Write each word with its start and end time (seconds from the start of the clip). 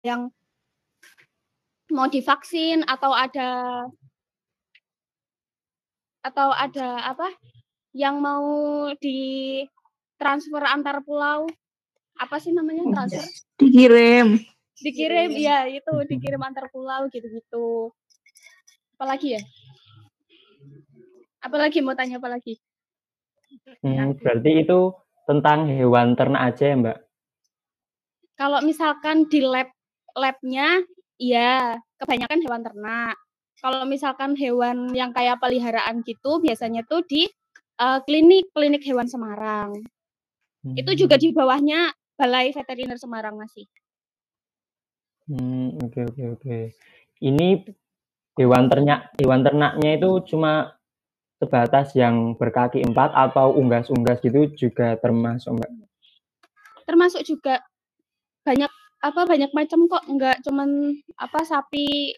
yang 0.00 0.32
mau 1.90 2.06
divaksin 2.06 2.86
atau 2.86 3.12
ada 3.12 3.82
atau 6.20 6.48
ada 6.52 7.10
apa 7.10 7.28
yang 7.96 8.20
mau 8.20 8.44
ditransfer 9.00 10.62
antar 10.64 11.02
pulau? 11.02 11.48
Apa 12.20 12.36
sih 12.36 12.52
namanya 12.52 12.84
transfer? 12.92 13.24
Dikirim. 13.56 14.40
dikirim 14.80 15.36
ya 15.36 15.68
itu 15.68 15.92
dikirim 16.08 16.40
antar 16.40 16.72
pulau 16.72 17.04
gitu-gitu. 17.12 17.92
Apalagi 18.96 19.36
ya? 19.36 19.42
Apalagi 21.44 21.84
mau 21.84 21.92
tanya 21.92 22.16
apa 22.16 22.32
lagi? 22.32 22.56
Hmm, 23.84 24.16
berarti 24.16 24.64
itu 24.64 24.92
tentang 25.28 25.68
hewan 25.68 26.16
ternak 26.16 26.52
aja 26.52 26.64
ya, 26.72 26.76
Mbak? 26.80 26.98
kalau 28.40 28.64
misalkan 28.64 29.28
di 29.28 29.44
lab 29.44 29.68
labnya 30.16 30.82
ya 31.20 31.76
kebanyakan 32.00 32.40
hewan 32.40 32.62
ternak 32.64 33.16
kalau 33.60 33.84
misalkan 33.84 34.32
hewan 34.34 34.88
yang 34.96 35.12
kayak 35.12 35.36
peliharaan 35.36 36.00
gitu 36.02 36.40
biasanya 36.40 36.82
tuh 36.88 37.04
di 37.04 37.28
eh, 37.80 37.98
klinik 38.04 38.48
klinik 38.56 38.82
hewan 38.84 39.06
Semarang 39.06 39.76
itu 40.76 40.90
juga 40.96 41.16
di 41.16 41.32
bawahnya 41.32 41.92
Balai 42.16 42.52
Veteriner 42.52 43.00
Semarang 43.00 43.36
masih 43.36 43.68
Hmm, 45.30 45.78
oke 45.78 46.10
oke 46.10 46.22
oke. 46.34 46.58
Ini 47.22 47.62
hewan 48.34 48.66
ternak 48.66 49.14
hewan 49.14 49.46
ternaknya 49.46 49.94
itu 49.94 50.34
cuma 50.34 50.74
sebatas 51.38 51.94
yang 51.94 52.34
berkaki 52.34 52.82
empat 52.82 53.14
atau 53.14 53.54
unggas-unggas 53.54 54.18
gitu 54.26 54.50
juga 54.58 54.98
termasuk, 54.98 55.54
Mbak? 55.54 55.70
termasuk 56.90 57.22
juga 57.22 57.62
banyak 58.42 58.66
apa 59.00 59.20
banyak 59.24 59.50
macam 59.56 59.88
kok 59.88 60.04
nggak 60.04 60.36
cuman 60.44 60.96
apa 61.16 61.40
sapi 61.44 62.12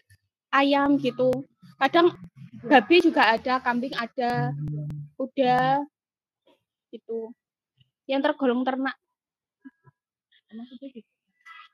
ayam 0.51 0.99
gitu 0.99 1.31
kadang 1.79 2.11
babi 2.67 2.99
juga 2.99 3.33
ada 3.33 3.59
kambing 3.63 3.95
ada 3.95 4.51
kuda 5.15 5.83
gitu 6.91 7.31
yang 8.07 8.19
tergolong 8.19 8.67
ternak 8.67 8.95
gitu. 10.77 11.01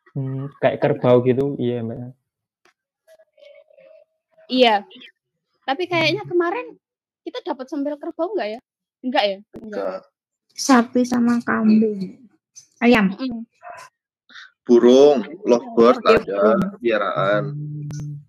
Hmm, 0.10 0.50
kayak 0.58 0.82
kerbau 0.82 1.22
gitu, 1.22 1.54
iya, 1.62 1.86
Mbak. 1.86 2.18
iya 4.50 4.76
tapi 5.68 5.86
kayaknya 5.86 6.26
kemarin 6.26 6.74
kita 7.22 7.46
dapat 7.46 7.70
sambal 7.70 7.94
kerbau 8.02 8.34
nggak 8.34 8.58
ya 8.58 8.60
enggak 9.06 9.24
ya 9.26 9.38
enggak 9.62 10.02
Sapi 10.60 11.08
sama 11.08 11.40
kambing. 11.40 12.20
Ayam. 12.84 13.16
Burung, 14.70 15.26
lovebird 15.50 15.98
Iya, 16.06 16.22
ada, 16.22 16.78
piaraan. 16.78 17.44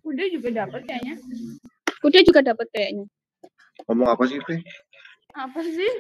kuda 0.01 0.25
juga 0.33 0.49
dapat 0.65 0.81
kayaknya 0.89 1.15
kuda 2.01 2.19
juga 2.25 2.41
dapat 2.43 2.67
kayaknya 2.73 3.05
Ngomong 3.85 4.09
apa 4.09 4.25
sih, 4.25 4.41
Fe? 4.49 4.65
apa 5.31 5.61
sih 5.63 5.93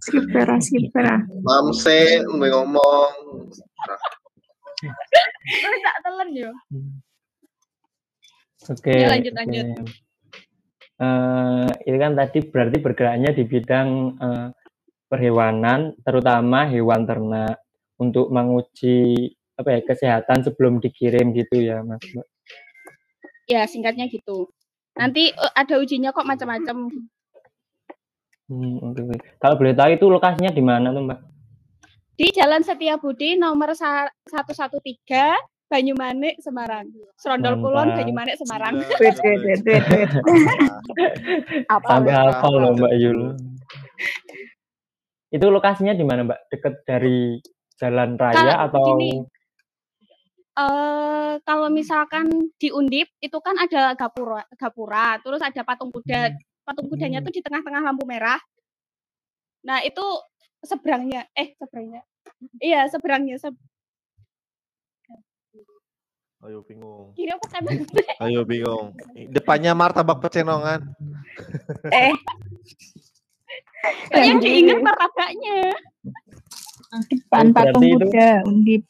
Skipera, 0.00 0.56
skipera. 0.62 1.16
Mamse, 1.42 2.22
ngomong. 2.24 3.10
Lu 5.42 5.76
tak 5.84 5.96
telan 6.04 6.28
yo 6.32 6.50
Oke. 8.68 8.92
Ya, 8.92 9.08
lanjut, 9.10 9.32
oke. 9.34 9.40
lanjut. 9.40 9.66
Eh, 11.00 11.68
ini 11.88 11.96
kan 11.96 12.12
tadi 12.12 12.38
berarti 12.44 12.76
bergeraknya 12.78 13.30
di 13.32 13.44
bidang 13.48 13.88
eh, 14.20 14.48
perhewanan, 15.08 15.96
terutama 16.04 16.68
hewan 16.68 17.08
ternak 17.08 17.56
untuk 18.00 18.32
menguji 18.32 19.28
apa 19.54 19.76
ya 19.76 19.80
kesehatan 19.84 20.40
sebelum 20.40 20.80
dikirim 20.80 21.36
gitu 21.36 21.60
ya, 21.60 21.84
Mas. 21.84 22.00
Mbak? 22.00 22.26
ya 23.44 23.66
singkatnya 23.66 24.06
gitu 24.06 24.46
nanti 24.94 25.28
eh, 25.28 25.52
ada 25.52 25.76
ujinya 25.76 26.10
kok 26.10 26.24
macam-macam 26.24 26.88
Hmm, 28.50 28.82
oke, 28.82 28.98
oke. 29.06 29.18
Kalau 29.38 29.54
boleh 29.54 29.78
tahu 29.78 29.90
itu 29.94 30.06
lokasinya 30.10 30.50
di 30.50 30.58
mana 30.58 30.90
tuh, 30.90 31.06
Mbak? 31.06 31.20
di 32.16 32.26
Jalan 32.34 32.60
Setiabudi 32.60 33.38
nomor 33.38 33.72
sa- 33.72 34.10
113 34.26 35.38
Banyumanik 35.64 36.42
Semarang 36.42 36.90
Serondol 37.14 37.62
Kulon. 37.62 37.94
Banyumanik 37.94 38.34
Semarang. 38.34 38.82
Apa? 41.70 41.86
Sampai 41.86 42.10
Mbak? 42.10 42.26
hafal 42.26 42.54
loh 42.58 42.72
Mbak 42.74 42.92
Yul. 42.98 43.20
Itu 45.30 45.46
lokasinya 45.46 45.94
di 45.94 46.02
mana, 46.02 46.26
Mbak? 46.26 46.40
Dekat 46.50 46.74
dari 46.82 47.38
jalan 47.80 48.20
raya 48.20 48.36
Kalau 48.36 48.56
atau 48.68 48.82
gini, 48.92 49.12
eh 50.60 51.32
kalau 51.48 51.68
misalkan 51.72 52.28
di 52.60 52.68
Undip 52.68 53.08
itu 53.24 53.38
kan 53.40 53.56
ada 53.56 53.96
gapura 53.96 54.44
gapura 54.60 55.16
terus 55.24 55.40
ada 55.40 55.64
patung 55.64 55.88
kuda. 55.88 56.36
Patung 56.60 56.92
kudanya 56.92 57.24
tuh 57.24 57.32
di 57.32 57.40
tengah-tengah 57.40 57.80
lampu 57.80 58.04
merah. 58.04 58.36
Nah 59.64 59.80
itu 59.80 60.04
seberangnya 60.60 61.24
eh 61.32 61.56
seberangnya. 61.56 62.04
Iya 62.60 62.84
seberangnya 62.92 63.40
se 63.40 63.48
Ayo 66.40 66.64
bingung. 66.64 67.12
kiri 67.12 67.36
apa 67.36 67.46
kanan 67.52 67.84
Ayo 68.24 68.48
bingung. 68.48 68.96
Depannya 69.28 69.76
martabak 69.76 70.24
pecenongan. 70.24 70.88
Eh, 71.92 72.16
yang 74.24 74.40
diingat 74.40 74.80
martabaknya 74.80 75.76
depan 76.90 77.44
patung 77.50 77.84
itu- 77.84 77.98
kuda, 78.02 78.30
undip. 78.44 78.82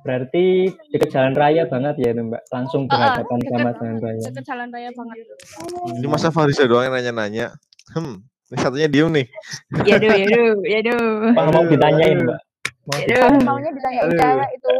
berarti 0.00 0.44
dekat 0.88 1.12
jalan 1.12 1.36
raya 1.36 1.68
banget 1.68 1.94
ya 2.00 2.10
itu, 2.10 2.22
Mbak? 2.24 2.42
Langsung 2.48 2.88
berhadapan 2.88 3.36
deket 3.38 3.52
sama 3.52 3.70
jalan 3.74 3.96
raya. 4.00 4.22
deket 4.24 4.44
jalan 4.44 4.68
raya 4.70 4.90
banget 4.90 5.16
Ini 5.92 6.06
masa 6.08 6.28
Farisa 6.30 6.64
doang 6.64 6.88
yang 6.88 6.96
nanya-nanya. 6.96 7.46
Hmm, 7.92 8.16
ini 8.48 8.56
satunya 8.56 8.88
diem 8.88 9.12
nih. 9.12 9.26
Ya 9.84 9.96
duh, 9.96 10.08
ya 10.10 10.26
duh, 10.26 10.52
ya 10.64 10.80
duh. 10.80 11.36
Pak 11.36 11.44
mau 11.52 11.64
ditanyain. 11.64 12.16
Mbak? 12.18 12.40
Mau 12.80 12.96
Aduh. 12.96 13.04
ditanyain. 13.04 13.44
maunya 13.44 13.70
ditanyain 13.70 14.08
cewek 14.10 14.50
itu 14.50 14.74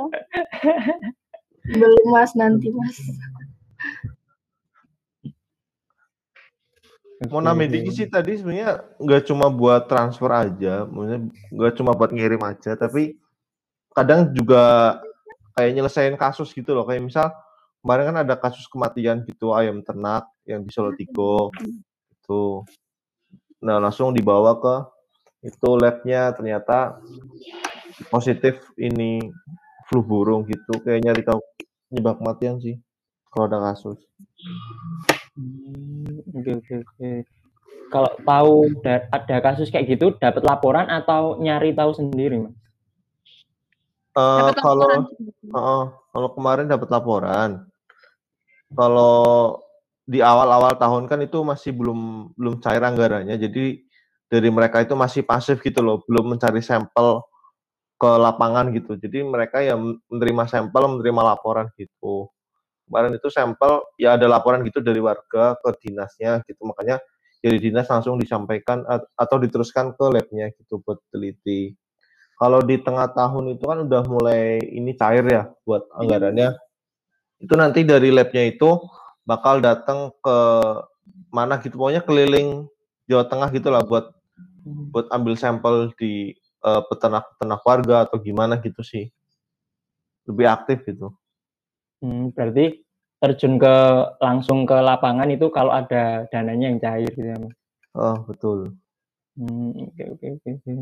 Belum 1.76 2.04
mas, 2.08 2.32
nanti 2.32 2.66
mas. 2.72 2.96
Oke. 7.20 7.68
dikit 7.68 7.92
sih 7.92 8.08
tadi 8.08 8.40
sebenarnya 8.40 8.80
nggak 8.96 9.28
cuma 9.28 9.52
buat 9.52 9.84
transfer 9.84 10.32
aja, 10.32 10.88
maksudnya 10.88 11.20
nggak 11.52 11.74
cuma 11.76 11.92
buat 11.92 12.16
ngirim 12.16 12.40
aja, 12.40 12.72
tapi 12.80 13.20
kadang 13.92 14.32
juga 14.32 14.96
kayak 15.52 15.76
nyelesain 15.76 16.16
kasus 16.16 16.48
gitu 16.56 16.72
loh. 16.72 16.88
Kayak 16.88 17.04
misal 17.04 17.28
kemarin 17.84 18.08
kan 18.08 18.18
ada 18.24 18.34
kasus 18.40 18.64
kematian 18.72 19.20
gitu 19.28 19.52
ayam 19.52 19.84
ternak 19.84 20.32
yang 20.48 20.64
di 20.64 20.72
Solo 20.72 20.96
Tigo 20.96 21.52
itu. 22.08 22.64
Nah 23.60 23.76
langsung 23.76 24.16
dibawa 24.16 24.56
ke 24.56 24.76
itu 25.44 25.68
labnya 25.76 26.32
ternyata 26.32 27.00
positif 28.08 28.64
ini 28.80 29.20
flu 29.88 30.00
burung 30.00 30.48
gitu 30.48 30.80
kayak 30.80 31.04
nyari 31.04 31.20
tahu 31.20 31.40
penyebab 31.92 32.16
kematian 32.16 32.56
sih 32.64 32.80
kalau 33.28 33.44
ada 33.44 33.60
kasus. 33.60 34.00
Hmm, 35.38 36.20
Oke, 36.36 36.50
oke, 36.60 36.74
oke. 36.84 37.10
Kalau 37.90 38.10
tahu 38.22 38.54
da- 38.84 39.06
ada 39.10 39.36
kasus 39.42 39.68
kayak 39.72 39.86
gitu, 39.98 40.06
dapat 40.18 40.42
laporan 40.46 40.86
atau 40.90 41.38
nyari 41.42 41.74
tahu 41.74 41.90
sendiri, 41.94 42.38
Mas? 42.38 42.54
Eh, 44.14 44.38
Dapat 44.42 44.54
kalau. 44.62 44.88
Heeh, 45.54 45.82
kalau 46.14 46.28
kemarin 46.34 46.66
dapat 46.70 46.88
laporan. 46.90 47.50
Kalau 48.70 49.58
di 50.06 50.18
awal-awal 50.22 50.74
tahun 50.78 51.06
kan 51.10 51.18
itu 51.22 51.38
masih 51.42 51.74
belum 51.74 52.32
belum 52.38 52.54
cair 52.62 52.82
anggarannya. 52.82 53.34
Jadi 53.38 53.82
dari 54.30 54.48
mereka 54.50 54.78
itu 54.82 54.94
masih 54.94 55.22
pasif 55.26 55.58
gitu 55.62 55.82
loh, 55.82 56.02
belum 56.06 56.38
mencari 56.38 56.62
sampel 56.62 57.22
ke 58.00 58.10
lapangan 58.18 58.70
gitu. 58.74 58.94
Jadi 58.98 59.22
mereka 59.26 59.62
ya 59.62 59.74
menerima 59.78 60.44
sampel, 60.50 60.82
menerima 60.98 61.22
laporan 61.34 61.66
gitu. 61.78 62.30
Kemarin 62.90 63.14
itu 63.14 63.30
sampel 63.30 63.86
ya 63.94 64.18
ada 64.18 64.26
laporan 64.26 64.66
gitu 64.66 64.82
dari 64.82 64.98
warga 64.98 65.54
ke 65.62 65.70
dinasnya 65.86 66.42
gitu. 66.42 66.66
Makanya 66.66 66.98
dari 67.38 67.62
dinas 67.62 67.86
langsung 67.86 68.18
disampaikan 68.18 68.82
at- 68.90 69.06
atau 69.14 69.38
diteruskan 69.38 69.94
ke 69.94 70.04
labnya 70.10 70.50
gitu 70.58 70.82
buat 70.82 70.98
teliti. 71.14 71.78
Kalau 72.34 72.58
di 72.66 72.82
tengah 72.82 73.14
tahun 73.14 73.54
itu 73.54 73.62
kan 73.62 73.86
udah 73.86 74.02
mulai 74.10 74.58
ini 74.58 74.96
cair 74.98 75.22
ya 75.22 75.46
buat 75.62 75.86
anggarannya. 75.94 76.58
Itu 77.38 77.54
nanti 77.54 77.86
dari 77.86 78.10
labnya 78.10 78.42
itu 78.50 78.80
bakal 79.22 79.62
datang 79.62 80.10
ke 80.18 80.38
mana 81.30 81.62
gitu 81.62 81.78
pokoknya 81.78 82.02
keliling 82.02 82.66
Jawa 83.06 83.22
Tengah 83.30 83.54
gitu 83.54 83.70
lah 83.70 83.86
buat 83.86 84.10
buat 84.90 85.06
ambil 85.14 85.38
sampel 85.38 85.94
di 85.94 86.34
eh, 86.66 86.82
peternak-peternak 86.90 87.62
warga 87.62 87.96
atau 88.10 88.18
gimana 88.18 88.58
gitu 88.58 88.82
sih. 88.82 89.14
Lebih 90.26 90.46
aktif 90.50 90.82
gitu. 90.90 91.14
Hmm, 92.00 92.32
berarti 92.32 92.80
terjun 93.20 93.60
ke 93.60 93.76
langsung 94.24 94.64
ke 94.64 94.76
lapangan 94.80 95.28
itu 95.28 95.52
kalau 95.52 95.76
ada 95.76 96.24
dananya 96.32 96.72
yang 96.72 96.80
cair 96.80 97.12
gitu 97.12 97.28
ya, 97.28 97.36
Mas? 97.36 97.52
Oh, 97.92 98.24
betul. 98.24 98.72
Hmm, 99.36 99.92
oke, 99.92 100.04
oke, 100.16 100.28
oke. 100.40 100.72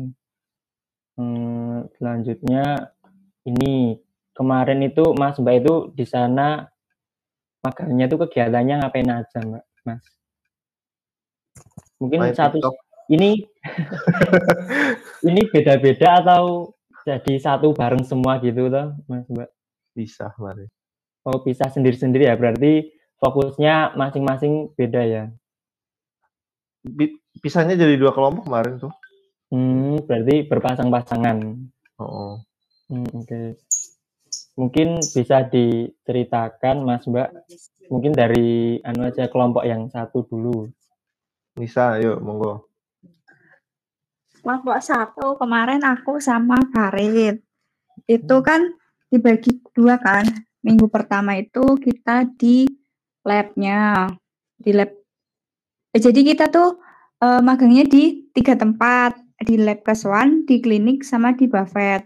Hmm, 1.19 1.83
selanjutnya 1.99 2.95
ini 3.43 3.99
kemarin 4.31 4.79
itu 4.87 5.03
Mas 5.19 5.35
Mbak 5.35 5.55
itu 5.59 5.75
di 5.91 6.05
sana 6.07 6.63
magangnya 7.59 8.07
itu 8.07 8.15
kegiatannya 8.15 8.75
ngapain 8.79 9.11
aja 9.11 9.39
Mbak 9.43 9.63
Mas? 9.83 10.03
Mungkin 11.99 12.19
Main 12.23 12.35
satu 12.39 12.63
TikTok. 12.63 12.75
ini 13.11 13.43
ini 15.27 15.41
beda-beda 15.51 16.23
atau 16.23 16.71
jadi 17.03 17.35
satu 17.35 17.75
bareng 17.75 18.07
semua 18.07 18.39
gitu 18.39 18.71
toh 18.71 18.95
Mas 19.11 19.27
Mbak? 19.27 19.49
Bisa, 19.91 20.31
Marin. 20.39 20.71
Oh 21.29 21.45
bisa 21.45 21.69
sendiri-sendiri 21.69 22.25
ya 22.25 22.33
berarti 22.33 22.89
fokusnya 23.21 23.93
masing-masing 23.93 24.73
beda 24.73 25.05
ya? 25.05 25.23
Pisahnya 27.37 27.77
jadi 27.77 28.01
dua 28.01 28.17
kelompok 28.17 28.49
kemarin 28.49 28.81
tuh. 28.81 28.93
Hmm, 29.53 30.01
berarti 30.09 30.49
berpasang-pasangan. 30.49 31.37
Oh, 32.01 32.41
Hmm, 32.89 33.05
oke. 33.13 33.41
Mungkin 34.57 34.97
bisa 34.97 35.45
diceritakan 35.45 36.81
Mas 36.81 37.05
Mbak, 37.05 37.29
mungkin 37.93 38.17
dari 38.17 38.81
anu 38.81 39.05
aja 39.05 39.29
kelompok 39.29 39.61
yang 39.61 39.85
satu 39.93 40.25
dulu. 40.25 40.65
Nisa, 41.61 42.01
yuk 42.01 42.17
monggo. 42.17 42.65
Kelompok 44.41 44.81
satu 44.81 45.37
kemarin 45.37 45.85
aku 45.85 46.17
sama 46.17 46.57
Farid. 46.73 47.45
Itu 48.09 48.41
kan 48.41 48.73
dibagi 49.13 49.61
dua 49.77 50.01
kan. 50.01 50.25
Minggu 50.59 50.91
pertama 50.91 51.39
itu 51.39 51.63
kita 51.79 52.27
di 52.35 52.67
labnya. 53.23 54.11
Di 54.59 54.75
lab. 54.75 54.91
eh, 55.95 56.01
jadi 56.03 56.19
kita 56.21 56.51
tuh 56.51 56.77
eh, 57.23 57.41
magangnya 57.41 57.87
di 57.87 58.27
tiga 58.35 58.59
tempat. 58.59 59.15
Di 59.39 59.55
lab 59.55 59.87
kesuan, 59.87 60.43
di 60.43 60.59
klinik, 60.59 61.07
sama 61.07 61.31
di 61.31 61.47
Buffet. 61.47 62.03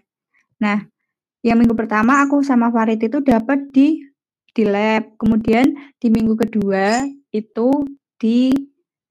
Nah, 0.62 0.86
yang 1.42 1.58
minggu 1.58 1.74
pertama 1.74 2.22
aku 2.22 2.46
sama 2.46 2.70
Farid 2.70 3.02
itu 3.02 3.26
dapat 3.26 3.74
di 3.74 4.06
di 4.54 4.64
lab. 4.70 5.18
Kemudian 5.18 5.74
di 5.98 6.08
minggu 6.14 6.38
kedua 6.38 7.02
itu 7.34 7.70
di 8.22 8.54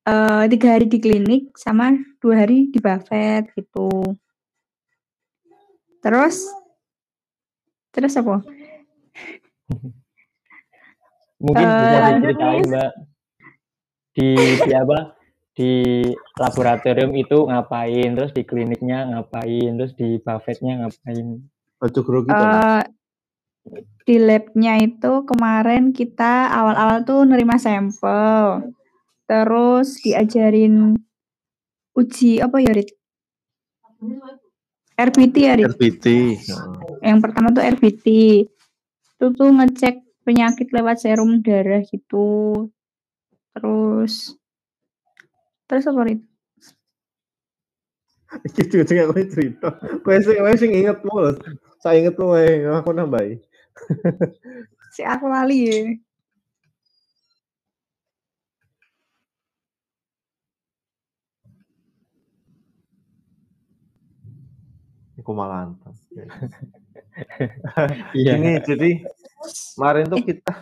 eh, 0.07 0.45
tiga 0.47 0.69
hari 0.79 0.87
di 0.87 0.99
klinik 1.03 1.51
sama 1.59 1.99
dua 2.23 2.47
hari 2.47 2.71
di 2.71 2.79
Buffet 2.79 3.51
gitu. 3.59 3.91
Terus 6.03 6.47
terus 7.91 8.15
apa? 8.19 8.62
Mungkin 11.43 11.67
Eh, 11.67 11.79
bisa 11.79 11.99
diceritain. 12.15 12.63
Mbak 12.71 12.91
di, 14.13 14.29
di 14.63 14.73
apa? 14.77 14.99
Di 15.53 15.73
laboratorium 16.41 17.13
itu 17.13 17.45
ngapain, 17.45 18.17
terus 18.17 18.33
di 18.33 18.43
kliniknya 18.45 19.05
ngapain, 19.13 19.77
terus 19.77 19.93
di 19.97 20.17
buffetnya 20.21 20.87
ngapain. 20.87 21.45
Baju 21.77 22.01
grogi 22.01 22.31
tuh. 22.31 22.47
Eh, 22.47 22.83
di 24.03 24.17
labnya 24.19 24.81
itu 24.81 25.13
kemarin 25.29 25.93
kita 25.93 26.51
awal-awal 26.51 27.05
tuh 27.05 27.23
nerima 27.29 27.61
sampel, 27.61 28.71
terus 29.29 30.01
diajarin 30.01 30.97
uji 31.93 32.41
apa 32.41 32.57
ya 32.59 32.73
Rit? 32.73 32.91
RBT 34.97 35.37
ya 35.37 35.55
Rit? 35.59 35.69
RBT. 35.69 36.07
Heeh. 36.43 36.75
Yang 37.05 37.19
pertama 37.23 37.53
tuh 37.53 37.63
RBT. 37.63 38.07
Itu 39.23 39.31
tuh 39.39 39.55
ngecek 39.55 40.03
penyakit 40.27 40.75
lewat 40.75 40.99
serum 40.99 41.47
darah 41.47 41.79
gitu. 41.87 42.27
Terus 43.55 44.35
terus 45.71 45.87
apa 45.87 46.03
Rit? 46.11 46.27
Iki 48.51 48.63
juga 48.67 49.07
aku 49.07 49.23
cerita. 49.31 49.79
Kowe 50.03 50.19
sing 50.19 50.43
kowe 50.43 50.55
sing 50.59 50.75
inget 50.75 50.99
mulu. 51.07 51.39
Saya 51.79 52.03
inget 52.03 52.19
kowe 52.19 52.43
aku 52.75 52.91
nambahi. 52.91 53.39
Si 54.91 55.07
aku 55.07 55.31
lali 55.31 55.71
ya. 55.71 55.79
Iku 65.15 65.31
malah 65.31 65.71
anteng. 65.71 65.95
Iya. 68.17 68.41
Ini 68.41 68.51
jadi 68.65 68.91
kemarin 69.77 70.09
tuh 70.09 70.23
kita 70.25 70.53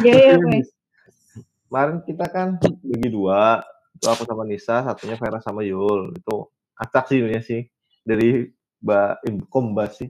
Iya 0.00 0.14
iya 0.14 0.34
kemarin 1.68 2.06
kita 2.06 2.24
kan 2.30 2.48
bagi 2.62 3.10
dua 3.10 3.58
itu 3.98 4.06
aku 4.06 4.22
sama 4.26 4.46
Nisa 4.46 4.86
satunya 4.86 5.18
Vera 5.18 5.42
sama 5.42 5.66
Yul. 5.66 6.14
Itu 6.14 6.50
acak 6.78 7.10
sih 7.10 7.18
sebenarnya 7.18 7.42
sih 7.42 7.60
dari 8.06 8.46
Mbak 8.82 9.12
Imkom 9.26 9.74
Mbak 9.74 9.90
sih. 9.94 10.08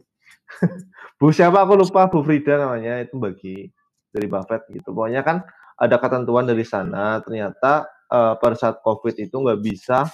Bu 1.21 1.33
siapa 1.33 1.65
aku 1.65 1.73
lupa 1.79 2.09
Bu 2.13 2.21
Frida 2.21 2.61
namanya 2.61 3.01
itu 3.01 3.17
bagi 3.17 3.69
dari 4.13 4.27
Buffett 4.29 4.69
gitu. 4.73 4.93
Pokoknya 4.93 5.25
kan 5.25 5.41
ada 5.81 5.97
ketentuan 5.97 6.45
dari 6.45 6.69
sana 6.69 7.25
ternyata 7.25 7.89
eh, 8.13 8.35
pada 8.37 8.57
saat 8.57 8.85
COVID 8.85 9.15
itu 9.17 9.33
nggak 9.33 9.61
bisa 9.65 10.05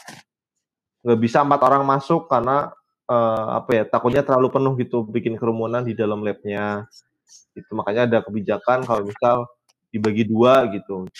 nggak 1.00 1.20
bisa 1.20 1.40
empat 1.40 1.60
orang 1.64 1.82
masuk 1.82 2.28
karena 2.28 2.70
eh, 3.10 3.46
apa 3.58 3.70
ya 3.74 3.84
takutnya 3.84 4.22
terlalu 4.22 4.48
penuh 4.54 4.72
gitu 4.78 5.02
bikin 5.02 5.34
kerumunan 5.34 5.82
di 5.82 5.92
dalam 5.98 6.22
labnya. 6.22 6.86
Itu 7.54 7.74
makanya 7.74 8.06
ada 8.06 8.18
kebijakan 8.22 8.86
kalau 8.86 9.02
misal 9.06 9.50
dibagi 9.90 10.22
dua 10.22 10.70
gitu 10.70 11.10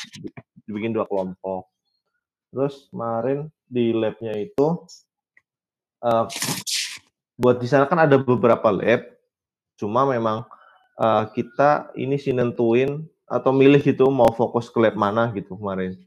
dibikin 0.71 0.95
dua 0.95 1.05
kelompok. 1.11 1.67
Terus 2.55 2.87
kemarin 2.91 3.51
di 3.67 3.91
labnya 3.91 4.35
itu 4.39 4.87
eh, 6.07 6.27
buat 7.41 7.57
di 7.59 7.67
sana 7.67 7.91
kan 7.91 8.07
ada 8.07 8.17
beberapa 8.21 8.71
lab 8.71 9.03
cuma 9.75 10.07
memang 10.07 10.47
eh, 11.03 11.25
kita 11.35 11.91
ini 11.99 12.15
sih 12.15 12.31
nentuin 12.31 13.03
atau 13.31 13.55
milih 13.55 13.83
gitu 13.83 14.11
mau 14.11 14.31
fokus 14.35 14.71
ke 14.71 14.79
lab 14.79 14.95
mana 14.95 15.31
gitu 15.35 15.59
kemarin. 15.59 15.99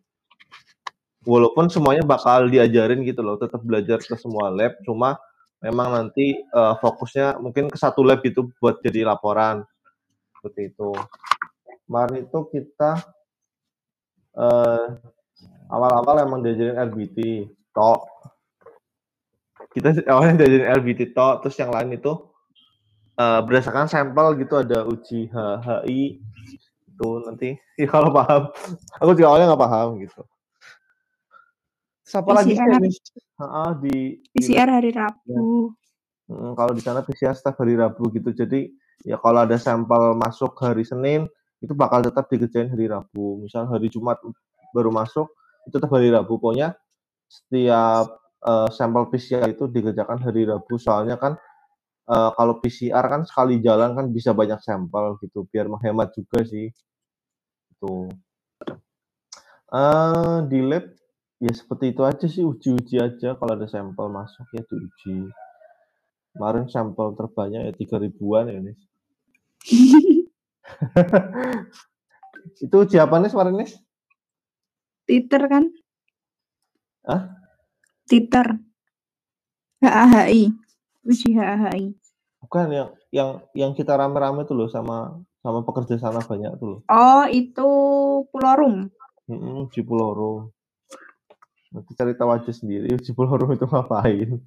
Walaupun 1.23 1.71
semuanya 1.71 2.03
bakal 2.03 2.51
diajarin 2.51 2.99
gitu 3.07 3.23
loh 3.23 3.39
tetap 3.39 3.63
belajar 3.63 4.03
ke 4.03 4.15
semua 4.19 4.51
lab 4.51 4.75
cuma 4.83 5.15
memang 5.63 5.87
nanti 5.95 6.43
eh, 6.43 6.73
fokusnya 6.83 7.39
mungkin 7.39 7.71
ke 7.71 7.77
satu 7.79 8.03
lab 8.03 8.19
gitu 8.21 8.51
buat 8.59 8.83
jadi 8.83 9.07
laporan. 9.07 9.63
Seperti 10.37 10.75
itu. 10.75 10.91
Kemarin 11.87 12.27
itu 12.27 12.39
kita 12.51 12.91
eh, 14.35 14.87
awal-awal 15.71 16.27
emang 16.27 16.43
diajarin 16.43 16.77
RBT 16.91 17.47
tok 17.73 18.05
kita 19.73 20.05
awalnya 20.05 20.45
diajarin 20.45 20.69
RBT 20.83 21.17
tok 21.17 21.47
terus 21.47 21.57
yang 21.57 21.71
lain 21.71 21.95
itu 21.95 22.11
eh, 23.15 23.39
berdasarkan 23.41 23.87
sampel 23.87 24.35
gitu 24.37 24.59
ada 24.59 24.83
uji 24.83 25.31
HHI 25.31 26.19
itu 26.93 27.09
nanti 27.25 27.55
ya 27.79 27.87
kalau 27.93 28.11
paham. 28.11 28.51
Aku 28.99 29.15
juga 29.15 29.31
awalnya 29.31 29.55
nggak 29.55 29.63
paham 29.63 29.89
gitu 30.03 30.21
siapa 32.03 32.29
lagi 32.35 32.53
sih? 32.53 33.23
Ha-ha, 33.39 33.79
di, 33.79 34.19
PCR 34.35 34.69
hari 34.69 34.91
Rabu. 34.91 35.71
Mm, 36.27 36.51
kalau 36.55 36.71
di 36.75 36.83
sana 36.83 37.03
PCR 37.03 37.35
setiap 37.35 37.63
hari 37.63 37.79
Rabu 37.79 38.11
gitu. 38.11 38.31
Jadi 38.35 38.71
ya 39.03 39.19
kalau 39.19 39.43
ada 39.43 39.55
sampel 39.59 40.15
masuk 40.15 40.55
hari 40.59 40.83
Senin 40.87 41.27
itu 41.63 41.71
bakal 41.71 42.03
tetap 42.03 42.27
dikerjain 42.27 42.71
hari 42.71 42.91
Rabu. 42.91 43.43
Misal 43.43 43.67
hari 43.71 43.87
Jumat 43.87 44.19
baru 44.75 44.91
masuk 44.91 45.31
itu 45.67 45.75
tetap 45.79 45.91
hari 45.95 46.11
Rabu. 46.11 46.39
Pokoknya 46.39 46.75
setiap 47.27 48.19
eh, 48.43 48.69
sampel 48.71 49.07
PCR 49.07 49.47
itu 49.51 49.67
dikerjakan 49.71 50.19
hari 50.23 50.43
Rabu. 50.47 50.75
Soalnya 50.75 51.15
kan 51.15 51.39
eh, 52.11 52.31
kalau 52.35 52.59
PCR 52.59 53.05
kan 53.07 53.21
sekali 53.23 53.63
jalan 53.63 53.95
kan 53.95 54.05
bisa 54.11 54.35
banyak 54.35 54.59
sampel 54.59 55.19
gitu. 55.23 55.47
Biar 55.47 55.71
menghemat 55.71 56.11
juga 56.15 56.43
sih. 56.43 56.67
Itu. 57.75 58.11
Eh 59.73 60.37
di 60.51 60.59
lab 60.61 60.85
ya 61.43 61.51
seperti 61.51 61.91
itu 61.91 62.01
aja 62.07 62.23
sih 62.23 62.47
uji-uji 62.47 63.03
aja 63.03 63.35
kalau 63.35 63.51
ada 63.51 63.67
sampel 63.67 64.07
masuk 64.07 64.47
ya 64.55 64.63
diuji. 64.63 65.27
Kemarin 66.31 66.71
sampel 66.71 67.11
terbanyak 67.19 67.61
ya 67.67 67.73
tiga 67.75 67.99
ribuan 67.99 68.47
ya 68.47 68.63
Nis. 68.63 68.79
itu 72.63 72.75
uji 72.75 72.95
apa 72.95 73.19
nih 73.19 73.29
kemarin 73.29 73.59
Nis? 73.59 73.75
Titer 75.03 75.43
kan? 75.51 75.67
Hah? 77.03 77.35
Titer. 78.07 78.55
HAHI. 79.83 80.47
Uji 81.03 81.29
HAHI. 81.35 81.91
Bukan 82.39 82.71
yang 82.71 82.89
yang 83.11 83.43
yang 83.51 83.71
kita 83.75 83.99
rame-rame 83.99 84.47
tuh 84.47 84.55
loh 84.55 84.71
sama 84.71 85.19
sama 85.43 85.59
pekerja 85.67 85.99
sana 85.99 86.23
banyak 86.23 86.55
tuh 86.55 86.67
loh. 86.71 86.79
Oh, 86.87 87.27
itu 87.27 87.67
Pulorum. 88.31 88.87
Mm-mm, 89.27 89.67
uji 89.67 89.83
Pulorum. 89.83 90.52
Nanti 91.73 91.91
cari 91.97 92.13
tahu 92.13 92.29
aja 92.29 92.53
sendiri 92.53 92.93
uji 92.93 93.11
Pulorum 93.17 93.49
itu 93.57 93.65
ngapain. 93.65 94.37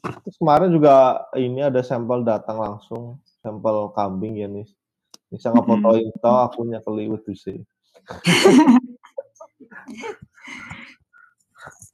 Terus 0.00 0.36
kemarin 0.40 0.72
juga 0.72 1.28
ini 1.36 1.60
ada 1.60 1.84
sampel 1.84 2.24
datang 2.24 2.56
langsung, 2.56 3.20
sampel 3.44 3.92
kambing 3.92 4.40
ya 4.40 4.48
nih. 4.48 4.64
Bisa 5.28 5.52
ngefotoin 5.52 6.08
tau 6.24 6.48
akunnya 6.48 6.80
keliwet 6.80 7.20
tuh 7.28 7.36
sih. 7.36 7.60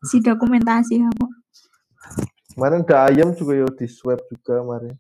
Si 0.07 0.23
dokumentasi 0.23 1.03
apa? 1.03 1.27
Kemarin 2.55 2.87
ada 2.87 3.11
ayam 3.11 3.35
juga 3.35 3.59
yo 3.59 3.69
di 3.75 3.91
swab 3.91 4.23
juga 4.31 4.63
kemarin. 4.63 4.95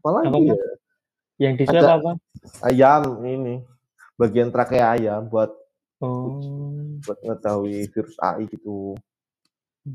Apalagi 0.00 0.32
Apa, 0.32 0.38
ya? 0.40 0.56
Yang 1.36 1.54
di 1.60 1.64
swab 1.68 1.84
apa? 1.84 2.12
Ayam 2.64 3.20
ini 3.28 3.60
bagian 4.20 4.52
trakea 4.52 5.00
ayam 5.00 5.24
buat 5.32 5.56
Oh. 6.00 6.40
buat 7.04 7.20
mengetahui 7.20 7.92
virus 7.92 8.16
AI 8.24 8.48
gitu. 8.48 8.96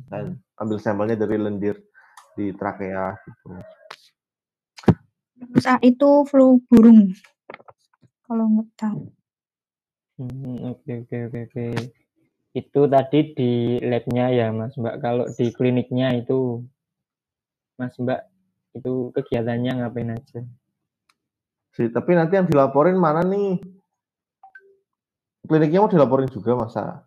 Dan 0.05 0.37
ambil 0.61 0.77
sampelnya 0.77 1.17
dari 1.17 1.37
lendir 1.41 1.81
di 2.37 2.53
trakea 2.53 3.17
gitu. 3.25 3.49
Terus 5.49 5.65
ah, 5.65 5.81
itu 5.81 6.09
flu 6.29 6.61
burung. 6.69 7.09
Kalau 8.25 8.45
nggak 8.53 8.69
tahu. 8.77 9.01
Hmm, 10.21 10.77
oke 10.77 10.91
oke 11.05 11.17
oke 11.27 11.39
oke. 11.49 11.65
Itu 12.55 12.81
tadi 12.87 13.19
di 13.33 13.51
labnya 13.81 14.29
ya 14.29 14.53
Mas 14.53 14.77
Mbak. 14.77 14.95
Kalau 15.01 15.25
di 15.33 15.49
kliniknya 15.51 16.13
itu 16.21 16.61
Mas 17.81 17.97
Mbak 17.97 18.21
itu 18.77 19.09
kegiatannya 19.17 19.71
ngapain 19.81 20.13
aja? 20.15 20.41
Sih, 21.75 21.91
tapi 21.91 22.15
nanti 22.15 22.39
yang 22.39 22.47
dilaporin 22.47 22.95
mana 22.95 23.25
nih? 23.25 23.59
Kliniknya 25.45 25.79
mau 25.85 25.91
dilaporin 25.91 26.29
juga 26.29 26.57
masa? 26.57 27.05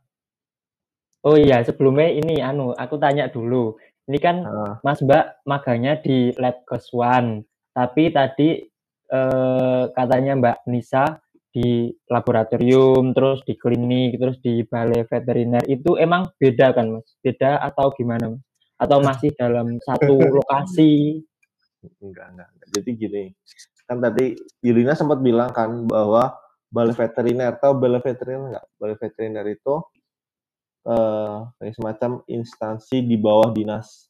Oh 1.27 1.35
iya, 1.35 1.67
sebelumnya 1.67 2.09
ini 2.15 2.39
anu, 2.39 2.71
aku 2.73 2.95
tanya 2.97 3.27
dulu. 3.27 3.75
Ini 4.09 4.19
kan 4.23 4.37
Ah, 4.47 4.75
Mas 4.81 5.03
Mbak 5.03 5.45
maganya 5.45 5.99
di 6.01 6.33
lab 6.39 6.63
Keswan, 6.65 7.43
tapi 7.75 8.09
tadi 8.15 8.65
eh, 9.13 9.85
katanya 9.93 10.33
Mbak 10.39 10.59
Nisa 10.71 11.19
di 11.53 11.91
laboratorium, 12.09 13.13
terus 13.13 13.43
di 13.45 13.59
klinik, 13.59 14.17
terus 14.17 14.39
di 14.41 14.63
balai 14.65 15.03
veteriner 15.05 15.65
itu 15.67 15.99
emang 15.99 16.31
beda 16.39 16.73
kan 16.73 16.87
Mas? 16.97 17.09
Beda 17.21 17.61
atau 17.61 17.91
gimana 17.93 18.33
Mas? 18.33 18.43
Atau 18.79 19.03
masih 19.03 19.35
dalam 19.35 19.77
satu 19.83 20.15
lokasi? 20.39 21.21
enggak, 22.01 22.27
enggak, 22.31 22.49
enggak. 22.55 22.69
Jadi 22.79 22.91
gini, 22.95 23.25
kan 23.91 23.99
tadi 23.99 24.27
Yulina 24.63 24.95
sempat 24.95 25.19
bilang 25.19 25.51
kan 25.51 25.85
bahwa 25.89 26.37
balai 26.69 26.95
veteriner, 26.95 27.53
tahu 27.57 27.73
balai 27.81 28.01
veteriner 28.01 28.45
enggak? 28.53 28.67
Balai 28.77 28.97
veteriner 29.01 29.47
itu 29.49 29.75
eh 30.89 31.37
kayak 31.61 31.75
semacam 31.77 32.11
instansi 32.29 33.05
di 33.05 33.17
bawah 33.21 33.53
dinas. 33.53 34.09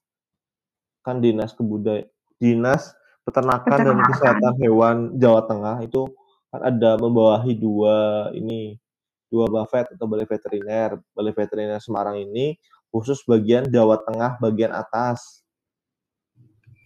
Kan 1.03 1.23
dinas 1.25 1.55
kebudayaan, 1.57 2.07
dinas 2.39 2.93
peternakan 3.27 3.79
dan 3.79 3.97
Peternakan. 3.99 4.09
kesehatan 4.13 4.55
hewan 4.63 4.97
Jawa 5.17 5.43
Tengah 5.47 5.77
itu 5.85 6.09
kan 6.49 6.61
ada 6.65 6.97
membawahi 6.97 7.53
dua 7.57 8.29
ini 8.33 8.81
dua 9.29 9.49
bafet 9.53 9.93
atau 9.93 10.09
balai 10.09 10.25
veteriner. 10.25 10.97
Balai 11.13 11.33
veteriner 11.37 11.81
Semarang 11.81 12.17
ini 12.21 12.57
khusus 12.89 13.21
bagian 13.29 13.69
Jawa 13.69 14.01
Tengah 14.03 14.41
bagian 14.41 14.73
atas. 14.73 15.45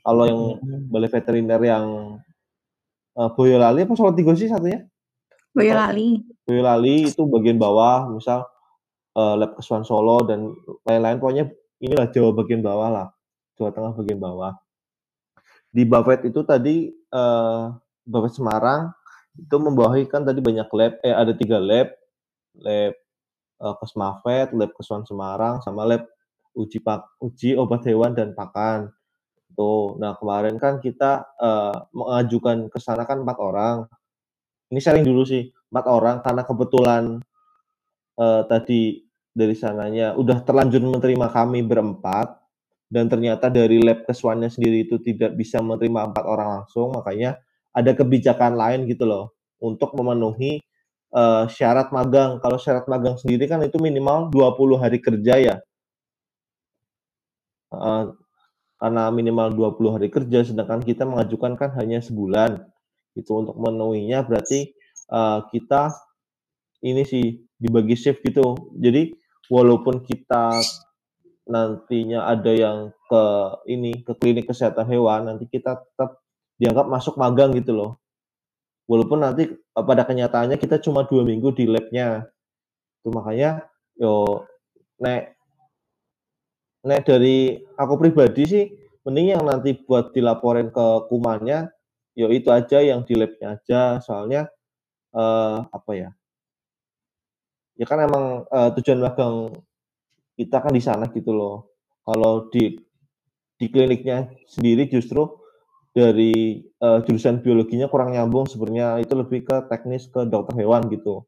Kalau 0.02 0.26
yang 0.26 0.40
Hmm. 0.58 0.90
balai 0.90 1.06
veteriner 1.06 1.62
yang 1.62 1.86
eh, 3.14 3.30
Boyolali 3.38 3.86
apa 3.86 3.94
Solo 3.94 4.10
Tigo 4.16 4.34
sih 4.34 4.50
satunya? 4.50 4.82
Boyolali. 5.52 6.24
Boyolali 6.48 7.12
itu 7.12 7.22
bagian 7.28 7.60
bawah, 7.60 8.08
misal 8.08 8.48
eh, 9.16 9.34
Lab 9.36 9.56
Keswan 9.60 9.84
Solo 9.84 10.24
dan 10.24 10.52
lain-lain 10.88 11.20
pokoknya 11.20 11.44
inilah 11.80 12.08
Jawa 12.08 12.32
bagian 12.32 12.64
bawah 12.64 12.88
lah. 12.88 13.08
Jawa 13.60 13.70
Tengah 13.70 13.92
bagian 14.00 14.20
bawah. 14.20 14.56
Di 15.72 15.84
Bafet 15.88 16.28
itu 16.28 16.40
tadi 16.44 16.88
eh 16.92 17.64
Bafet 18.02 18.32
Semarang 18.36 18.92
itu 19.32 19.56
membawahi 19.56 20.04
kan 20.08 20.24
tadi 20.28 20.44
banyak 20.44 20.68
lab, 20.68 20.92
eh 21.00 21.14
ada 21.14 21.32
tiga 21.32 21.56
lab, 21.56 21.88
lab 22.60 22.92
eh, 23.62 23.74
Kesmafet, 23.80 24.52
lab 24.52 24.72
Keswan 24.76 25.04
Semarang, 25.08 25.60
sama 25.64 25.84
lab 25.88 26.04
uji 26.52 26.84
pak 26.84 27.16
uji 27.20 27.56
obat 27.56 27.84
hewan 27.88 28.12
dan 28.12 28.36
pakan. 28.36 28.92
Tuh, 29.52 30.00
nah 30.00 30.16
kemarin 30.16 30.56
kan 30.56 30.80
kita 30.80 31.28
eh, 31.40 31.76
mengajukan 31.92 32.72
ke 32.72 32.78
sana 32.80 33.04
kan 33.04 33.20
empat 33.20 33.38
orang. 33.40 33.84
Ini 34.72 34.80
sharing 34.80 35.04
dulu 35.04 35.22
sih, 35.28 35.52
empat 35.68 35.84
orang 35.84 36.24
karena 36.24 36.42
kebetulan 36.48 37.20
eh, 38.16 38.42
tadi 38.48 39.04
dari 39.32 39.52
sananya 39.52 40.16
udah 40.16 40.40
terlanjur 40.44 40.80
menerima 40.80 41.28
kami 41.28 41.60
berempat 41.64 42.40
dan 42.92 43.08
ternyata 43.08 43.48
dari 43.48 43.80
lab 43.80 44.04
keswannya 44.04 44.48
sendiri 44.52 44.84
itu 44.88 45.00
tidak 45.00 45.36
bisa 45.36 45.60
menerima 45.60 46.12
empat 46.12 46.24
orang 46.24 46.48
langsung, 46.60 46.92
makanya 46.92 47.40
ada 47.72 47.92
kebijakan 47.96 48.56
lain 48.56 48.84
gitu 48.88 49.04
loh 49.08 49.36
untuk 49.60 49.92
memenuhi 49.92 50.60
eh, 51.12 51.44
syarat 51.52 51.92
magang. 51.92 52.40
Kalau 52.40 52.56
syarat 52.56 52.88
magang 52.88 53.20
sendiri 53.20 53.44
kan 53.48 53.60
itu 53.64 53.76
minimal 53.76 54.32
20 54.32 54.80
hari 54.80 54.98
kerja 55.04 55.34
ya. 55.36 55.56
Eh, 57.72 58.04
karena 58.80 59.04
minimal 59.12 59.48
20 59.54 59.90
hari 59.94 60.08
kerja, 60.10 60.42
sedangkan 60.48 60.80
kita 60.82 61.04
mengajukan 61.04 61.54
kan 61.60 61.70
hanya 61.78 62.00
sebulan. 62.02 62.71
Itu 63.12 63.44
untuk 63.44 63.56
memenuhinya 63.60 64.24
berarti 64.24 64.72
eh, 65.10 65.38
kita 65.52 65.92
ini 66.82 67.02
sih 67.06 67.38
dibagi 67.60 67.94
shift 67.94 68.24
gitu. 68.26 68.74
Jadi 68.74 69.14
walaupun 69.46 70.02
kita 70.02 70.58
nantinya 71.46 72.30
ada 72.30 72.52
yang 72.54 72.78
ke 73.10 73.24
ini 73.68 74.02
ke 74.02 74.12
klinik 74.18 74.48
kesehatan 74.50 74.86
hewan, 74.88 75.28
nanti 75.28 75.46
kita 75.50 75.78
tetap 75.78 76.22
dianggap 76.58 76.86
masuk 76.88 77.14
magang 77.18 77.52
gitu 77.54 77.74
loh. 77.74 77.90
Walaupun 78.90 79.22
nanti 79.22 79.50
eh, 79.52 79.84
pada 79.84 80.02
kenyataannya 80.08 80.58
kita 80.58 80.82
cuma 80.82 81.06
dua 81.06 81.22
minggu 81.22 81.54
di 81.54 81.70
labnya. 81.70 82.26
Itu 83.02 83.10
makanya 83.14 83.66
yo 83.98 84.46
nek 85.02 85.34
nek 86.82 87.00
dari 87.06 87.60
aku 87.78 87.94
pribadi 87.98 88.42
sih 88.46 88.64
mending 89.06 89.38
yang 89.38 89.44
nanti 89.46 89.74
buat 89.74 90.14
dilaporin 90.14 90.70
ke 90.70 90.86
kumannya 91.10 91.70
yo 92.12 92.28
itu 92.28 92.48
aja 92.52 92.78
yang 92.80 93.04
di 93.06 93.14
labnya 93.16 93.58
aja. 93.58 93.80
Soalnya 94.02 94.48
eh 95.14 95.58
apa 95.68 95.92
ya? 95.92 96.10
Ya 97.76 97.86
kan 97.88 97.98
emang 98.04 98.46
eh, 98.48 98.70
tujuan 98.80 99.00
magang 99.00 99.36
kita 100.36 100.60
kan 100.64 100.72
di 100.72 100.82
sana 100.82 101.08
gitu 101.12 101.32
loh. 101.32 101.72
Kalau 102.04 102.48
di 102.52 102.76
di 103.60 103.66
kliniknya 103.70 104.32
sendiri 104.50 104.88
justru 104.90 105.28
dari 105.92 106.64
eh, 106.64 106.98
jurusan 107.04 107.40
biologinya 107.44 107.86
kurang 107.88 108.12
nyambung 108.16 108.48
sebenarnya. 108.48 109.00
Itu 109.04 109.16
lebih 109.18 109.44
ke 109.48 109.56
teknis 109.68 110.08
ke 110.08 110.24
dokter 110.28 110.56
hewan 110.60 110.88
gitu. 110.92 111.24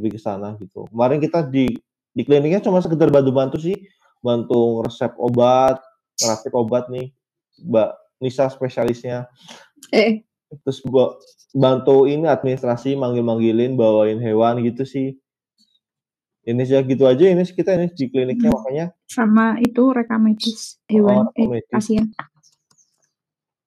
Lebih 0.00 0.16
ke 0.16 0.20
sana 0.20 0.56
gitu. 0.60 0.88
Kemarin 0.90 1.20
kita 1.22 1.44
di 1.46 1.72
di 2.14 2.22
kliniknya 2.22 2.62
cuma 2.62 2.80
sekedar 2.80 3.10
bantu-bantu 3.12 3.58
sih. 3.60 3.76
Bantu 4.24 4.80
resep 4.88 5.12
obat 5.20 5.84
ngeracik 6.20 6.52
obat 6.54 6.86
nih 6.90 7.10
mbak 7.58 7.90
Nisa 8.22 8.46
spesialisnya 8.50 9.26
Eh, 9.92 10.24
terus 10.62 10.80
buat 10.86 11.18
bantu 11.54 12.06
ini 12.06 12.26
administrasi 12.26 12.94
manggil-manggilin 12.94 13.74
bawain 13.74 14.18
hewan 14.22 14.62
gitu 14.62 14.82
sih 14.86 15.18
ini 16.44 16.62
sih 16.62 16.76
gitu 16.84 17.08
aja 17.08 17.24
ini 17.24 17.40
kita 17.40 17.72
ini 17.74 17.88
di 17.90 18.06
kliniknya 18.12 18.52
Hmm. 18.52 18.56
makanya 18.60 18.86
sama 19.08 19.56
itu 19.58 19.82
rekam 19.96 20.20
medis 20.28 20.76
hewan 20.86 21.24
rekam 21.32 21.40
eh 21.40 21.48
medis. 21.58 21.70
pasien. 21.72 22.04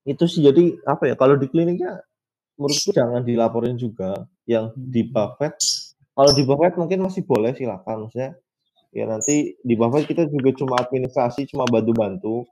itu 0.05 0.23
sih 0.29 0.41
jadi 0.45 0.77
apa 0.87 1.09
ya 1.11 1.15
kalau 1.17 1.35
di 1.35 1.49
kliniknya 1.49 1.99
menurutku 2.55 2.93
jangan 2.95 3.25
dilaporin 3.25 3.75
juga 3.75 4.29
yang 4.47 4.71
di 4.77 5.03
buffet 5.03 5.57
kalau 6.13 6.31
di 6.31 6.43
buffet 6.47 6.73
mungkin 6.79 7.03
masih 7.03 7.25
boleh 7.27 7.51
silakan 7.57 8.07
maksudnya 8.07 8.37
ya 8.95 9.03
nanti 9.09 9.57
di 9.59 9.73
buffet 9.75 10.07
kita 10.07 10.29
juga 10.31 10.55
cuma 10.55 10.79
administrasi 10.79 11.49
cuma 11.51 11.67
bantu-bantu 11.67 12.45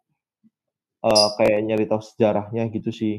eh, 1.05 1.27
kayak 1.39 1.59
nyari 1.63 1.85
tahu 1.87 2.01
sejarahnya 2.01 2.67
gitu 2.73 2.89
sih 2.91 3.15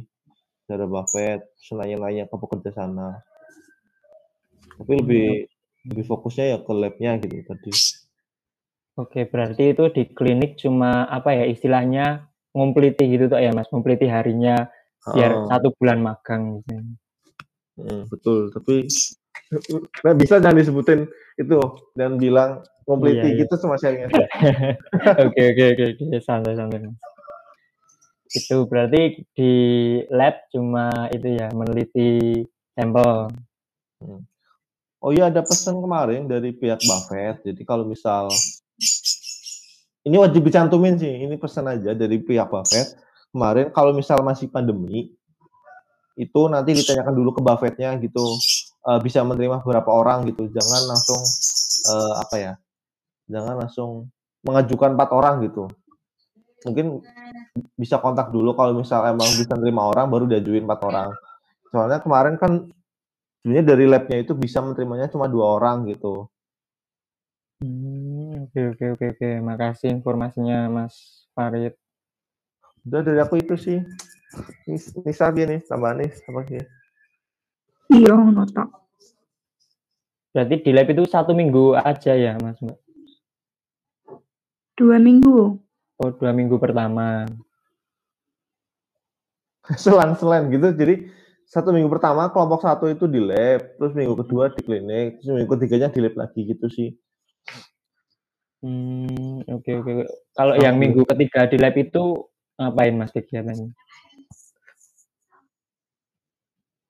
sejarah 0.66 0.90
buffet 0.90 1.40
nanya-nanya 1.70 2.26
ke 2.26 2.35
pekerja 2.35 2.70
sana 2.75 3.23
tapi 4.75 4.99
lebih 4.99 5.46
lebih 5.87 6.04
fokusnya 6.11 6.44
ya 6.52 6.58
ke 6.58 6.73
labnya 6.75 7.23
gitu 7.23 7.38
tadi 7.46 7.73
Oke, 8.96 9.28
berarti 9.28 9.76
itu 9.76 9.92
di 9.92 10.08
klinik 10.08 10.56
cuma 10.56 11.04
apa 11.12 11.28
ya 11.37 11.44
istilahnya 11.44 12.32
ngumpliti 12.56 13.04
gitu 13.12 13.28
tuh 13.28 13.37
ya 13.37 13.52
Mas, 13.52 13.68
ngumpliti 13.68 14.08
harinya 14.08 14.73
biar 15.12 15.37
Heeh. 15.37 15.49
satu 15.52 15.68
bulan 15.76 16.00
magang 16.00 16.64
gitu. 16.64 16.80
Hmm, 17.76 18.08
betul, 18.08 18.49
tapi 18.56 18.88
nah, 20.00 20.16
bisa 20.16 20.40
jangan 20.40 20.56
disebutin 20.56 21.04
itu 21.37 21.61
dan 21.92 22.16
bilang 22.16 22.64
kompliti 22.88 23.20
Iya, 23.20 23.37
iya. 23.37 23.40
gitu 23.44 23.54
sama 23.61 23.76
sharing 23.76 24.08
aja. 24.08 24.25
Oke 25.28 25.44
oke 25.52 25.64
oke 25.76 25.85
oke 25.92 26.16
santai 26.25 26.56
santai. 26.56 26.88
Mas. 28.37 28.45
Itu 28.45 28.57
berarti 28.69 29.25
di 29.33 29.52
lab 30.12 30.37
cuma 30.52 31.09
itu 31.09 31.40
ya 31.40 31.49
meneliti 31.57 32.45
sampel. 32.76 33.33
Oh 35.00 35.11
iya 35.12 35.33
ada 35.33 35.40
pesan 35.40 35.81
kemarin 35.81 36.28
dari 36.28 36.52
pihak 36.52 36.85
Buffett. 36.85 37.40
Jadi 37.49 37.62
kalau 37.64 37.88
misal 37.88 38.28
ini 40.07 40.16
wajib 40.21 40.45
dicantumin 40.47 41.00
sih, 41.00 41.25
ini 41.25 41.35
pesan 41.40 41.66
aja 41.73 41.97
dari 41.97 42.21
pihak 42.21 42.52
Buffett. 42.52 42.95
Kemarin 43.33 43.73
kalau 43.73 43.97
misal 43.97 44.21
masih 44.21 44.52
pandemi 44.52 45.12
itu 46.16 46.40
nanti 46.49 46.73
ditanyakan 46.73 47.12
dulu 47.12 47.37
ke 47.37 47.40
Buffettnya 47.45 47.93
gitu 48.00 48.25
eh, 48.88 49.00
bisa 49.05 49.21
menerima 49.25 49.64
berapa 49.64 49.90
orang 49.90 50.28
gitu. 50.28 50.49
Jangan 50.52 50.83
langsung 50.88 51.21
eh, 51.93 52.14
apa 52.21 52.37
ya? 52.37 52.52
Jangan 53.26 53.55
langsung 53.66 53.90
mengajukan 54.47 54.95
empat 54.95 55.11
orang 55.11 55.43
gitu. 55.45 55.66
mungkin 56.64 56.99
bisa 57.76 57.96
kontak 58.00 58.30
dulu 58.34 58.52
kalau 58.58 58.76
misal 58.76 59.04
emang 59.08 59.28
bisa 59.36 59.54
nerima 59.56 59.88
orang 59.88 60.06
baru 60.08 60.25
diajuin 60.28 60.64
empat 60.64 60.80
orang. 60.84 61.10
Soalnya 61.72 61.98
kemarin 62.04 62.34
kan 62.40 62.52
sebenarnya 63.42 63.64
dari 63.64 63.84
labnya 63.86 64.18
itu 64.25 64.32
bisa 64.34 64.58
menerimanya 64.64 65.06
cuma 65.12 65.26
dua 65.30 65.58
orang 65.58 65.86
gitu. 65.90 66.28
Hmm, 67.62 68.46
oke 68.46 68.60
oke 68.76 68.84
oke 68.94 69.06
oke. 69.16 69.30
Makasih 69.40 69.88
informasinya 69.92 70.68
Mas 70.68 71.26
Farid. 71.32 71.72
Udah 72.86 73.00
dari 73.02 73.18
aku 73.18 73.40
itu 73.40 73.54
sih. 73.56 73.78
Nis- 74.68 74.92
Nisa 75.02 75.32
dia 75.32 75.46
nih, 75.48 75.60
tambah 75.64 75.92
Nis, 75.96 76.20
apa 76.28 76.40
sih? 76.46 76.62
Iya, 77.90 78.14
tok. 78.52 78.68
Berarti 80.36 80.54
di 80.60 80.70
lab 80.76 80.88
itu 80.92 81.02
satu 81.08 81.32
minggu 81.32 81.72
aja 81.80 82.12
ya 82.12 82.36
Mas 82.36 82.60
Mbak? 82.60 82.78
Dua 84.76 85.00
minggu. 85.00 85.56
Oh 85.96 86.10
dua 86.12 86.36
minggu 86.36 86.60
pertama. 86.60 87.25
Selan-selan 89.82 90.50
gitu. 90.54 90.70
Jadi 90.75 90.94
satu 91.46 91.70
minggu 91.70 91.90
pertama 91.90 92.30
kelompok 92.30 92.62
satu 92.62 92.90
itu 92.90 93.06
di 93.06 93.23
lab, 93.23 93.78
terus 93.78 93.94
minggu 93.94 94.18
kedua 94.18 94.50
di 94.50 94.62
klinik, 94.66 95.23
terus 95.23 95.30
minggu 95.30 95.50
ketiganya 95.54 95.88
di 95.90 96.00
lab 96.02 96.14
lagi 96.18 96.40
gitu 96.42 96.66
sih. 96.70 96.90
Hmm, 98.66 99.46
oke 99.46 99.70
oke. 99.82 99.90
oke. 100.02 100.04
Kalau 100.35 100.54
yang 100.58 100.75
minggu 100.75 101.06
ketiga 101.06 101.46
di 101.46 101.58
lab 101.58 101.75
itu 101.78 102.26
ngapain 102.58 102.94
Mas 102.99 103.14
kegiatannya? 103.14 103.70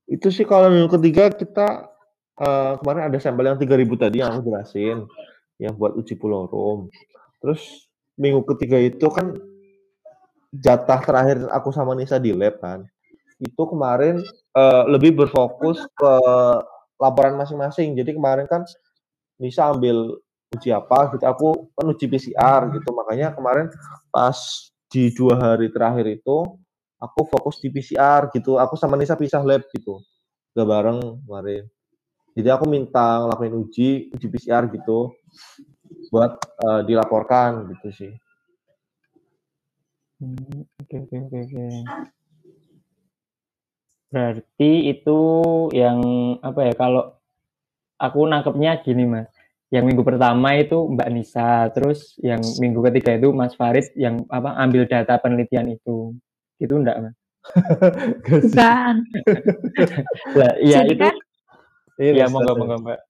Itu 0.06 0.30
sih 0.32 0.46
kalau 0.48 0.72
minggu 0.72 0.88
ketiga 0.96 1.28
kita 1.34 1.92
eh, 2.40 2.72
kemarin 2.80 3.12
ada 3.12 3.18
sampel 3.20 3.50
yang 3.50 3.58
3000 3.60 3.92
tadi 3.98 4.16
yang 4.22 4.30
aku 4.32 4.40
jelasin 4.48 5.04
yang 5.60 5.76
buat 5.76 5.96
uji 6.00 6.16
pulorum. 6.16 6.88
Terus 7.44 7.92
minggu 8.16 8.40
ketiga 8.56 8.80
itu 8.80 9.04
kan 9.12 9.36
jatah 10.52 11.00
terakhir 11.02 11.36
aku 11.50 11.70
sama 11.74 11.94
Nisa 11.96 12.20
di 12.20 12.30
lab 12.30 12.58
kan. 12.62 12.84
Itu 13.40 13.68
kemarin 13.68 14.22
eh, 14.56 14.84
lebih 14.88 15.16
berfokus 15.16 15.84
ke 15.92 16.12
laporan 16.96 17.36
masing-masing. 17.36 17.96
Jadi 17.96 18.16
kemarin 18.16 18.48
kan 18.48 18.64
Nisa 19.36 19.68
ambil 19.68 20.16
uji 20.54 20.70
apa 20.72 21.12
gitu, 21.12 21.24
aku 21.26 21.48
kan 21.76 21.86
uji 21.92 22.06
PCR 22.08 22.60
gitu. 22.72 22.88
Makanya 22.94 23.36
kemarin 23.36 23.68
pas 24.08 24.36
di 24.88 25.12
dua 25.12 25.36
hari 25.36 25.68
terakhir 25.68 26.06
itu 26.08 26.36
aku 26.96 27.20
fokus 27.28 27.60
di 27.60 27.68
PCR 27.68 28.32
gitu. 28.32 28.56
Aku 28.56 28.74
sama 28.78 28.96
Nisa 28.96 29.18
pisah 29.18 29.44
lab 29.44 29.66
gitu. 29.74 30.00
Gak 30.56 30.64
bareng 30.64 31.20
kemarin. 31.26 31.68
Jadi 32.36 32.48
aku 32.52 32.68
minta 32.68 33.24
ngelakuin 33.24 33.54
uji, 33.64 34.12
uji 34.12 34.26
PCR 34.28 34.68
gitu 34.68 35.12
buat 36.12 36.36
eh, 36.40 36.80
dilaporkan 36.88 37.68
gitu 37.76 37.88
sih. 37.92 38.12
Hmm, 40.16 40.64
oke 40.80 40.96
oke 41.04 41.16
oke 41.28 41.38
oke. 41.44 41.66
Berarti 44.08 44.72
itu 44.88 45.20
yang 45.76 45.98
apa 46.40 46.60
ya 46.70 46.74
kalau 46.78 47.20
aku 48.00 48.24
nangkepnya 48.24 48.80
gini 48.80 49.04
Mas. 49.04 49.28
Yang 49.68 49.84
minggu 49.92 50.02
pertama 50.06 50.54
itu 50.54 50.78
Mbak 50.88 51.10
Nisa, 51.10 51.68
terus 51.74 52.14
yang 52.22 52.38
minggu 52.62 52.80
ketiga 52.86 53.18
itu 53.18 53.34
Mas 53.34 53.58
Farid 53.58 53.90
yang 53.98 54.22
apa 54.30 54.54
ambil 54.62 54.86
data 54.86 55.18
penelitian 55.18 55.74
itu. 55.74 56.14
Gitu 56.56 56.74
enggak 56.78 57.02
Mas? 57.02 57.14
Bukan. 58.46 58.94
Lah, 60.38 60.52
iya 60.62 60.86
Jadi 60.86 60.94
itu 60.94 61.02
kan 61.02 61.16
Iya, 61.96 62.12
ya 62.12 62.24
Nisa. 62.28 62.32
monggo 62.32 62.52
monggo 62.56 62.76
Mbak. 62.84 63.00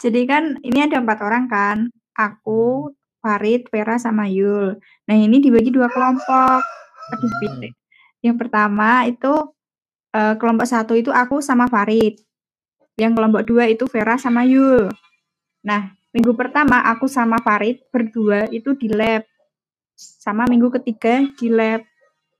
Jadi 0.00 0.20
kan 0.24 0.44
ini 0.64 0.78
ada 0.88 0.96
empat 1.02 1.18
orang 1.20 1.44
kan. 1.50 1.78
Aku, 2.16 2.92
Farid, 3.20 3.68
Vera, 3.68 4.00
sama 4.00 4.26
Yul. 4.26 4.80
Nah 4.80 5.16
ini 5.16 5.38
dibagi 5.38 5.68
dua 5.68 5.92
kelompok. 5.92 6.60
Aduh, 7.12 7.32
pitik. 7.40 7.76
Yang 8.20 8.36
pertama 8.36 9.04
itu 9.08 9.32
eh, 10.12 10.34
kelompok 10.36 10.66
satu 10.68 10.92
itu 10.96 11.12
aku 11.12 11.40
sama 11.44 11.68
Farid. 11.68 12.20
Yang 12.96 13.12
kelompok 13.16 13.42
dua 13.48 13.64
itu 13.68 13.84
Vera 13.88 14.16
sama 14.20 14.44
Yul. 14.44 14.88
Nah 15.64 15.92
minggu 16.10 16.32
pertama 16.34 16.82
aku 16.84 17.06
sama 17.06 17.40
Farid 17.40 17.84
berdua 17.92 18.48
itu 18.52 18.76
di 18.76 18.88
lab. 18.92 19.24
Sama 19.96 20.48
minggu 20.48 20.72
ketiga 20.80 21.24
di 21.36 21.48
lab. 21.52 21.84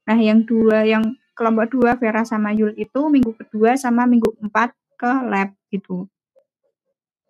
Nah 0.09 0.19
yang 0.21 0.45
dua 0.45 0.85
yang 0.85 1.17
kelompok 1.37 1.73
dua 1.73 1.97
Vera 1.97 2.25
sama 2.29 2.53
Yul 2.53 2.77
itu 2.77 3.01
minggu 3.09 3.33
kedua 3.37 3.77
sama 3.81 4.05
minggu 4.05 4.37
empat 4.45 4.77
ke 5.01 5.13
lab 5.25 5.57
gitu. 5.73 6.05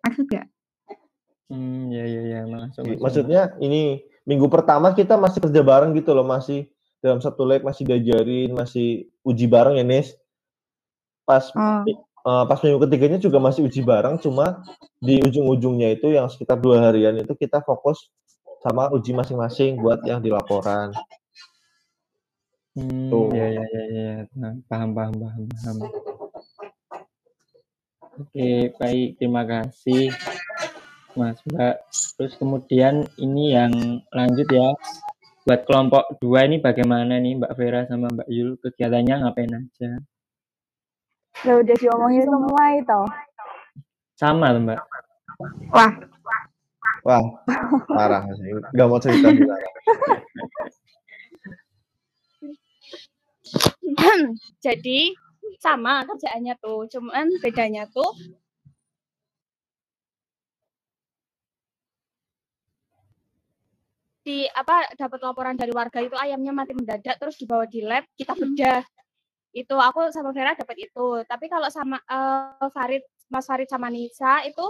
Maksud 0.03 0.27
gak? 0.27 0.49
Hmm, 1.51 1.91
ya 1.91 2.07
ya 2.07 2.21
ya 2.23 2.39
masuk. 2.47 2.87
Masuk. 2.87 2.99
Maksudnya 3.03 3.41
ini 3.59 4.07
minggu 4.23 4.47
pertama 4.47 4.95
kita 4.95 5.19
masih 5.19 5.43
kerja 5.43 5.59
bareng 5.59 5.91
gitu 5.99 6.15
loh, 6.15 6.23
masih 6.23 6.71
dalam 7.03 7.19
satu 7.19 7.43
lab 7.43 7.67
masih 7.67 7.83
diajarin, 7.83 8.55
masih 8.55 9.11
uji 9.27 9.51
bareng 9.51 9.75
ya, 9.75 9.83
Nis. 9.83 10.15
Pas 11.27 11.51
Oh. 11.51 11.83
eh, 11.83 12.43
pas 12.47 12.59
minggu 12.63 12.79
ketiganya 12.87 13.19
juga 13.19 13.43
masih 13.43 13.67
uji 13.67 13.83
bareng, 13.83 14.15
cuma 14.23 14.63
di 15.03 15.19
ujung-ujungnya 15.19 15.91
itu 15.99 16.15
yang 16.15 16.31
sekitar 16.31 16.55
dua 16.55 16.79
harian 16.87 17.19
itu 17.19 17.35
kita 17.35 17.59
fokus 17.65 18.07
sama 18.63 18.87
uji 18.93 19.11
masing-masing 19.11 19.75
buat 19.81 19.99
yang 20.07 20.23
di 20.23 20.31
laporan. 20.31 20.95
Hmm, 22.77 23.11
Tuh. 23.11 23.35
ya 23.35 23.51
ya 23.51 23.65
ya 23.67 23.83
ya. 23.91 24.11
Nah, 24.39 24.55
paham 24.71 24.95
paham 24.95 25.13
paham 25.19 25.43
paham. 25.51 25.77
Oke, 28.21 28.71
baik. 28.79 29.19
Terima 29.19 29.43
kasih 29.43 30.13
Mas 31.17 31.39
Mbak. 31.47 31.75
Terus 32.17 32.33
kemudian 32.37 33.07
ini 33.17 33.55
yang 33.55 33.73
lanjut 34.13 34.47
ya. 34.51 34.75
Buat 35.41 35.65
kelompok 35.65 36.21
dua 36.21 36.45
ini 36.45 36.61
bagaimana 36.61 37.17
nih 37.17 37.41
Mbak 37.41 37.53
Vera 37.57 37.81
sama 37.89 38.13
Mbak 38.13 38.29
Yul 38.29 38.61
kegiatannya 38.61 39.15
ngapain 39.25 39.57
aja? 39.57 39.91
Ya 41.41 41.53
udah 41.57 41.75
diomongin 41.81 42.29
semua 42.29 42.63
itu. 42.77 43.01
Sama 44.13 44.53
tuh, 44.53 44.61
Mbak. 44.61 44.79
Wah, 45.73 45.91
Wah, 47.01 47.41
parah 47.89 48.29
sih. 48.37 48.53
Gak 48.77 48.85
mau 48.85 49.01
cerita 49.01 49.33
juga. 49.33 49.57
Jadi 54.61 55.17
sama 55.57 56.05
kerjaannya 56.05 56.53
tuh, 56.61 56.85
cuman 56.93 57.25
bedanya 57.41 57.89
tuh 57.89 58.05
di 64.21 64.45
apa 64.53 64.93
dapat 64.93 65.19
laporan 65.21 65.57
dari 65.57 65.73
warga 65.73 65.97
itu 65.97 66.13
ayamnya 66.13 66.53
mati 66.53 66.77
mendadak 66.77 67.17
terus 67.17 67.37
dibawa 67.41 67.65
di 67.65 67.81
lab 67.81 68.05
kita 68.13 68.37
bedah. 68.37 68.85
Itu 69.51 69.75
aku 69.75 70.13
sama 70.13 70.31
Vera 70.31 70.55
dapat 70.55 70.77
itu. 70.77 71.07
Tapi 71.25 71.45
kalau 71.49 71.67
sama 71.73 71.97
eh, 71.99 72.69
Farid 72.71 73.03
Mas 73.27 73.49
Farid 73.49 73.67
sama 73.67 73.89
Nisa 73.89 74.45
itu 74.45 74.63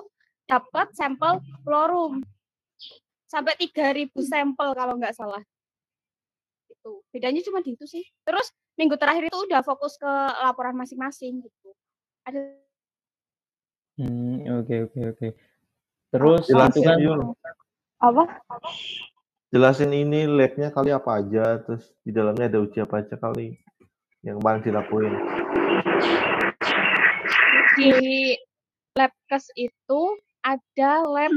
dapat 0.48 0.96
sampel 0.96 1.44
florum. 1.62 2.24
Sampai 3.28 3.56
3000 3.60 4.12
sampel 4.28 4.70
kalau 4.76 4.96
nggak 5.00 5.16
salah. 5.16 5.44
Itu 6.68 7.04
bedanya 7.12 7.44
cuma 7.46 7.60
di 7.60 7.76
itu 7.76 7.86
sih. 7.86 8.04
Terus 8.24 8.50
minggu 8.80 8.96
terakhir 8.96 9.30
itu 9.30 9.38
udah 9.48 9.62
fokus 9.62 10.00
ke 10.00 10.12
laporan 10.42 10.76
masing-masing 10.76 11.44
gitu. 11.44 11.70
Ada 12.26 12.62
Hmm, 14.00 14.48
oke 14.64 14.76
oke 14.90 15.00
oke. 15.14 15.28
Terus 16.10 16.44
itu 16.50 16.82
kan 16.82 16.98
Yul. 16.98 17.22
Apa? 18.02 18.24
Jelasin 19.52 19.92
ini 19.92 20.32
labnya 20.32 20.72
kali 20.72 20.96
apa 20.96 21.20
aja, 21.20 21.60
terus 21.60 21.92
di 22.08 22.16
dalamnya 22.16 22.48
ada 22.48 22.64
uji 22.64 22.88
apa 22.88 23.04
aja 23.04 23.20
kali 23.20 23.60
yang 24.24 24.40
paling 24.40 24.64
dilakuin. 24.64 25.12
di 27.76 27.92
labkes 28.96 29.52
itu 29.60 30.02
ada 30.40 31.04
lab 31.04 31.36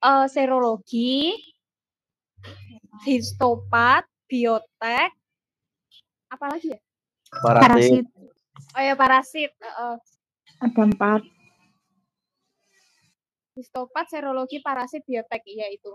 eh, 0.00 0.26
serologi, 0.32 1.36
histopat, 3.04 4.08
biotek, 4.24 5.12
apa 6.32 6.44
lagi 6.48 6.72
ya? 6.72 6.80
Parasit. 7.44 7.60
parasit 7.60 8.06
Oh 8.72 8.80
ya 8.80 8.96
parasit, 8.96 9.52
heeh. 9.60 9.94
ada 10.64 10.82
empat. 10.88 11.20
histopat, 13.54 14.08
serologi, 14.08 14.64
parasit, 14.64 15.04
biotek, 15.04 15.44
iya 15.44 15.68
itu. 15.68 15.92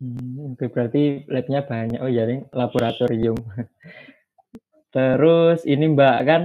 Hmm, 0.00 0.56
berarti 0.56 1.28
labnya 1.28 1.60
banyak. 1.60 2.00
Oh 2.00 2.08
iya, 2.08 2.24
ini 2.24 2.48
laboratorium. 2.56 3.36
Terus 4.96 5.60
ini 5.68 5.92
Mbak 5.92 6.18
kan 6.24 6.42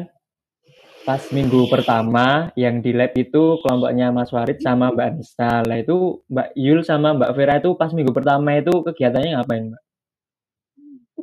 pas 1.08 1.24
minggu 1.32 1.72
pertama 1.72 2.52
yang 2.60 2.84
di 2.84 2.92
lab 2.92 3.16
itu 3.16 3.62
kelompoknya 3.64 4.12
Mas 4.12 4.36
Warid 4.36 4.60
sama 4.60 4.92
Mbak 4.92 5.10
Nisa. 5.16 5.64
Lah 5.64 5.78
itu 5.80 6.20
Mbak 6.28 6.52
Yul 6.60 6.84
sama 6.84 7.16
Mbak 7.16 7.32
Vera 7.32 7.56
itu 7.64 7.72
pas 7.80 7.96
minggu 7.96 8.12
pertama 8.12 8.60
itu 8.60 8.84
kegiatannya 8.84 9.40
ngapain, 9.40 9.72
Mbak? 9.72 9.82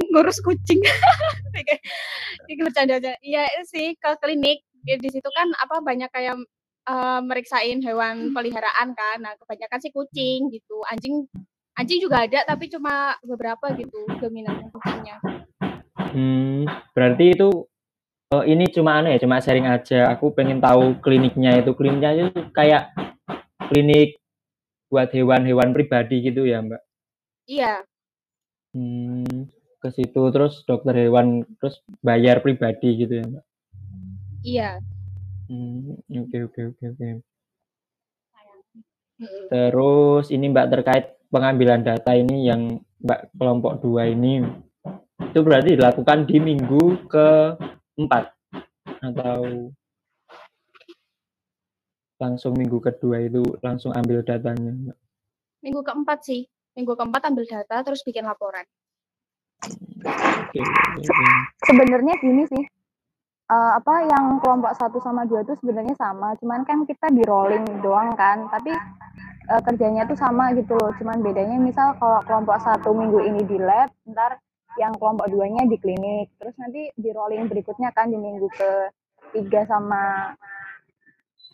Ngurus 0.08 0.40
kucing. 0.40 0.80
Ini. 2.48 3.12
Iya 3.20 3.44
sih 3.68 3.92
ke 4.00 4.10
klinik. 4.24 4.64
Ya, 4.88 4.96
di 4.98 5.08
situ 5.12 5.28
kan 5.36 5.52
apa 5.60 5.84
banyak 5.84 6.08
kayak 6.08 6.40
eh, 6.88 7.20
meriksain 7.28 7.84
hewan 7.84 8.32
peliharaan 8.32 8.96
kan. 8.96 9.20
Nah, 9.20 9.36
kebanyakan 9.36 9.78
sih 9.84 9.92
kucing 9.92 10.48
gitu. 10.48 10.80
Anjing 10.88 11.28
Anjing 11.72 12.00
juga 12.04 12.28
ada 12.28 12.44
tapi 12.44 12.68
cuma 12.68 13.16
beberapa 13.24 13.72
gitu 13.72 14.04
dominan 14.20 14.68
kucingnya. 14.68 15.16
Hmm, 16.12 16.68
berarti 16.92 17.32
itu 17.32 17.48
oh, 18.32 18.44
ini 18.44 18.68
cuma 18.68 19.00
aneh 19.00 19.16
ya, 19.16 19.24
cuma 19.24 19.40
sharing 19.40 19.64
aja. 19.64 20.12
Aku 20.12 20.36
pengen 20.36 20.60
tahu 20.60 21.00
kliniknya 21.00 21.64
itu. 21.64 21.72
Kliniknya 21.72 22.28
itu 22.28 22.28
kayak 22.52 22.92
klinik 23.72 24.20
buat 24.92 25.08
hewan-hewan 25.08 25.72
pribadi 25.72 26.20
gitu 26.20 26.44
ya, 26.44 26.60
Mbak. 26.60 26.82
Iya, 27.48 27.82
Hmm, 28.72 29.52
ke 29.84 29.88
situ 29.92 30.22
terus 30.32 30.64
dokter 30.64 30.96
hewan 30.96 31.44
terus 31.60 31.84
bayar 32.00 32.40
pribadi 32.40 33.04
gitu 33.04 33.20
ya, 33.20 33.24
Mbak. 33.28 33.44
iya. 34.40 34.70
Hmm, 35.52 36.00
oke 36.08 36.38
oke 36.48 36.60
oke 36.72 36.84
oke. 36.96 37.08
Terus 39.52 40.26
ini 40.32 40.48
Mbak 40.48 40.68
terkait 40.72 41.06
pengambilan 41.32 41.80
data 41.80 42.12
ini 42.12 42.46
yang 42.52 42.76
Mbak 43.00 43.34
kelompok 43.40 43.80
dua 43.80 44.06
ini 44.06 44.44
itu 45.24 45.40
berarti 45.40 45.80
dilakukan 45.80 46.28
di 46.28 46.36
minggu 46.38 47.08
keempat 47.08 48.24
atau 49.00 49.72
langsung 52.20 52.52
minggu 52.54 52.78
kedua 52.78 53.18
itu 53.24 53.42
langsung 53.64 53.90
ambil 53.96 54.22
datanya. 54.22 54.70
Mbak? 54.70 54.98
Minggu 55.64 55.80
keempat 55.82 56.18
sih. 56.22 56.46
Minggu 56.78 56.94
keempat 56.94 57.32
ambil 57.32 57.44
data 57.48 57.82
terus 57.82 58.04
bikin 58.06 58.28
laporan. 58.28 58.62
Sebenarnya 61.64 62.14
gini 62.20 62.44
sih. 62.46 62.64
eh, 63.52 63.72
apa 63.76 64.08
yang 64.08 64.40
kelompok 64.40 64.72
satu 64.80 64.96
sama 65.04 65.28
dua 65.28 65.44
itu 65.44 65.52
sebenarnya 65.60 65.92
sama, 66.00 66.32
cuman 66.40 66.64
kan 66.64 66.88
kita 66.88 67.12
di 67.12 67.20
rolling 67.28 67.84
doang 67.84 68.16
kan, 68.16 68.48
tapi 68.48 68.72
eh, 69.48 69.62
kerjanya 69.62 70.06
tuh 70.06 70.18
sama 70.18 70.54
gitu 70.54 70.74
loh. 70.76 70.92
Cuman 70.98 71.22
bedanya 71.22 71.58
misal 71.58 71.96
kalau 71.98 72.20
kelompok 72.26 72.58
satu 72.62 72.94
minggu 72.94 73.18
ini 73.22 73.42
di 73.46 73.58
lab, 73.58 73.90
ntar 74.06 74.38
yang 74.80 74.96
kelompok 74.96 75.28
duanya 75.28 75.68
di 75.68 75.76
klinik, 75.76 76.32
terus 76.40 76.56
nanti 76.56 76.88
di 76.96 77.10
rolling 77.12 77.44
berikutnya 77.44 77.92
kan 77.92 78.08
di 78.08 78.16
minggu 78.16 78.48
ke 78.56 78.70
tiga 79.36 79.68
sama 79.68 80.32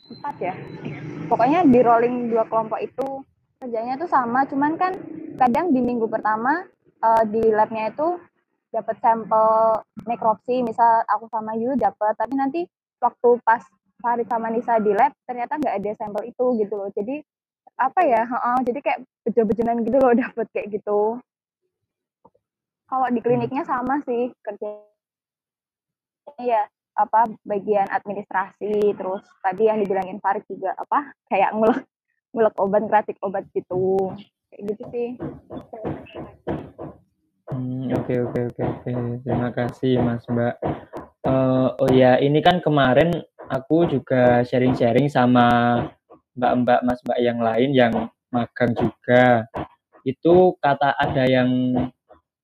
empat 0.09 0.35
ya. 0.39 0.55
Pokoknya 1.27 1.67
di 1.67 1.81
rolling 1.83 2.31
dua 2.31 2.47
kelompok 2.47 2.79
itu 2.79 3.27
kerjanya 3.59 3.99
tuh 3.99 4.07
sama, 4.07 4.47
cuman 4.47 4.79
kan 4.79 4.95
kadang 5.35 5.75
di 5.75 5.83
minggu 5.83 6.07
pertama 6.07 6.63
eh, 7.03 7.25
di 7.27 7.43
labnya 7.51 7.91
itu 7.91 8.19
dapat 8.69 9.01
sampel 9.01 9.81
nekropsi, 10.05 10.61
misal 10.61 11.03
aku 11.09 11.27
sama 11.33 11.57
Yu 11.57 11.75
dapat, 11.75 12.15
tapi 12.15 12.37
nanti 12.37 12.61
waktu 13.01 13.41
pas 13.43 13.65
Farid 13.99 14.31
sama 14.31 14.47
Nisa 14.53 14.79
di 14.79 14.95
lab 14.95 15.11
ternyata 15.27 15.59
nggak 15.59 15.75
ada 15.75 15.91
sampel 15.99 16.23
itu 16.31 16.45
gitu 16.55 16.75
loh. 16.79 16.91
Jadi 16.95 17.19
apa 17.79 18.01
ya? 18.03 18.23
heeh, 18.27 18.59
jadi 18.67 18.79
kayak 18.83 18.99
bejo-bejonan 19.23 19.87
gitu 19.87 19.97
loh 20.03 20.13
dapat 20.27 20.47
kayak 20.51 20.69
gitu. 20.75 21.23
Kalau 22.89 23.07
di 23.13 23.21
kliniknya 23.21 23.63
sama 23.69 24.01
sih 24.03 24.33
kerja 24.43 24.81
ya 26.41 26.65
apa 26.99 27.31
bagian 27.47 27.87
administrasi 27.89 28.95
terus 28.99 29.23
tadi 29.41 29.71
yang 29.71 29.79
dibilangin 29.81 30.19
Farid 30.19 30.45
juga 30.51 30.75
apa 30.75 31.15
kayak 31.31 31.55
ngulek 31.55 31.87
ngulek 32.35 32.55
obat 32.59 32.83
ngeracik 32.85 33.17
obat 33.23 33.47
gitu 33.55 34.13
kayak 34.51 34.63
gitu 34.75 34.83
sih 34.93 35.09
Hmm, 37.49 37.89
oke 37.97 38.13
oke 38.29 38.41
oke 38.53 38.63
oke. 38.63 38.93
Terima 39.25 39.49
kasih 39.57 39.97
Mas 40.05 40.21
Mbak. 40.29 40.55
Eh, 41.25 41.69
oh 41.81 41.91
ya, 41.91 42.21
ini 42.21 42.45
kan 42.45 42.61
kemarin 42.61 43.25
aku 43.49 43.89
juga 43.89 44.45
sharing-sharing 44.45 45.09
sama 45.09 45.81
Mbak-mbak 46.39 46.81
Mas 46.87 47.03
Mbak 47.03 47.19
yang 47.19 47.39
lain 47.43 47.71
yang 47.75 47.93
magang 48.31 48.73
juga. 48.79 49.45
Itu 50.07 50.55
kata 50.63 50.95
ada 50.95 51.27
yang 51.27 51.51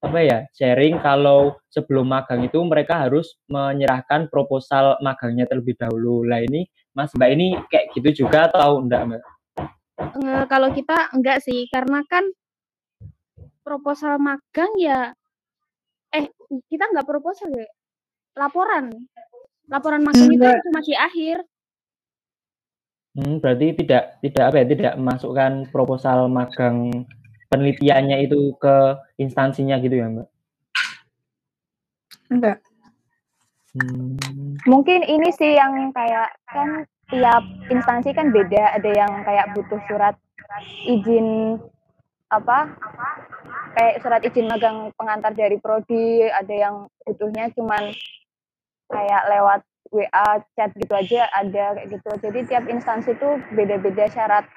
apa 0.04 0.20
ya, 0.20 0.38
sharing 0.52 1.00
kalau 1.00 1.56
sebelum 1.72 2.04
magang 2.04 2.44
itu 2.44 2.60
mereka 2.60 3.08
harus 3.08 3.40
menyerahkan 3.48 4.28
proposal 4.28 5.00
magangnya 5.00 5.48
terlebih 5.48 5.80
dahulu. 5.80 6.28
Lah 6.28 6.44
ini 6.44 6.68
Mas 6.92 7.14
Mbak 7.16 7.30
ini 7.32 7.56
kayak 7.72 7.94
gitu 7.96 8.26
juga 8.26 8.52
atau 8.52 8.84
enggak, 8.84 9.02
Mbak? 9.08 9.22
Eh, 10.20 10.44
kalau 10.50 10.68
kita 10.74 11.14
enggak 11.14 11.40
sih, 11.40 11.70
karena 11.72 12.04
kan 12.04 12.26
proposal 13.64 14.20
magang 14.20 14.76
ya 14.76 15.16
eh 16.12 16.28
kita 16.68 16.92
enggak 16.92 17.08
proposal 17.08 17.48
ya. 17.54 17.66
Laporan. 18.36 18.92
Laporan 19.70 20.04
magang 20.04 20.28
itu 20.28 20.44
cuma 20.44 20.84
di 20.84 20.92
akhir. 20.92 21.40
Hmm, 23.14 23.38
berarti 23.38 23.78
tidak 23.78 24.18
tidak 24.26 24.44
apa 24.50 24.56
ya, 24.58 24.66
tidak 24.66 24.94
memasukkan 24.98 25.52
proposal 25.70 26.26
magang 26.26 27.06
penelitiannya 27.46 28.26
itu 28.26 28.58
ke 28.58 28.98
instansinya 29.22 29.78
gitu 29.78 30.02
ya, 30.02 30.06
Mbak? 30.10 30.28
Enggak. 32.34 32.58
Hmm, 33.74 34.18
mungkin 34.66 35.02
ini 35.06 35.30
sih 35.34 35.54
yang 35.54 35.94
kayak 35.94 36.30
kan 36.50 36.86
tiap 37.10 37.42
instansi 37.70 38.10
kan 38.14 38.34
beda 38.34 38.78
ada 38.78 38.90
yang 38.90 39.12
kayak 39.22 39.50
butuh 39.54 39.78
surat 39.90 40.14
izin 40.86 41.58
apa 42.30 42.70
kayak 43.74 43.98
surat 44.02 44.22
izin 44.22 44.46
magang 44.46 44.94
pengantar 44.94 45.34
dari 45.34 45.58
prodi 45.58 46.22
ada 46.30 46.54
yang 46.54 46.76
butuhnya 47.02 47.50
cuman 47.54 47.90
kayak 48.88 49.22
lewat 49.30 49.60
WA 49.92 50.40
chat 50.56 50.70
gitu 50.76 50.92
aja 50.94 51.28
ada 51.34 51.76
kayak 51.76 51.88
gitu. 51.98 52.10
Jadi 52.22 52.38
tiap 52.48 52.64
instansi 52.70 53.16
tuh 53.20 53.36
beda-beda 53.52 54.08
syarat 54.08 54.48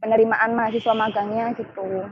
penerimaan 0.00 0.56
mahasiswa 0.56 0.94
magangnya 0.96 1.52
gitu. 1.54 2.08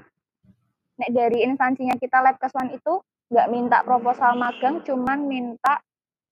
Nek 0.99 1.11
dari 1.15 1.47
instansinya 1.47 1.97
kita 1.97 2.21
lab 2.21 2.37
keswan 2.37 2.75
itu 2.75 3.01
nggak 3.29 3.49
minta 3.53 3.79
proposal 3.85 4.37
magang 4.41 4.81
cuman 4.85 5.29
minta 5.29 5.81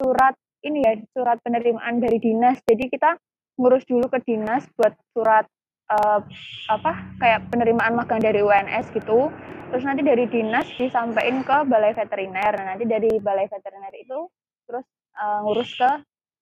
surat 0.00 0.32
ini 0.64 0.82
ya 0.82 0.92
surat 1.14 1.38
penerimaan 1.40 2.02
dari 2.02 2.18
dinas. 2.20 2.60
Jadi 2.66 2.90
kita 2.90 3.16
ngurus 3.56 3.86
dulu 3.88 4.10
ke 4.12 4.20
dinas 4.26 4.66
buat 4.76 4.92
surat 5.16 5.46
eh, 5.88 6.20
apa 6.68 6.92
kayak 7.22 7.48
penerimaan 7.48 7.96
magang 7.96 8.20
dari 8.20 8.42
UNS 8.42 8.92
gitu. 8.92 9.32
Terus 9.66 9.82
nanti 9.82 10.02
dari 10.06 10.30
dinas 10.30 10.66
disampaikan 10.78 11.42
ke 11.42 11.56
balai 11.66 11.90
veteriner. 11.94 12.52
Nah, 12.54 12.74
nanti 12.74 12.84
dari 12.86 13.18
balai 13.18 13.46
veteriner 13.48 13.94
itu 13.96 14.28
terus 14.66 14.86
eh, 15.16 15.38
ngurus 15.46 15.70
ke 15.78 15.90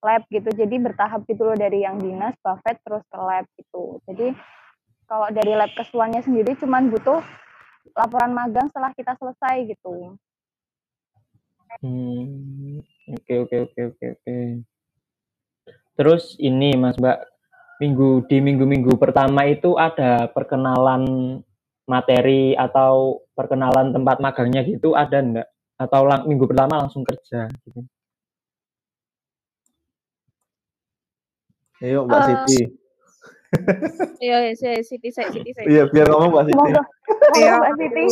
lab 0.04 0.22
gitu 0.28 0.52
jadi 0.52 0.76
bertahap 0.76 1.24
gitu 1.24 1.48
loh 1.48 1.56
dari 1.56 1.82
yang 1.88 1.96
dinas 1.96 2.36
bafet 2.44 2.76
terus 2.84 3.00
ke 3.08 3.16
lab 3.16 3.48
gitu 3.56 3.98
jadi 4.04 4.36
kalau 5.08 5.28
dari 5.32 5.56
lab 5.56 5.72
kesuannya 5.72 6.20
sendiri 6.20 6.52
cuman 6.60 6.92
butuh 6.92 7.24
laporan 7.96 8.36
magang 8.36 8.68
setelah 8.68 8.92
kita 8.92 9.16
selesai 9.16 9.64
gitu 9.72 10.20
hmm, 11.80 12.84
oke 13.16 13.34
oke 13.48 13.56
oke 13.64 13.80
oke 13.96 14.04
oke. 14.20 14.36
Terus 15.94 16.34
ini 16.42 16.74
Mas 16.74 16.98
Mbak, 16.98 17.18
minggu 17.78 18.26
di 18.26 18.42
minggu-minggu 18.42 18.98
pertama 18.98 19.46
itu 19.46 19.78
ada 19.78 20.26
perkenalan 20.26 21.38
materi 21.86 22.58
atau 22.58 23.22
perkenalan 23.38 23.94
tempat 23.94 24.18
magangnya 24.18 24.66
gitu 24.66 24.98
ada 24.98 25.22
enggak? 25.22 25.48
Atau 25.78 26.02
lang- 26.06 26.26
minggu 26.26 26.50
pertama 26.50 26.82
langsung 26.82 27.06
kerja 27.06 27.46
gitu? 27.62 27.86
Ayo 31.82 32.06
Mbak 32.06 32.18
Eh, 32.18 32.26
Siti. 32.26 32.60
Iya, 34.22 34.36
ya, 34.50 34.52
saya 34.58 34.78
Siti 34.82 35.08
saya 35.10 35.30
Siti 35.30 35.50
saya. 35.54 35.66
Iya, 35.66 35.82
biar 35.90 36.06
ngomong 36.10 36.30
Mbak 36.30 36.44
Siti. 36.46 36.70
Iya. 37.38 37.52
Mbak 37.58 37.72
Siti 37.78 38.04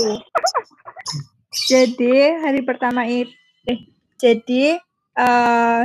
Jadi 1.69 2.15
hari 2.43 2.61
pertama 2.65 3.05
itu, 3.05 3.29
eh, 3.69 3.79
jadi 4.17 4.81
eh 5.13 5.83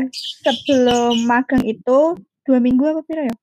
sebelum 0.48 1.28
magang 1.28 1.60
itu 1.68 2.16
dua 2.48 2.60
minggu 2.64 2.88
apa 2.88 3.02
pira 3.04 3.28
ya? 3.28 3.36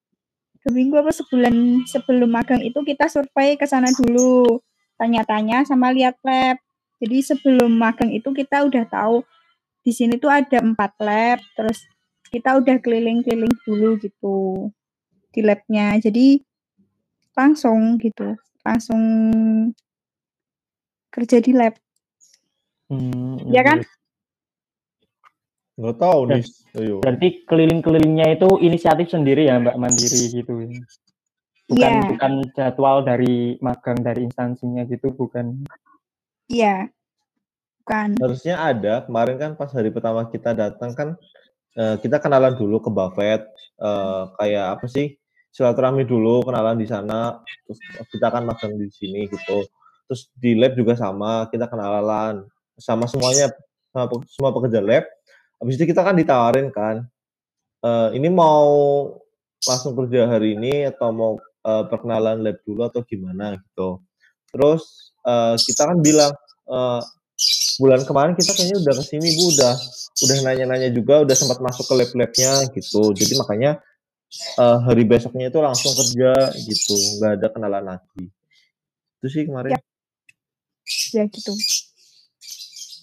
Dua 0.65 0.73
minggu 0.73 0.97
apa 0.97 1.13
sebulan 1.13 1.85
sebelum 1.85 2.33
magang 2.33 2.65
itu 2.65 2.81
kita 2.81 3.13
survei 3.13 3.61
ke 3.61 3.69
sana 3.69 3.93
dulu, 3.93 4.65
tanya-tanya 4.97 5.69
sama 5.69 5.93
lihat 5.93 6.17
lab. 6.25 6.57
Jadi 7.05 7.21
sebelum 7.21 7.69
magang 7.77 8.09
itu 8.17 8.33
kita 8.33 8.65
udah 8.65 8.89
tahu 8.89 9.21
di 9.85 9.93
sini 9.93 10.17
tuh 10.17 10.33
ada 10.33 10.65
empat 10.65 10.97
lab, 11.05 11.45
terus 11.53 11.85
kita 12.35 12.59
udah 12.59 12.77
keliling-keliling 12.83 13.55
dulu 13.63 13.95
gitu 14.03 14.35
di 15.31 15.41
labnya. 15.47 15.95
Jadi 16.03 16.43
langsung 17.39 17.95
gitu, 18.03 18.35
langsung 18.67 19.03
kerja 21.15 21.39
di 21.39 21.55
lab. 21.55 21.79
Hmm, 22.91 23.39
Iya 23.47 23.63
kan? 23.63 23.79
oke. 23.79 23.91
Nggak 25.75 25.97
tahu 25.99 26.21
Dan- 26.27 26.35
nih. 26.39 26.45
Ayo. 26.75 26.97
Berarti 27.03 27.29
keliling-kelilingnya 27.47 28.27
itu 28.35 28.49
inisiatif 28.59 29.11
sendiri 29.11 29.47
ya 29.47 29.63
Mbak 29.63 29.79
mandiri 29.79 30.23
gitu 30.31 30.53
ya? 30.59 30.71
Bukan 31.71 31.79
Iya. 31.81 32.03
bukan 32.11 32.33
jadwal 32.55 32.97
dari 33.07 33.57
magang 33.63 33.99
dari 34.03 34.27
instansinya 34.27 34.83
gitu 34.87 35.15
bukan? 35.15 35.63
Iya. 36.51 36.91
Bukan. 37.83 38.19
Harusnya 38.19 38.59
ada. 38.59 39.03
Kemarin 39.07 39.37
kan 39.39 39.51
pas 39.55 39.71
hari 39.71 39.91
pertama 39.91 40.27
kita 40.31 40.51
datang 40.55 40.95
kan 40.95 41.09
eh, 41.79 41.97
kita 42.03 42.17
kenalan 42.23 42.55
dulu 42.57 42.79
ke 42.83 42.91
Buffett. 42.93 43.43
eh, 43.75 44.23
kayak 44.39 44.67
apa 44.79 44.87
sih? 44.87 45.19
Silaturahmi 45.55 46.03
dulu, 46.07 46.43
kenalan 46.47 46.79
di 46.79 46.87
sana. 46.87 47.43
Terus 47.67 47.79
kita 48.11 48.27
kan 48.31 48.43
magang 48.47 48.75
di 48.79 48.89
sini 48.91 49.27
gitu. 49.29 49.67
terus 50.05 50.29
di 50.37 50.53
lab 50.53 50.77
juga 50.77 50.93
sama 51.01 51.49
kita 51.49 51.65
kenalan 51.65 52.45
sama 52.77 53.09
semuanya 53.09 53.49
sama 53.89 54.05
pe- 54.05 54.29
semua 54.29 54.53
pekerja 54.53 54.85
lab 54.85 55.05
habis 55.57 55.81
itu 55.81 55.89
kita 55.89 56.05
kan 56.05 56.13
ditawarin 56.13 56.69
kan 56.69 57.09
eh, 57.81 58.09
ini 58.13 58.29
mau 58.29 58.69
langsung 59.65 59.97
kerja 59.97 60.29
hari 60.29 60.61
ini 60.61 60.93
atau 60.93 61.09
mau 61.09 61.33
eh, 61.41 61.85
perkenalan 61.89 62.45
lab 62.45 62.61
dulu 62.69 62.85
atau 62.85 63.01
gimana 63.01 63.57
gitu 63.57 64.05
terus 64.53 65.15
eh, 65.25 65.57
kita 65.57 65.89
kan 65.89 65.99
bilang 66.05 66.33
eh, 66.69 67.01
bulan 67.81 68.03
kemarin 68.07 68.35
kita 68.39 68.53
kayaknya 68.55 68.79
udah 68.83 68.95
ke 69.01 69.05
sini 69.05 69.29
bu 69.35 69.45
udah 69.57 69.75
udah 70.25 70.37
nanya-nanya 70.47 70.89
juga 70.95 71.25
udah 71.27 71.37
sempat 71.37 71.59
masuk 71.59 71.85
ke 71.91 71.95
lab-labnya 71.99 72.53
gitu 72.73 73.03
jadi 73.17 73.33
makanya 73.41 73.71
eh, 74.59 74.79
hari 74.87 75.05
besoknya 75.07 75.51
itu 75.51 75.59
langsung 75.63 75.93
kerja 75.95 76.33
gitu 76.59 76.95
nggak 77.21 77.33
ada 77.41 77.49
kenalan 77.51 77.85
lagi 77.97 78.25
itu 79.23 79.27
sih 79.31 79.43
kemarin 79.49 79.79
ya 81.15 81.25
gitu 81.31 81.53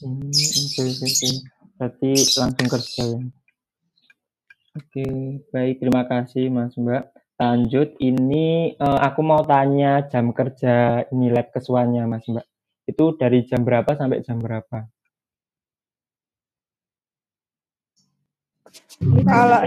Hmm, 0.01 0.33
oke 0.33 0.81
oke 0.81 1.05
oke. 1.05 1.29
Berarti 1.77 2.11
langsung 2.41 2.67
kerja 2.73 3.03
ya. 3.05 3.21
Oke, 4.73 5.05
baik 5.53 5.75
terima 5.77 6.03
kasih 6.09 6.49
Mas 6.49 6.73
Mbak. 6.73 7.03
Lanjut, 7.37 7.93
ini 8.01 8.73
eh, 8.73 8.99
aku 9.05 9.21
mau 9.21 9.45
tanya 9.45 10.01
jam 10.09 10.33
kerja 10.33 11.05
ini 11.13 11.29
lab 11.29 11.53
kesuanya 11.53 12.09
Mas 12.09 12.25
Mbak. 12.25 12.45
Itu 12.91 13.15
dari 13.15 13.47
jam 13.47 13.63
berapa 13.63 13.95
sampai 13.95 14.19
jam 14.19 14.37
berapa? 14.43 14.91
kalau 19.27 19.63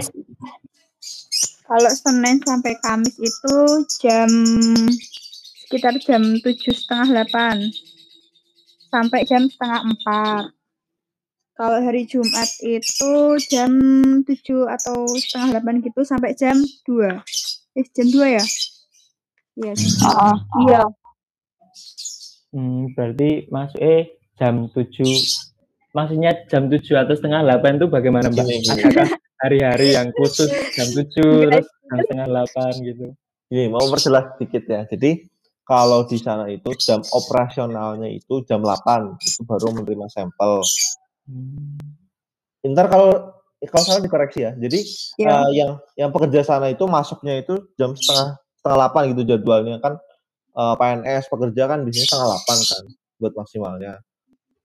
kalau 1.65 1.91
Senin 1.93 2.37
sampai 2.41 2.73
Kamis 2.81 3.17
itu 3.17 3.57
jam 4.01 4.29
sekitar 5.65 5.97
jam 6.01 6.21
tujuh 6.41 6.73
setengah 6.73 7.07
delapan 7.09 7.57
sampai 8.93 9.25
jam 9.25 9.49
setengah 9.49 9.81
empat. 9.81 10.45
Kalau 11.55 11.79
hari 11.81 12.03
Jumat 12.05 12.49
itu 12.61 13.13
jam 13.49 13.71
tujuh 14.27 14.67
atau 14.69 15.07
setengah 15.07 15.57
delapan 15.57 15.81
gitu 15.81 16.01
sampai 16.05 16.35
jam 16.37 16.57
dua. 16.83 17.23
Eh 17.73 17.87
jam 17.95 18.07
dua 18.11 18.39
ya? 18.39 18.45
Iya. 19.57 19.71
jam 19.73 19.91
dua. 19.99 20.11
Oh, 20.11 20.35
iya. 20.67 20.81
Hmm, 22.55 22.95
berarti 22.95 23.51
masuk 23.51 23.83
eh 23.83 24.15
jam 24.39 24.71
7 24.71 25.03
maksudnya 25.91 26.31
jam 26.47 26.71
7 26.71 26.79
atau 27.03 27.13
setengah 27.19 27.43
8 27.43 27.79
itu 27.83 27.87
bagaimana 27.91 28.31
Mbak? 28.31 28.45
Gini. 28.47 28.67
Adakah 28.71 29.09
hari-hari 29.43 29.87
yang 29.91 30.15
khusus 30.15 30.47
jam 30.71 30.87
7 30.87 31.03
terus 31.51 31.67
jam 31.67 31.97
setengah 32.07 32.27
8 32.47 32.79
gitu? 32.87 33.11
Ini 33.51 33.67
mau 33.67 33.83
perjelas 33.91 34.39
sedikit 34.39 34.63
ya. 34.71 34.87
Jadi 34.87 35.27
kalau 35.67 36.07
di 36.07 36.15
sana 36.15 36.47
itu 36.47 36.71
jam 36.79 37.03
operasionalnya 37.11 38.07
itu 38.07 38.39
jam 38.47 38.63
8 38.63 39.19
itu 39.19 39.43
baru 39.43 39.75
menerima 39.75 40.07
sampel. 40.07 40.63
Hmm. 41.27 41.75
Ntar 42.63 42.87
kalau 42.87 43.35
kalau 43.65 43.83
salah 43.83 43.99
dikoreksi 43.99 44.47
ya. 44.47 44.51
Jadi 44.55 44.79
Ya. 45.19 45.43
eh, 45.43 45.49
yang 45.59 45.71
yang 45.99 46.09
pekerja 46.15 46.47
sana 46.47 46.71
itu 46.71 46.87
masuknya 46.87 47.35
itu 47.43 47.67
jam 47.75 47.91
setengah 47.99 48.39
setengah 48.63 48.77
8 48.95 49.11
gitu 49.11 49.21
jadwalnya 49.27 49.83
kan 49.83 49.99
eh, 50.55 50.75
PNS 50.79 51.23
pekerja 51.31 51.63
kan 51.69 51.79
biasanya 51.83 52.07
setengah 52.07 52.29
8 52.47 52.71
kan 52.71 52.83
buat 53.19 53.33
maksimalnya. 53.35 53.93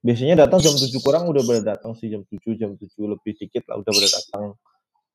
Biasanya 0.01 0.35
datang 0.47 0.59
jam 0.65 0.73
7 0.73 0.89
kurang 1.05 1.29
udah 1.29 1.43
pada 1.45 1.61
datang 1.75 1.93
sih 1.93 2.09
jam 2.09 2.25
7 2.25 2.57
jam 2.57 2.73
7 2.73 2.87
lebih 3.05 3.37
dikit 3.37 3.63
lah 3.69 3.79
udah 3.79 3.91
pada 3.93 4.09
datang. 4.09 4.43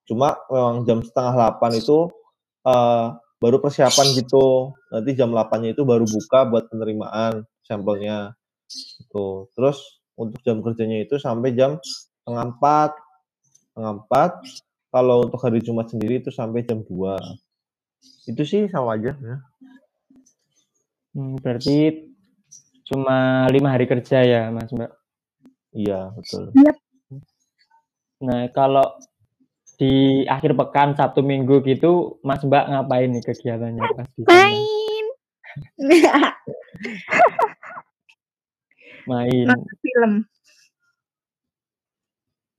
Cuma 0.06 0.38
memang 0.52 0.86
jam 0.86 0.98
setengah 1.02 1.34
8 1.58 1.82
itu 1.82 1.98
eh, 2.68 3.06
baru 3.42 3.56
persiapan 3.60 4.06
gitu. 4.16 4.76
Nanti 4.92 5.10
jam 5.18 5.30
8-nya 5.34 5.76
itu 5.76 5.82
baru 5.82 6.04
buka 6.06 6.48
buat 6.48 6.70
penerimaan 6.70 7.44
sampelnya. 7.66 8.36
Gitu. 8.70 9.50
Terus 9.54 10.00
untuk 10.16 10.40
jam 10.42 10.64
kerjanya 10.64 11.04
itu 11.04 11.20
sampai 11.20 11.52
jam 11.52 11.76
setengah 11.82 12.56
4 12.58 12.94
setengah 13.76 13.92
4 14.08 14.94
kalau 14.94 15.28
untuk 15.28 15.40
hari 15.44 15.60
Jumat 15.60 15.92
sendiri 15.92 16.24
itu 16.24 16.32
sampai 16.32 16.64
jam 16.64 16.80
2 16.80 17.20
itu 18.26 18.42
sih 18.42 18.62
sama 18.72 18.98
aja 18.98 19.14
ya. 19.14 19.36
Hmm, 21.16 21.40
berarti 21.40 22.12
cuma 22.85 23.48
lima 23.48 23.72
hari 23.72 23.88
kerja 23.88 24.20
ya 24.20 24.52
Mas 24.52 24.68
Mbak? 24.68 24.92
iya 25.72 26.12
betul 26.12 26.52
Nah 28.20 28.52
kalau 28.52 28.85
di 29.81 30.24
akhir 30.29 30.52
pekan 30.52 30.92
Sabtu 30.92 31.24
Minggu 31.24 31.64
gitu 31.64 32.20
Mas 32.20 32.44
Mbak 32.44 32.68
ngapain 32.68 33.09
nih 33.09 33.24
kegiatannya 33.24 33.85
pas 33.96 34.09
di 34.12 34.22
sana? 34.29 34.37
Main. 34.44 35.05
Main. 39.09 39.46
Nonton 39.48 39.76
film. 39.81 40.12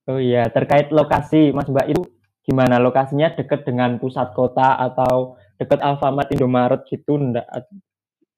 Oh 0.08 0.24
iya, 0.24 0.48
terkait 0.48 0.88
lokasi, 0.89 1.52
Mas 1.52 1.67
Mbak 1.67 1.88
itu 1.91 2.02
gimana? 2.48 2.80
Lokasinya 2.80 3.36
dekat 3.36 3.67
dengan 3.67 4.00
pusat 4.00 4.32
kota 4.32 4.80
atau 4.80 5.36
dekat 5.60 5.84
Alfamart, 5.84 6.32
Indomaret 6.32 6.88
gitu 6.88 7.20
enggak? 7.20 7.43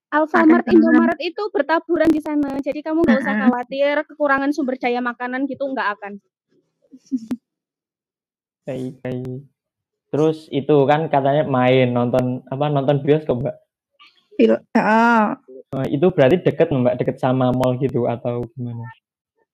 Alfamart, 0.10 0.65
Akan 0.65 0.74
Indomaret 0.74 1.19
itu 1.22 1.43
bertaburan 1.54 2.10
di 2.10 2.17
sana. 2.17 2.58
Jadi 2.58 2.82
kamu 2.82 3.06
nggak 3.06 3.22
usah 3.22 3.36
khawatir 3.45 3.95
kekurangan 4.10 4.50
sumber 4.50 4.82
daya 4.82 5.06
makanan 5.06 5.45
gitu 5.45 5.69
nggak 5.69 5.89
akan. 5.98 6.13
Baik, 8.69 9.02
baik. 9.02 9.50
Terus 10.13 10.45
itu 10.54 10.78
kan 10.86 11.10
katanya 11.10 11.41
main 11.50 11.89
nonton 11.89 12.45
apa 12.54 12.69
nonton 12.69 13.02
bioskop 13.02 13.41
Mbak. 13.41 13.56
Oh, 15.74 15.86
itu 15.89 16.06
berarti 16.13 16.38
deket 16.45 16.69
Mbak, 16.69 17.02
deket 17.02 17.17
sama 17.17 17.50
mall 17.50 17.82
gitu 17.82 18.06
atau 18.06 18.45
gimana? 18.54 18.86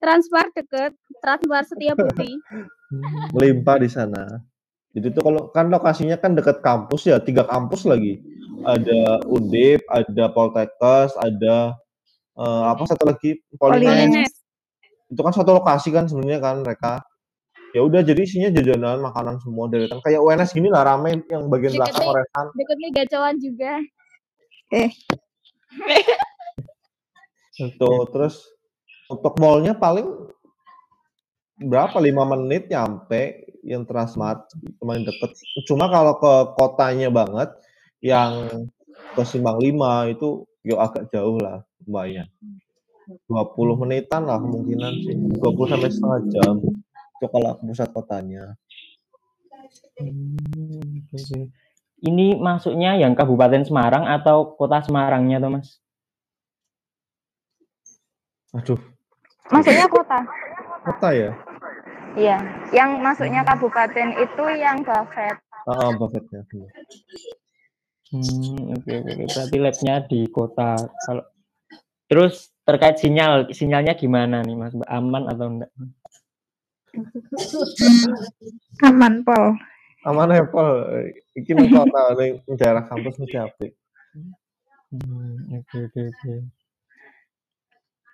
Transfer 0.03 0.51
deket, 0.51 0.91
transfer 1.23 1.63
setia 1.63 1.95
budi. 1.99 2.35
Hmm, 2.91 3.31
melimpah 3.31 3.79
di 3.79 3.87
sana 3.87 4.43
jadi 4.95 5.11
tuh 5.11 5.21
kalau 5.27 5.41
kan 5.51 5.67
lokasinya 5.67 6.15
kan 6.15 6.39
dekat 6.39 6.63
kampus 6.63 7.11
ya 7.11 7.19
tiga 7.19 7.43
kampus 7.43 7.83
lagi. 7.83 8.23
Ada 8.63 9.27
Undip 9.27 9.83
ada 9.91 10.31
Poltekkes 10.31 11.19
ada 11.19 11.75
eh, 12.39 12.63
apa 12.71 12.87
satu 12.87 13.03
lagi? 13.03 13.43
Polines 13.59 14.31
itu 15.11 15.21
kan 15.21 15.35
satu 15.35 15.59
lokasi 15.59 15.91
kan 15.91 16.07
sebenarnya 16.07 16.39
kan 16.39 16.63
mereka. 16.63 17.03
Ya 17.75 17.83
udah 17.83 18.07
jadi 18.07 18.23
isinya 18.23 18.47
jajanan 18.55 19.03
makanan 19.03 19.43
semua 19.43 19.67
deretan 19.67 19.99
kayak 19.99 20.23
UNS 20.23 20.55
gini 20.55 20.71
lah 20.71 20.87
rame 20.87 21.19
yang 21.27 21.51
bagian 21.51 21.75
belakang 21.75 22.07
Deketnya- 22.07 22.15
oresan. 22.15 22.45
Deketnya 22.55 22.89
gacauan 23.03 23.35
juga. 23.43 23.71
Itu 27.59 27.91
terus 28.15 28.35
untuk 29.11 29.35
mallnya 29.43 29.75
paling 29.75 30.07
berapa? 31.59 31.99
Lima 31.99 32.23
menit 32.23 32.71
nyampe 32.71 33.44
yang 33.65 33.83
Transmart 33.83 34.53
lumayan 34.79 35.03
deket. 35.09 35.33
Cuma 35.65 35.89
kalau 35.89 36.15
ke 36.21 36.33
kotanya 36.53 37.09
banget 37.09 37.49
yang 37.99 38.47
ke 39.17 39.21
Simpang 39.25 39.57
5 39.57 40.13
itu 40.13 40.45
yo 40.61 40.77
agak 40.77 41.09
jauh 41.09 41.41
lah 41.41 41.65
lumayan. 41.85 42.29
20 43.29 43.81
menitan 43.81 44.25
lah 44.25 44.37
kemungkinan 44.41 44.93
sih. 45.05 45.15
20 45.37 45.71
sampai 45.71 45.89
setengah 45.89 46.21
jam. 46.33 46.55
Itu 47.17 47.25
kalau 47.29 47.57
ke 47.57 47.63
pusat 47.69 47.89
kotanya. 47.93 48.53
hmm. 49.97 51.49
Ini 52.05 52.37
masuknya 52.37 53.01
yang 53.01 53.17
Kabupaten 53.17 53.65
Semarang 53.65 54.05
atau 54.05 54.53
Kota 54.53 54.83
Semarangnya 54.85 55.41
tuh 55.41 55.57
Mas? 55.57 55.81
Aduh, 58.53 58.79
Masuknya 59.51 59.85
kota. 59.89 60.19
kota 60.85 61.09
ya? 61.11 61.31
Iya. 62.15 62.37
Yang 62.71 62.89
masuknya 63.03 63.41
kabupaten 63.43 64.07
itu 64.15 64.45
yang 64.55 64.81
Buffet. 64.81 65.35
Ah, 65.67 65.91
buffetnya. 65.91 66.41
bener. 66.47 66.69
Hmm, 68.13 68.71
oke 68.77 68.91
oke 68.91 69.11
oke. 69.11 69.25
Berarti 69.33 69.57
labnya 69.59 69.95
di 70.05 70.19
kota. 70.29 70.87
Kalau 71.03 71.23
terus 72.05 72.53
terkait 72.63 73.01
sinyal, 73.01 73.49
sinyalnya 73.51 73.97
gimana 73.97 74.45
nih 74.45 74.55
Mas? 74.55 74.73
Aman 74.87 75.25
atau 75.27 75.47
enggak? 75.51 75.71
aman 78.87 79.25
pol. 79.25 79.45
Aman 80.05 80.29
ya, 80.29 80.45
Pol. 80.45 80.85
Iki 81.33 81.51
kota 81.73 82.13
ning 82.21 82.45
daerah 82.61 82.85
kampus 82.85 83.17
mesti 83.17 83.37
apik. 83.41 83.73
Hmm, 84.93 85.49
oke 85.59 85.77
oke 85.89 86.01
oke. 86.13 86.33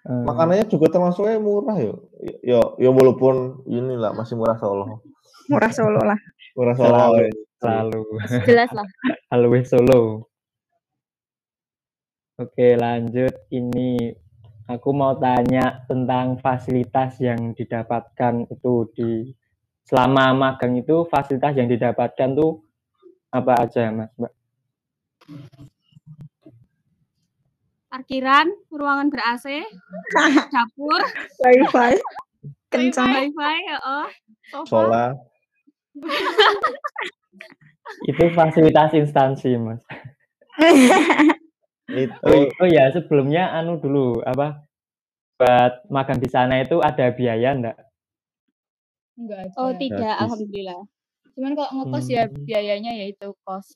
Eh, 0.01 0.23
Makanannya 0.25 0.65
juga 0.65 0.89
termasuknya 0.89 1.37
murah 1.37 1.77
yo. 1.77 2.09
Yo, 2.41 2.73
yo 2.81 2.89
walaupun 2.89 3.61
inilah 3.69 4.17
masih 4.17 4.33
murah 4.33 4.57
Solo. 4.57 5.05
Murah 5.45 5.69
Solo 5.69 6.01
lah. 6.01 6.17
Murah 6.57 6.73
Solo. 6.73 6.89
Selalu. 6.89 7.17
ya. 7.21 7.29
selalu 7.61 8.01
Jelas 8.49 8.69
lah. 8.73 8.87
Always 9.33 9.69
Solo. 9.69 10.25
Oke, 12.41 12.73
lanjut. 12.73 13.45
Ini 13.53 14.17
aku 14.65 14.89
mau 14.89 15.13
tanya 15.21 15.85
tentang 15.85 16.41
fasilitas 16.41 17.21
yang 17.21 17.53
didapatkan 17.53 18.49
itu 18.49 18.73
di 18.97 19.11
selama 19.85 20.33
magang 20.33 20.81
itu 20.81 21.05
fasilitas 21.05 21.53
yang 21.53 21.69
didapatkan 21.69 22.33
tuh 22.33 22.65
apa 23.29 23.53
aja, 23.61 23.93
Mas? 23.93 24.09
Mbak? 24.17 24.33
Parkiran, 27.91 28.47
ruangan 28.71 29.11
ber-AC, 29.11 29.67
dapur, 30.55 31.01
Wifi. 31.43 31.99
Kencang. 32.71 33.11
wifi, 33.11 33.55
heeh, 33.67 34.05
sofa. 34.47 34.65
Sholat. 34.65 35.15
Itu 38.09 38.31
fasilitas 38.31 38.95
instansi, 38.95 39.59
Mas. 39.59 39.83
Itu 41.91 42.15
Oh, 42.23 42.47
oh 42.63 42.67
ya, 42.71 42.87
sebelumnya 42.95 43.51
anu 43.51 43.75
dulu 43.83 44.23
apa 44.23 44.63
buat 45.35 45.83
magang 45.91 46.23
di 46.23 46.29
sana 46.31 46.63
itu 46.63 46.79
ada 46.79 47.11
biaya 47.11 47.51
enggak? 47.51 47.77
Enggak 49.19 49.39
ada. 49.51 49.53
Oh, 49.59 49.75
tidak, 49.75 49.99
Gratis. 49.99 50.21
alhamdulillah. 50.23 50.81
Cuman 51.35 51.51
kalau 51.59 51.71
ngekos 51.83 52.07
ya 52.07 52.23
Hmm. 52.31 52.39
biayanya 52.47 52.91
yaitu 52.95 53.35
kos. 53.43 53.75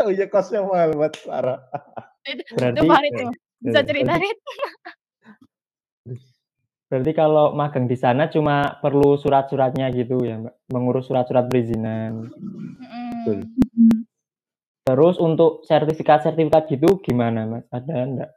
oh 0.00 0.08
iya 0.08 0.24
kosnya 0.32 0.64
mahal 0.64 0.96
banget 0.96 1.20
parah. 1.28 1.60
Itu, 2.22 2.42
Berarti 2.54 2.78
itu 2.78 2.90
Farid 2.90 3.12
tuh. 3.14 3.32
Bisa 3.62 3.78
Iya, 3.78 3.86
ceritain. 3.86 4.36
Berarti 6.90 7.12
kalau 7.16 7.56
magang 7.56 7.86
di 7.88 7.96
sana 7.96 8.28
cuma 8.28 8.76
perlu 8.84 9.16
surat-suratnya 9.16 9.88
gitu 9.96 10.20
ya, 10.26 10.36
Mbak. 10.36 10.54
Mengurus 10.74 11.08
surat-surat 11.08 11.48
perizinan. 11.48 12.28
Mm-mm. 12.28 14.04
Terus 14.82 15.16
untuk 15.22 15.62
sertifikat-sertifikat 15.64 16.68
gitu 16.68 16.98
gimana, 17.00 17.46
Mas? 17.46 17.64
Ada 17.70 17.94
enggak? 18.02 18.30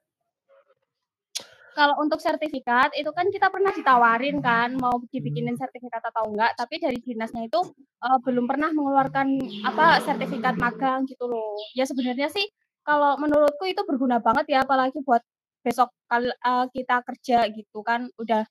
Kalau 1.76 2.00
untuk 2.00 2.24
sertifikat 2.24 2.95
itu 2.95 3.12
kan 3.12 3.28
kita 3.28 3.52
pernah 3.52 3.76
ditawarin 3.76 4.39
kan 4.39 4.71
mau 4.80 4.95
dibikinin 5.12 5.60
sertifikat 5.60 6.00
atau 6.08 6.32
enggak, 6.32 6.56
tapi 6.56 6.80
dari 6.80 7.04
dinasnya 7.04 7.52
itu 7.52 7.60
eh, 8.00 8.19
belum 8.24 8.48
pernah 8.48 8.71
mengeluarkan 8.71 9.36
apa 9.67 10.00
sertifikat 10.00 10.56
magang 10.56 11.04
gitu 11.04 11.28
loh. 11.28 11.60
Ya 11.76 11.84
sebenarnya 11.84 12.32
sih 12.32 12.48
kalau 12.86 13.17
menurutku 13.17 13.65
itu 13.65 13.82
berguna 13.84 14.21
banget 14.21 14.45
ya 14.54 14.60
apalagi 14.62 15.02
buat 15.02 15.26
besok 15.60 15.89
kali 16.06 16.30
eh, 16.30 16.65
kita 16.69 17.02
kerja 17.02 17.50
gitu 17.50 17.82
kan 17.82 18.06
udah 18.21 18.45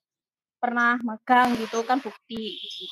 pernah 0.59 0.99
magang 1.07 1.55
gitu 1.57 1.87
kan 1.87 2.03
bukti 2.03 2.59
gitu. 2.59 2.85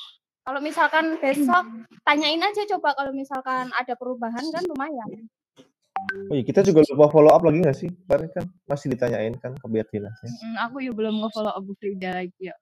Kalau 0.43 0.59
misalkan 0.59 1.19
besok 1.19 1.63
tanyain 2.03 2.39
aja 2.39 2.63
coba 2.75 2.95
kalau 2.95 3.11
misalkan 3.11 3.71
ada 3.71 3.93
perubahan 3.95 4.43
kan 4.51 4.63
lumayan. 4.67 5.27
Oh 6.27 6.35
iya, 6.35 6.43
kita 6.43 6.59
juga 6.67 6.83
lupa 6.83 7.07
follow 7.15 7.31
up 7.31 7.43
lagi 7.47 7.63
nggak 7.63 7.77
sih? 7.79 7.87
Kemarin 7.87 8.27
kan 8.35 8.45
masih 8.67 8.91
ditanyain 8.91 9.33
kan 9.39 9.55
ke 9.55 9.65
pihak 9.71 9.87
dinasnya. 9.87 10.29
Mm, 10.43 10.55
aku 10.67 10.75
ya 10.83 10.91
belum 10.91 11.15
nge-follow 11.23 11.51
up 11.55 11.63
Bu 11.63 11.73
Frida 11.79 12.11
lagi 12.19 12.51
ya. 12.51 12.55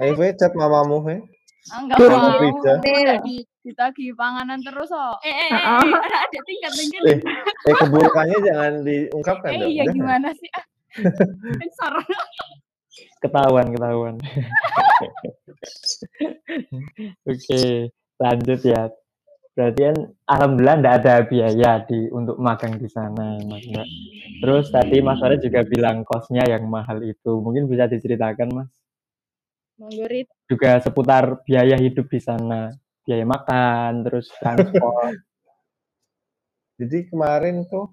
Ayo 0.00 0.16
Fe, 0.16 0.32
chat 0.40 0.56
mamamu 0.56 1.04
Fe. 1.04 1.20
Ah, 1.68 1.84
enggak 1.84 1.96
mau. 2.00 2.32
Frida. 2.40 2.72
Ditagi- 2.80 3.44
Ditagi 3.62 4.10
panganan 4.18 4.58
terus 4.58 4.90
oh. 4.90 5.14
Eh, 5.22 5.30
eh, 5.30 5.54
eh, 5.54 5.54
ada 5.54 6.16
ada 6.26 6.38
tingkat 6.42 6.72
tingkat. 6.74 7.02
Eh, 7.06 7.18
eh 7.70 7.74
keburukannya 7.78 8.38
jangan 8.42 8.72
diungkapkan 8.82 9.50
Eh 9.54 9.58
dong. 9.62 9.70
iya 9.70 9.84
Jangan. 9.86 9.96
gimana 9.96 10.28
sih? 10.34 10.50
Sensor. 11.62 11.94
Ketahuan, 13.22 13.66
ketahuan. 13.70 14.16
Oke, 17.30 17.62
lanjut 18.18 18.60
ya. 18.66 18.90
Berarti 19.52 19.80
kan 19.84 19.96
alhamdulillah 20.26 20.76
enggak 20.80 20.96
ada 21.04 21.14
biaya 21.28 21.84
di 21.86 22.08
untuk 22.10 22.40
magang 22.42 22.80
di 22.82 22.88
sana, 22.90 23.38
Mas. 23.46 23.62
Mbak. 23.68 23.86
Terus 24.42 24.66
tadi 24.74 24.96
Mas 25.04 25.20
Farid 25.22 25.44
juga 25.44 25.62
bilang 25.62 26.02
kosnya 26.02 26.42
yang 26.50 26.66
mahal 26.66 26.98
itu. 27.04 27.38
Mungkin 27.38 27.70
bisa 27.70 27.86
diceritakan, 27.86 28.48
Mas? 28.50 28.70
Monggo 29.78 30.04
Rit. 30.08 30.26
Juga 30.50 30.82
seputar 30.82 31.44
biaya 31.46 31.78
hidup 31.78 32.10
di 32.10 32.20
sana, 32.20 32.74
biaya 33.06 33.26
makan, 33.26 34.06
terus 34.06 34.30
transport. 34.38 35.18
Jadi 36.80 36.98
kemarin 37.10 37.62
tuh 37.68 37.90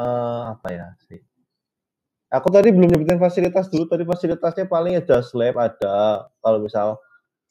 eh 0.00 0.42
apa 0.52 0.68
ya 0.72 0.86
sih? 1.08 1.20
Aku 2.30 2.46
tadi 2.52 2.70
belum 2.70 2.94
nyebutin 2.94 3.18
fasilitas 3.18 3.66
dulu. 3.72 3.90
Tadi 3.90 4.06
fasilitasnya 4.06 4.70
paling 4.70 4.98
ya 4.98 5.02
just 5.02 5.34
lab 5.34 5.58
ada. 5.58 6.30
Kalau 6.38 6.58
misal 6.62 7.00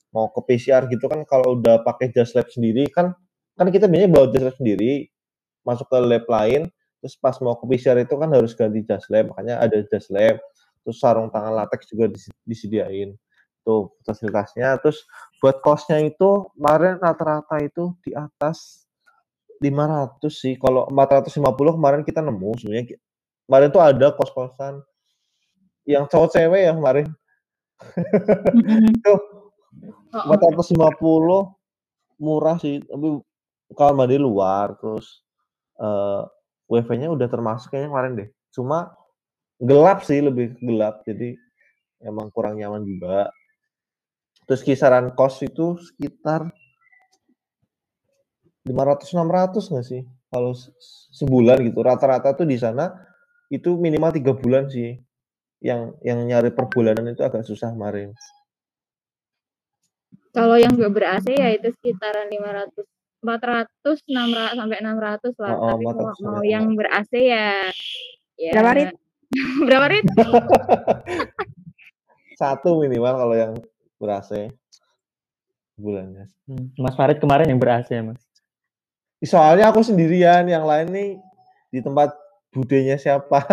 mau 0.10 0.30
ke 0.34 0.42
PCR 0.46 0.90
gitu 0.90 1.06
kan 1.06 1.22
kalau 1.26 1.58
udah 1.58 1.86
pakai 1.86 2.10
just 2.10 2.34
lab 2.34 2.50
sendiri 2.50 2.90
kan 2.90 3.14
kan 3.54 3.68
kita 3.70 3.86
biasanya 3.86 4.10
bawa 4.10 4.26
just 4.34 4.46
lab 4.46 4.58
sendiri 4.58 5.10
masuk 5.62 5.86
ke 5.86 5.98
lab 6.02 6.26
lain 6.26 6.62
terus 7.00 7.16
pas 7.16 7.38
mau 7.40 7.56
ke 7.56 7.66
PCR 7.70 7.98
itu 8.02 8.16
kan 8.18 8.30
harus 8.34 8.58
ganti 8.58 8.82
just 8.82 9.08
lab 9.14 9.30
makanya 9.30 9.62
ada 9.62 9.78
just 9.86 10.10
lab 10.10 10.42
terus 10.82 10.98
sarung 10.98 11.30
tangan 11.30 11.54
latex 11.54 11.86
juga 11.86 12.10
dis- 12.10 12.34
disediain 12.42 13.14
tuh 13.70 13.94
fasilitasnya 14.02 14.82
terus 14.82 15.06
buat 15.38 15.62
kosnya 15.62 16.02
itu 16.02 16.50
kemarin 16.58 16.98
rata-rata 16.98 17.62
itu 17.62 17.94
di 18.02 18.18
atas 18.18 18.90
500 19.62 20.26
sih. 20.34 20.56
Kalau 20.58 20.90
450 20.90 21.78
kemarin 21.78 22.02
kita 22.02 22.26
nemu 22.26 22.50
sebenarnya. 22.58 22.98
Kemarin 23.46 23.70
tuh 23.70 23.84
ada 23.84 24.08
kos-kosan 24.16 24.82
yang 25.86 26.10
cowok 26.10 26.34
cewek 26.34 26.62
ya 26.66 26.74
kemarin. 26.74 27.08
Tuh 29.06 29.40
Oh, 30.10 30.26
450 30.26 31.54
murah 32.18 32.58
sih, 32.58 32.82
tapi 32.82 33.22
kamar 33.78 33.94
mandi 33.94 34.18
luar 34.18 34.74
terus 34.82 35.22
eh 35.78 36.22
WiFi-nya 36.70 37.10
udah 37.14 37.28
termasuk 37.30 37.74
kayaknya 37.74 37.90
kemarin 37.94 38.14
deh. 38.18 38.30
Cuma 38.54 38.94
gelap 39.62 40.02
sih, 40.06 40.22
lebih 40.22 40.58
gelap. 40.62 41.06
Jadi 41.06 41.38
emang 42.02 42.34
kurang 42.34 42.58
nyaman 42.58 42.86
juga. 42.86 43.30
Terus 44.50 44.66
kisaran 44.66 45.14
kos 45.14 45.46
itu 45.46 45.78
sekitar 45.78 46.50
500 48.66 49.14
600 49.14 49.70
nggak 49.70 49.86
sih? 49.86 50.02
Kalau 50.34 50.58
se- 50.58 50.74
sebulan 51.14 51.62
gitu. 51.70 51.86
Rata-rata 51.86 52.34
tuh 52.34 52.50
di 52.50 52.58
sana 52.58 52.90
itu 53.54 53.78
minimal 53.78 54.10
tiga 54.10 54.34
bulan 54.34 54.66
sih. 54.66 54.98
Yang 55.62 56.02
yang 56.02 56.26
nyari 56.26 56.50
per 56.50 56.66
bulanan 56.66 57.14
itu 57.14 57.22
agak 57.22 57.46
susah 57.46 57.70
kemarin. 57.70 58.10
Kalau 60.34 60.58
yang 60.58 60.74
gak 60.74 60.98
ber-AC 60.98 61.30
ya 61.30 61.54
itu 61.54 61.70
sekitaran 61.70 62.26
500 62.34 62.90
400 63.22 64.02
600 64.10 64.58
sampai 64.58 64.78
600 64.82 65.38
lah. 65.38 65.54
Oh, 65.54 65.62
oh, 65.62 65.70
Tapi 65.78 65.84
mau, 65.86 65.94
400 65.94 66.26
mau 66.26 66.42
sampai 66.42 66.50
yang 66.50 66.66
ber-AC 66.74 67.12
ya 67.22 67.70
ya 68.34 68.52
Berapa, 68.58 68.72
Rit? 68.74 68.98
Berapa 69.70 69.86
Rit? 69.94 70.06
Satu 72.42 72.82
minimal 72.82 73.14
kalau 73.14 73.38
yang 73.38 73.54
ber-AC 74.00 74.56
bulannya. 75.80 76.28
Hmm, 76.48 76.72
Mas 76.76 76.96
Farid 76.96 77.20
kemarin 77.20 77.52
yang 77.52 77.60
ber-AC 77.60 77.92
ya, 77.92 78.04
Mas? 78.04 78.20
Soalnya 79.24 79.68
aku 79.72 79.84
sendirian, 79.84 80.48
yang 80.48 80.64
lain 80.64 80.88
nih 80.92 81.12
di 81.72 81.80
tempat 81.84 82.16
budenya 82.56 82.96
siapa. 82.96 83.44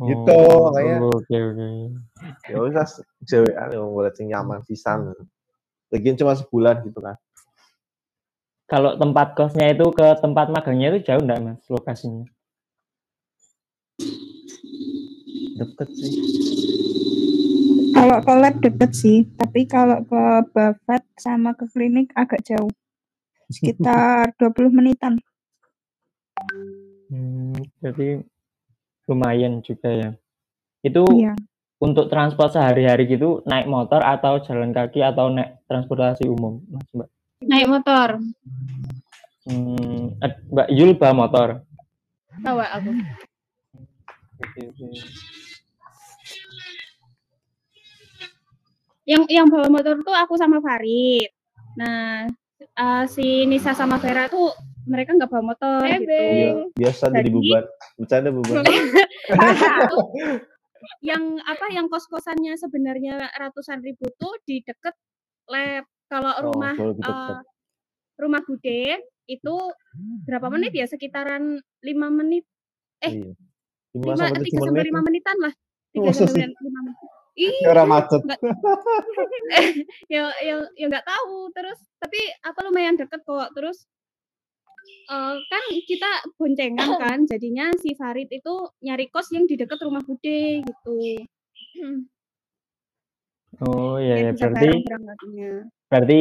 Gitu, 0.00 0.32
Oh, 0.32 0.72
makanya. 0.72 0.96
Oke, 1.12 1.36
oke. 1.36 1.68
ya 2.48 2.56
usah 2.56 2.88
cewek 3.28 3.52
yang 3.52 3.84
boleh 3.92 4.08
nyaman 4.16 4.64
pisan. 4.64 5.12
Lagian 5.92 6.16
cuma 6.16 6.32
sebulan 6.32 6.80
gitu 6.88 7.04
kan. 7.04 7.20
Kalau 8.64 8.96
tempat 8.96 9.36
kosnya 9.36 9.76
itu 9.76 9.92
ke 9.92 10.16
tempat 10.24 10.48
magangnya 10.48 10.96
itu 10.96 11.12
jauh 11.12 11.20
enggak, 11.20 11.42
Mas, 11.44 11.60
lokasinya? 11.68 12.24
Deket 15.60 15.88
sih. 15.92 16.69
Kalau 18.00 18.16
ke 18.24 18.32
lab 18.32 18.56
deket 18.64 18.90
sih, 18.96 19.28
tapi 19.36 19.68
kalau 19.68 20.00
ke 20.08 20.22
Buffet 20.56 21.04
sama 21.20 21.52
ke 21.52 21.68
klinik 21.68 22.08
agak 22.16 22.40
jauh. 22.40 22.72
Sekitar 23.52 24.32
20 24.40 24.72
menitan. 24.72 25.20
Hmm, 27.12 27.52
jadi 27.84 28.24
lumayan 29.04 29.60
juga 29.60 29.92
ya. 29.92 30.10
Itu 30.80 31.04
Iya. 31.12 31.36
untuk 31.76 32.08
transport 32.08 32.56
sehari-hari 32.56 33.04
gitu 33.04 33.44
naik 33.44 33.68
motor 33.68 34.00
atau 34.00 34.40
jalan 34.48 34.72
kaki 34.72 35.04
atau 35.04 35.28
naik 35.28 35.60
transportasi 35.68 36.24
umum, 36.24 36.64
Mas 36.72 36.88
Mbak? 36.96 37.08
Naik 37.44 37.68
motor. 37.68 38.08
Hmm, 39.44 40.16
eh, 40.24 40.32
Mbak 40.48 40.68
Yul 40.72 40.96
bawa 40.96 41.12
motor. 41.12 41.48
Bawa 42.40 42.64
aku. 42.80 42.96
Yang 49.10 49.22
yang 49.28 49.46
bawa 49.50 49.66
motor 49.66 49.98
tuh 50.00 50.14
aku 50.14 50.34
sama 50.36 50.62
Farid. 50.62 51.26
Nah, 51.74 52.30
eh, 52.60 53.04
si 53.06 53.42
Nisa 53.44 53.74
sama 53.74 53.98
Vera 53.98 54.30
tuh 54.30 54.54
mereka 54.86 55.12
nggak 55.12 55.26
bawa 55.26 55.42
motor 55.50 55.82
gitu. 55.82 56.06
Iya, 56.06 56.50
biasa 56.72 57.04
jadi 57.08 57.18
Jadi- 57.20 57.30
beban. 57.32 57.64
Bercanda 57.96 58.30
beban. 58.30 58.62
Tuh, 59.90 60.04
yang 61.10 61.22
apa 61.42 61.66
yang 61.70 61.86
kos-kosannya 61.86 62.54
sebenarnya 62.54 63.18
ratusan 63.32 63.82
ribu 63.82 64.06
tuh 64.14 64.34
di 64.44 64.62
deket 64.62 64.94
lab. 65.46 65.84
Kalau 66.06 66.32
Oh, 66.32 66.42
rumah 66.48 66.74
eh, 66.74 67.38
rumah 68.16 68.42
Bude 68.42 68.98
itu 69.26 69.54
berapa 70.26 70.50
menit 70.50 70.74
ya? 70.74 70.86
Sekitaran 70.86 71.54
lima 71.80 72.10
menit, 72.10 72.42
Iya. 72.98 73.30
5 73.90 74.06
lima 74.06 74.14
sampai 74.16 74.42
tiga 74.42 74.58
7 74.58 74.58
sampai 74.60 74.74
menit. 74.74 74.88
lima 74.90 75.00
menitan 75.02 75.36
lah. 75.38 75.52
Tiga 75.90 76.10
sampai 76.10 76.46
lima 76.50 76.80
menit. 76.82 76.98
Iya, 77.40 77.72
orang 77.72 77.88
macet. 77.88 78.20
ya 80.12 80.28
ya 80.44 80.54
ya 80.76 80.84
nggak 80.92 81.06
tahu 81.08 81.48
terus 81.56 81.78
tapi 81.96 82.20
apa 82.44 82.60
lumayan 82.68 83.00
deket 83.00 83.24
kok 83.24 83.48
terus 83.56 83.88
eh, 85.08 85.36
kan 85.40 85.62
kita 85.88 86.10
boncengan 86.36 86.90
kan, 87.00 87.18
jadinya 87.30 87.72
si 87.80 87.96
Farid 87.96 88.28
itu 88.28 88.54
nyari 88.84 89.08
kos 89.08 89.32
yang 89.32 89.48
di 89.48 89.56
dekat 89.56 89.80
rumah 89.80 90.04
Bude 90.04 90.64
gitu. 90.64 90.96
Oh 93.60 94.00
iya, 94.00 94.30
ya. 94.30 94.32
berarti 94.32 94.88
berarti 95.92 96.20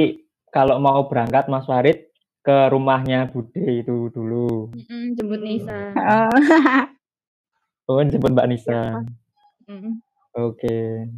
kalau 0.51 0.75
mau 0.81 1.07
berangkat 1.07 1.47
Mas 1.47 1.63
Farid 1.63 2.11
ke 2.43 2.57
rumahnya 2.67 3.31
Bude 3.31 3.63
itu 3.79 4.11
dulu. 4.11 4.73
Mm-mm, 4.75 5.15
jemput 5.15 5.39
Nisa. 5.39 5.93
Oh, 5.95 6.35
Oh, 7.89 8.01
jemput 8.05 8.33
Mbak 8.37 8.47
Nisa. 8.51 9.01
Mm-mm. 9.65 10.01
Oke. 10.37 11.09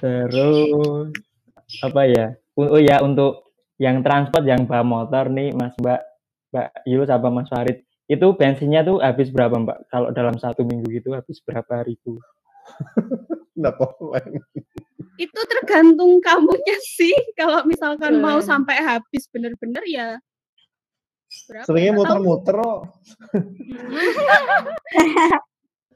Terus 0.00 1.08
apa 1.80 2.02
ya? 2.04 2.36
Oh 2.58 2.76
ya 2.76 3.00
untuk 3.00 3.48
yang 3.80 4.04
transport 4.04 4.44
yang 4.44 4.68
bawa 4.68 4.84
motor 4.84 5.32
nih 5.32 5.56
Mas 5.56 5.72
Mbak 5.80 6.00
Mbak 6.52 6.68
Yul 6.84 7.04
sama 7.08 7.28
Mas 7.32 7.48
Farid 7.48 7.80
itu 8.10 8.26
bensinnya 8.36 8.84
tuh 8.84 9.00
habis 9.00 9.32
berapa 9.32 9.56
Mbak? 9.56 9.88
Kalau 9.88 10.12
dalam 10.12 10.36
satu 10.36 10.66
minggu 10.66 10.90
gitu 10.90 11.16
habis 11.16 11.40
berapa 11.40 11.86
ribu? 11.86 12.20
Nggak 13.58 13.74
komen. 13.78 14.42
Itu 15.16 15.40
tergantung 15.46 16.18
kamunya 16.20 16.78
sih. 16.82 17.14
Kalau 17.38 17.62
misalkan 17.64 18.18
mau 18.18 18.42
Betul. 18.42 18.50
sampai 18.50 18.76
habis 18.82 19.30
bener-bener 19.30 19.84
ya 19.86 20.18
berapa? 21.46 21.66
Seringnya 21.66 21.92
muter-muter 21.94 22.58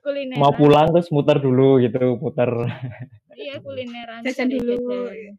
kok. 0.04 0.12
Kulineran. 0.12 0.40
Mau 0.44 0.52
pulang 0.52 0.92
terus 0.92 1.08
muter 1.08 1.40
dulu 1.40 1.80
gitu, 1.80 2.20
muter. 2.20 2.52
Iya 3.34 3.58
kulineran. 3.58 4.22
Jajan 4.22 4.46
dulu. 4.46 4.78
jajan. 5.10 5.34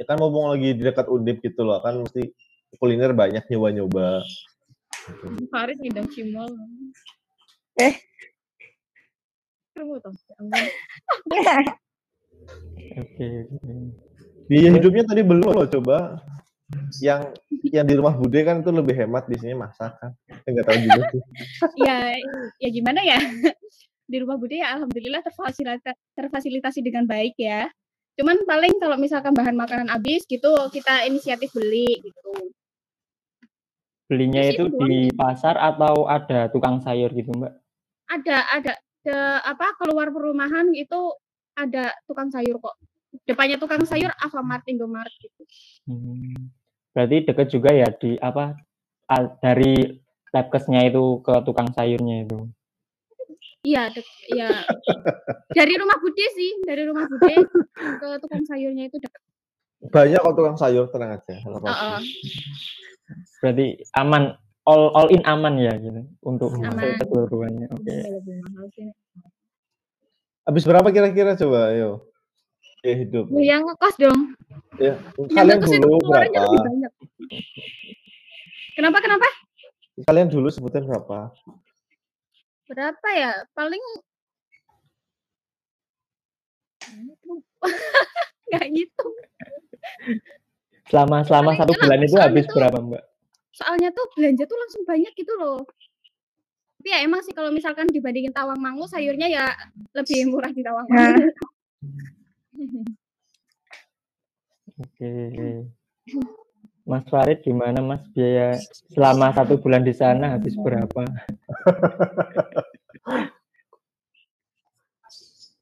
Ya 0.00 0.04
kan 0.08 0.16
mumpung 0.16 0.48
lagi 0.48 0.72
di 0.72 0.82
dekat 0.86 1.04
Undip 1.10 1.44
gitu 1.44 1.60
loh, 1.66 1.84
kan 1.84 2.00
mesti 2.00 2.32
kuliner 2.80 3.12
banyak 3.12 3.44
nyoba-nyoba. 3.44 4.24
Farid 5.52 5.76
ngidam 5.84 6.08
cimol. 6.08 6.48
Eh. 7.76 7.92
Toh. 9.76 9.84
Oke. 11.28 11.54
oke. 12.98 13.28
Biaya 14.48 14.68
hidupnya 14.74 15.04
tadi 15.04 15.20
belum 15.20 15.52
loh 15.54 15.68
coba. 15.68 16.24
Yang 17.00 17.20
yang 17.72 17.86
di 17.88 17.94
rumah 17.96 18.12
Bude 18.16 18.44
kan 18.44 18.60
itu 18.60 18.68
lebih 18.68 18.92
hemat 18.92 19.24
biasanya 19.24 19.56
masak 19.56 19.92
kan. 19.96 20.12
Enggak 20.44 20.64
tahu 20.68 20.76
juga 20.84 21.02
sih. 21.12 21.22
ya 21.88 21.98
ya 22.60 22.68
gimana 22.68 23.00
ya 23.00 23.20
di 24.08 24.16
rumah 24.24 24.40
Bude 24.40 24.56
ya 24.56 24.72
alhamdulillah 24.74 25.20
terfasilitasi 25.20 25.92
terfasilitasi 26.16 26.80
dengan 26.80 27.04
baik 27.04 27.36
ya 27.36 27.68
cuman 28.18 28.40
paling 28.48 28.80
kalau 28.82 28.96
misalkan 28.98 29.30
bahan 29.36 29.54
makanan 29.54 29.92
habis 29.92 30.24
gitu 30.26 30.50
kita 30.72 31.06
inisiatif 31.06 31.52
beli 31.54 32.00
gitu 32.02 32.32
Belinya 34.08 34.40
Terus 34.40 34.56
itu 34.56 34.64
itu 34.72 34.78
di 34.88 35.00
pasar 35.12 35.60
atau 35.60 36.08
ada 36.08 36.48
tukang 36.48 36.80
sayur 36.80 37.12
gitu 37.12 37.28
Mbak? 37.36 37.52
ada 38.08 38.38
ada 38.56 38.72
ke 39.04 39.18
apa 39.44 39.76
keluar 39.76 40.08
perumahan 40.08 40.72
itu 40.72 41.12
ada 41.52 41.92
tukang 42.08 42.32
sayur 42.32 42.56
kok 42.56 42.80
depannya 43.28 43.60
tukang 43.60 43.84
sayur 43.84 44.08
Alfamart 44.24 44.64
Indomaret 44.64 45.12
gitu 45.20 45.44
Hmm. 45.88 46.52
Berarti 46.98 47.30
deket 47.30 47.46
juga 47.54 47.70
ya 47.70 47.86
di 47.94 48.18
apa 48.18 48.58
dari 49.38 50.02
labkesnya 50.34 50.82
itu 50.90 51.22
ke 51.22 51.46
tukang 51.46 51.70
sayurnya 51.70 52.26
itu. 52.26 52.50
iya 53.62 53.86
iya 54.34 54.66
dari 55.54 55.78
rumah 55.78 55.94
Bude 56.02 56.26
sih 56.34 56.58
dari 56.66 56.82
rumah 56.90 57.06
Bude 57.06 57.38
ke 57.78 58.08
tukang 58.18 58.42
sayurnya 58.50 58.90
itu 58.90 58.98
dekat 58.98 59.22
Banyak 59.94 60.26
kok 60.26 60.34
tukang 60.34 60.58
sayur 60.58 60.90
tenang 60.90 61.22
aja. 61.22 61.38
apa-apa. 61.38 61.70
Heeh. 61.70 62.00
Berarti 63.38 63.66
aman 63.94 64.34
all 64.66 64.90
all 64.90 65.08
in 65.14 65.22
aman 65.22 65.54
ya 65.54 65.78
gitu 65.78 66.02
untuk 66.26 66.50
keseluruhannya. 66.98 67.70
Oke. 67.70 67.94
Mahal 68.42 68.66
sih. 68.74 68.90
Habis 70.50 70.66
berapa 70.66 70.90
kira-kira 70.90 71.38
coba 71.38 71.70
ayo? 71.70 72.10
Hidup. 72.80 73.26
Lu 73.26 73.40
yang 73.40 73.62
ngekos 73.62 73.96
dong. 73.96 74.20
Ya, 74.78 74.94
yang 75.18 75.28
kalian 75.28 75.58
dulu 75.58 75.98
berapa? 76.00 76.46
kenapa 78.72 78.98
kenapa 79.02 79.26
Kalian 80.00 80.30
dulu 80.30 80.46
sebutin 80.48 80.86
berapa? 80.86 81.34
berapa 82.68 83.08
ya 83.10 83.32
paling 83.50 83.80
nggak 88.46 88.66
gitu 88.70 89.06
Selama 90.86 91.20
selama 91.22 91.50
Paling 91.50 91.58
satu 91.58 91.72
bulan 91.74 92.00
itu 92.00 92.16
habis 92.16 92.44
tuh- 92.44 92.54
berapa 92.54 92.78
Mbak? 92.78 93.02
soalnya 93.50 93.90
tuh 93.90 94.06
belanja 94.14 94.44
tuh 94.44 94.54
langsung 94.54 94.82
banyak 94.84 95.10
gitu 95.12 95.34
loh 95.34 95.66
tapi 96.78 96.88
ya 96.88 97.02
emang 97.02 97.18
sih 97.20 97.34
kalau 97.34 97.50
misalkan 97.50 97.90
dibandingin 97.90 98.30
tawang 98.30 98.54
mangu 98.56 98.86
sayurnya 98.86 99.26
ya 99.26 99.50
lebih 99.90 100.30
murah 100.30 100.46
di 100.48 100.62
tawang 100.62 100.86
Nah. 100.86 101.10
mangu 101.10 101.26
Oke. 104.78 105.10
Mas 106.88 107.04
Farid 107.12 107.44
gimana 107.44 107.84
Mas 107.84 108.00
biaya 108.16 108.56
selama 108.90 109.30
satu 109.36 109.60
bulan 109.60 109.84
di 109.84 109.92
sana 109.92 110.38
habis 110.38 110.56
berapa? 110.56 111.04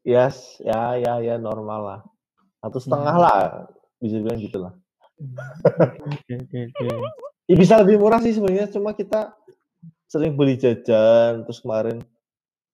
Yes, 0.06 0.62
ya 0.62 0.94
ya 1.02 1.18
ya 1.18 1.34
normal 1.34 1.80
lah. 1.82 2.00
Satu 2.62 2.78
setengah 2.78 3.16
lah, 3.18 3.38
bisa 3.98 4.22
bilang 4.22 4.38
gitu 4.38 4.62
lah. 4.62 4.70
Oke 5.98 6.46
oke. 6.46 6.62
Ya, 7.50 7.54
bisa 7.58 7.74
lebih 7.82 7.98
murah 7.98 8.22
sih 8.22 8.38
sebenarnya, 8.38 8.70
cuma 8.70 8.94
kita 8.94 9.34
sering 10.06 10.38
beli 10.38 10.54
jajan, 10.54 11.42
terus 11.42 11.58
kemarin 11.58 12.06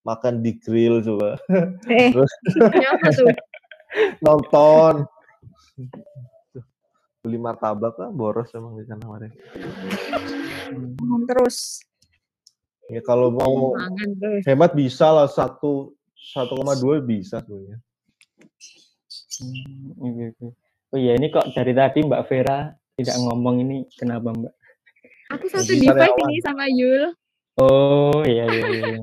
makan 0.04 0.44
di 0.44 0.60
grill 0.60 1.00
coba, 1.00 1.40
eh, 1.88 2.12
terus? 2.12 2.32
Nonton. 4.20 5.06
Beli 7.22 7.38
martabak 7.38 7.94
lah, 8.02 8.10
boros 8.10 8.50
emang 8.52 8.74
di 8.76 8.84
sana 8.86 9.02
kemarin. 9.06 9.30
terus 11.28 11.86
Ya 12.90 13.00
kalau 13.00 13.30
mau 13.30 13.72
Mangan 13.72 14.10
terus. 14.18 14.42
hemat 14.44 14.74
bisa 14.74 15.08
lah 15.08 15.30
satu 15.30 15.94
1,2 16.18 17.00
bisa 17.00 17.40
sebenarnya. 17.40 17.78
Hmm, 19.40 19.96
oke, 19.96 20.24
oke. 20.34 20.46
Oh 20.92 20.98
iya 21.00 21.16
ini 21.16 21.32
kok 21.32 21.56
dari 21.56 21.72
tadi 21.72 22.04
Mbak 22.04 22.22
Vera 22.28 22.68
tidak 23.00 23.16
ngomong 23.16 23.64
ini 23.64 23.76
kenapa 23.96 24.28
Mbak? 24.34 24.54
Aku 25.32 25.46
satu 25.48 25.72
Jadi 25.72 25.88
device 25.88 26.20
ini 26.28 26.36
sama 26.44 26.68
Yul. 26.68 27.16
Oh 27.56 28.20
iya 28.28 28.44
iya 28.50 28.66
iya. 28.68 28.98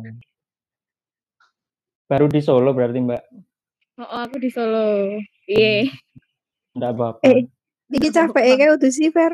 Baru 2.06 2.30
di 2.30 2.42
Solo 2.46 2.70
berarti 2.78 3.02
Mbak? 3.02 3.24
Oh, 4.00 4.24
aku 4.24 4.40
di 4.40 4.48
Solo. 4.48 5.20
Iya. 5.44 5.92
Enggak 6.72 6.92
apa-apa. 6.96 7.28
Eh. 7.28 7.44
iki 7.90 8.14
capek 8.14 8.44
ya 8.46 8.54
kayak 8.56 8.74
udah 8.78 8.92
sih 8.94 9.10
Fer 9.10 9.34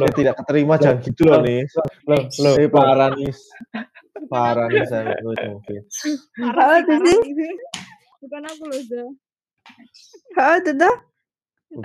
Lo 0.00 0.08
tidak 0.08 0.40
keterima 0.40 0.80
jangan 0.80 1.04
gitu 1.04 1.28
loh 1.28 1.44
nih. 1.44 1.62
Loh, 2.08 2.22
loh, 2.42 2.54
Eh 2.58 2.66
parah 2.66 3.12
nih. 3.14 3.30
Parah 4.26 4.66
nih 4.66 4.82
saya 4.88 5.14
gue 5.20 5.36
mungkin. 5.46 5.82
oh 6.42 6.74
udah 6.80 6.98
sih 7.06 7.18
Bukan 8.24 8.42
aku 8.50 8.64
loh, 8.66 8.82
Zo. 8.82 9.04
oh 10.40 10.54
udah 10.58 10.74
tuh 10.74 10.96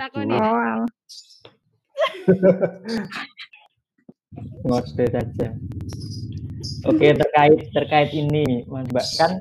Takoni. 0.02 0.34
oh 0.34 0.56
alah. 0.56 0.90
ngode 4.66 5.04
saja. 5.14 5.48
Oke 6.90 7.06
terkait 7.14 7.60
terkait 7.70 8.10
ini 8.16 8.66
Mas 8.66 8.88
Mbak 8.90 9.06
kan 9.20 9.32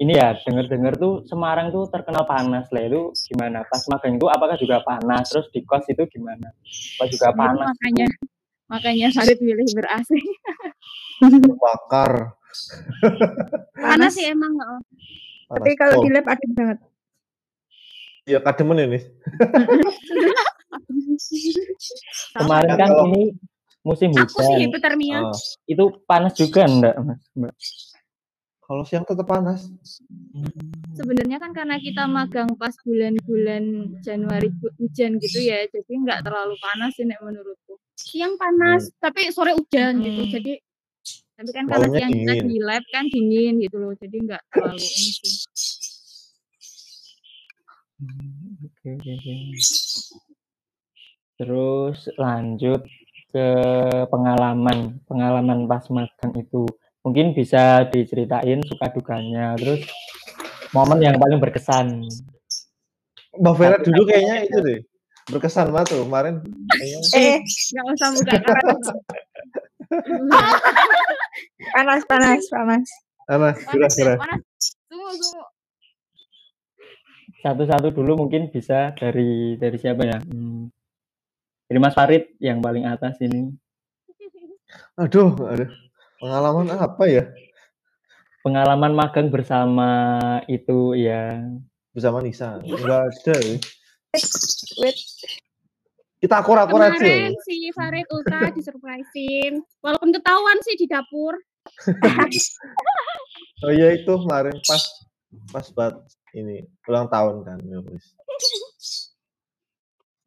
ini 0.00 0.16
ya 0.16 0.32
dengar-dengar 0.32 0.96
tuh 0.96 1.28
Semarang 1.28 1.68
tuh 1.68 1.84
terkenal 1.92 2.24
panas 2.24 2.64
lah. 2.72 2.82
Itu 2.88 3.12
gimana? 3.28 3.60
Pas 3.68 3.84
magang 3.84 4.16
itu 4.16 4.26
apakah 4.26 4.56
juga 4.56 4.80
panas? 4.80 5.28
Terus 5.28 5.46
di 5.52 5.60
kos 5.60 5.84
itu 5.86 6.02
gimana? 6.08 6.48
Apa 6.96 7.04
juga 7.06 7.28
Itu 7.28 7.36
panas? 7.36 7.66
makanya 7.68 8.06
makanya 8.66 9.06
Farid 9.12 9.38
milih 9.44 9.68
ber 9.76 9.86
AC. 9.92 10.10
Bakar. 11.52 12.32
panas 13.76 14.10
sih 14.10 14.26
emang 14.26 14.50
oh. 14.58 14.80
tapi 15.52 15.76
Panas. 15.76 15.78
kalau 15.78 15.94
Oh, 16.00 16.02
di 16.02 16.10
lab 16.10 16.26
adem 16.26 16.50
banget. 16.50 16.78
Ya 18.24 18.38
kademen 18.40 18.78
ini. 18.88 18.98
kemarin 22.34 22.72
kan 22.74 22.88
Kalau- 22.90 23.06
ini 23.12 23.22
musim 23.82 24.10
aku 24.16 24.38
sih 24.40 24.48
hujan. 24.50 24.60
hipotermia. 24.66 25.18
Ah, 25.28 25.36
itu 25.68 25.84
panas 26.08 26.32
juga 26.34 26.64
enggak 26.66 26.94
Mas? 27.04 27.20
Mbak 27.36 27.54
kalau 28.70 28.86
siang 28.86 29.02
tetap 29.02 29.26
panas. 29.26 29.66
Sebenarnya 30.94 31.42
kan 31.42 31.50
karena 31.50 31.82
kita 31.82 32.06
magang 32.06 32.54
pas 32.54 32.70
bulan-bulan 32.86 33.98
Januari 33.98 34.46
hu- 34.62 34.74
hujan 34.78 35.18
gitu 35.18 35.42
ya, 35.42 35.66
jadi 35.66 35.90
nggak 35.90 36.22
terlalu 36.22 36.54
panas 36.62 36.94
sih 36.94 37.02
nek 37.02 37.18
menurutku. 37.18 37.82
siang 38.00 38.38
panas 38.38 38.88
tapi 38.96 39.28
sore 39.28 39.52
hujan 39.52 40.00
gitu 40.00 40.22
Hmm. 40.24 40.32
jadi 40.38 40.52
Tapi 41.36 41.50
kan 41.52 41.64
karena 41.68 41.88
siang 41.92 42.12
kita 42.14 42.32
dingin. 42.36 42.48
di 42.52 42.58
lab 42.60 42.84
kan 42.94 43.04
dingin 43.10 43.54
gitu 43.58 43.76
loh, 43.80 43.92
jadi 43.98 44.16
nggak 44.22 44.42
terlalu 44.54 44.86
ini 44.86 45.10
sih. 45.18 45.34
Oke, 48.60 48.88
oke, 48.96 49.10
oke. 49.18 49.34
Terus 51.36 51.98
lanjut 52.20 52.80
ke 53.32 53.48
pengalaman 54.08 55.00
pengalaman 55.08 55.64
pas 55.64 55.84
magang 55.88 56.32
itu 56.36 56.64
mungkin 57.00 57.32
bisa 57.32 57.88
diceritain 57.88 58.60
suka 58.64 58.92
dukanya 58.92 59.56
terus 59.56 59.84
momen 60.76 61.00
yang 61.00 61.16
paling 61.16 61.40
berkesan. 61.40 62.06
Mbak 63.40 63.54
Vera 63.56 63.76
dulu 63.80 64.02
kayaknya 64.06 64.36
itu 64.46 64.58
deh. 64.60 64.80
Berkesan 65.30 65.70
banget 65.70 65.94
tuh 65.94 66.02
kemarin. 66.04 66.42
Eh, 67.14 67.38
Nggak 67.40 67.84
usah 67.94 68.08
buka 68.14 68.34
panas, 71.74 72.02
panas, 72.06 72.42
panas. 72.46 72.86
Panas, 73.26 73.56
panas. 73.66 74.42
Sungguh. 74.86 75.42
satu-satu 77.40 77.88
dulu 77.96 78.26
mungkin 78.26 78.52
bisa 78.52 78.92
dari 78.94 79.56
dari 79.56 79.76
siapa 79.80 80.04
ya? 80.04 80.20
Hmm, 80.20 80.68
dari 81.66 81.78
Mas 81.80 81.96
Farid 81.96 82.36
yang 82.38 82.60
paling 82.60 82.84
atas 82.84 83.16
ini. 83.24 83.48
Aduh 85.00 85.34
aduh 85.48 85.70
pengalaman 86.20 86.68
apa 86.76 87.04
ya? 87.08 87.24
Pengalaman 88.44 88.92
magang 88.92 89.32
bersama 89.32 89.88
itu 90.48 90.96
ya 90.96 91.40
bersama 91.96 92.20
Nisa? 92.20 92.60
Enggak 92.60 93.08
ada 93.08 93.36
ya. 93.40 93.56
Wait, 94.80 94.96
kita 96.20 96.44
akur-akur 96.44 96.80
aja. 96.80 96.96
Kemarin 96.96 97.32
si 97.44 97.72
Farid 97.72 98.08
Ulta 98.12 98.52
disurprisein. 98.52 99.64
Walaupun 99.80 100.12
ketahuan 100.12 100.58
sih 100.64 100.76
di 100.76 100.86
dapur. 100.88 101.36
oh 103.64 103.72
iya 103.72 103.92
itu 103.92 104.08
kemarin 104.08 104.56
pas 104.64 104.80
pas 105.52 105.66
buat 105.76 105.94
ini 106.32 106.64
ulang 106.88 107.12
tahun 107.12 107.44
kan 107.44 107.60
ya 107.60 107.84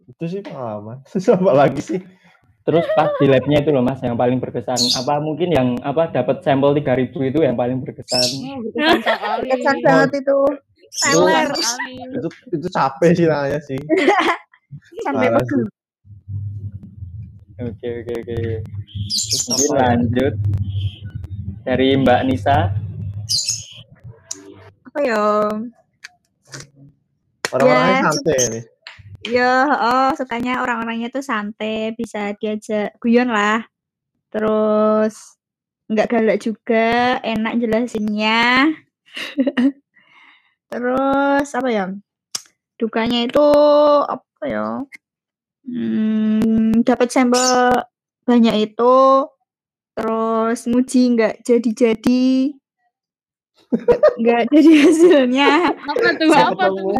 itu 0.03 0.23
sih 0.29 0.41
pengalaman. 0.45 1.01
Apa 1.37 1.51
lagi 1.53 1.81
sih 1.81 2.01
terus 2.63 2.85
pas 2.89 3.11
di 3.13 3.27
labnya 3.27 3.59
itu 3.59 3.69
loh 3.69 3.79
Mas 3.79 3.99
yang 3.99 4.15
paling 4.15 4.37
berkesan 4.37 4.79
apa 4.95 5.19
mungkin 5.19 5.49
yang 5.49 5.67
apa 5.79 6.07
dapat 6.09 6.39
sampel 6.39 6.71
3000 6.73 7.11
itu 7.11 7.39
yang 7.39 7.53
paling 7.53 7.77
berkesan 7.77 8.23
Oh, 8.41 8.57
berkesan 8.63 8.99
sekali. 8.99 9.47
kesan 9.49 9.75
banget 9.79 10.11
itu. 10.17 10.39
Teler. 10.95 11.47
Berkesan 11.49 11.75
sekali. 11.75 11.93
itu 12.13 12.27
itu 12.53 12.67
capek 12.69 13.09
sih 13.13 13.25
nanya 13.25 13.59
sih 13.59 13.79
Sampai 15.03 15.27
pegel. 15.29 15.63
oke 17.59 17.87
oke 17.99 18.13
oke 18.17 18.37
mungkin 19.45 19.71
lanjut 19.73 20.33
dari 21.61 21.87
Mbak 21.95 22.21
Nisa 22.25 22.57
Apa 24.83 24.99
ya? 24.99 25.21
orang-orangnya 27.49 27.93
Ya, 27.93 28.03
santai 28.03 28.39
nih 28.49 28.63
Ya, 29.23 29.71
oh 29.71 30.09
sukanya 30.19 30.59
orang-orangnya 30.59 31.07
tuh 31.07 31.23
santai, 31.23 31.95
bisa 31.95 32.35
diajak 32.35 32.91
guyon 32.99 33.31
lah. 33.31 33.63
Terus 34.27 35.15
nggak 35.87 36.09
galak 36.11 36.37
juga, 36.43 37.19
enak 37.23 37.55
jelasinnya. 37.61 38.73
Terus 40.71 41.47
apa 41.55 41.69
ya? 41.71 41.85
Dukanya 42.75 43.23
itu 43.23 43.45
apa 44.03 44.43
ya? 44.43 44.67
Hmm, 45.63 46.83
dapat 46.83 47.07
sampel 47.07 47.71
banyak 48.27 48.71
itu, 48.71 48.95
terus 49.95 50.67
nguji 50.67 51.15
nggak 51.15 51.39
jadi-jadi, 51.47 52.51
nggak- 54.19 54.47
jadi 54.51 54.71
hasilnya 54.83 55.51
Apa 55.71 56.07
tuh? 56.19 56.27
Apa 56.35 56.63
tuh? 56.75 56.91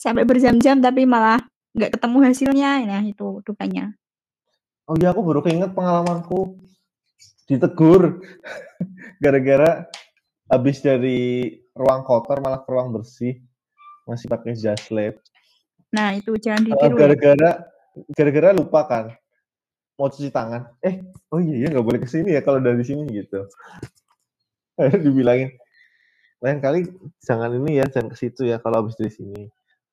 Sampai 0.00 0.24
berjam-jam 0.24 0.80
tapi 0.80 1.04
malah 1.04 1.36
nggak 1.76 2.00
ketemu 2.00 2.18
hasilnya. 2.24 2.70
Nah 2.88 3.04
itu 3.04 3.44
dukanya. 3.44 3.92
Oh 4.88 4.96
iya 4.96 5.12
aku 5.12 5.20
baru 5.20 5.44
keinget 5.44 5.76
pengalamanku. 5.76 6.56
Ditegur. 7.44 8.24
Gara-gara 9.20 9.84
habis 10.48 10.80
dari 10.80 11.52
ruang 11.76 12.02
kotor 12.02 12.40
malah 12.40 12.64
ke 12.64 12.68
ruang 12.72 12.96
bersih. 12.96 13.36
Masih 14.08 14.26
pakai 14.26 14.56
jas 14.56 14.88
lab. 14.88 15.20
Nah 15.92 16.16
itu 16.16 16.32
jangan 16.40 16.64
Eh, 16.64 16.68
ditiru 16.72 16.94
ya. 16.96 16.98
gara-gara 16.98 17.50
gara-gara 18.16 18.48
lupa 18.56 18.80
kan? 18.88 19.04
Mau 20.00 20.08
cuci 20.08 20.32
tangan. 20.32 20.72
Eh 20.80 21.04
oh 21.28 21.38
iya 21.38 21.68
ya 21.68 21.76
nggak 21.76 21.84
boleh 21.84 22.00
ke 22.00 22.08
sini 22.08 22.32
ya 22.32 22.40
kalau 22.40 22.58
dari 22.58 22.80
sini 22.82 23.04
gitu. 23.12 23.44
Dibilangin 25.04 25.52
lain 26.40 26.56
kali 26.58 26.88
jangan 27.20 27.52
ini 27.52 27.76
ya 27.76 27.84
jangan 27.84 28.08
ke 28.08 28.16
situ 28.16 28.48
ya 28.48 28.56
kalau 28.56 28.80
habis 28.80 28.96
dari 28.96 29.12
sini 29.12 29.44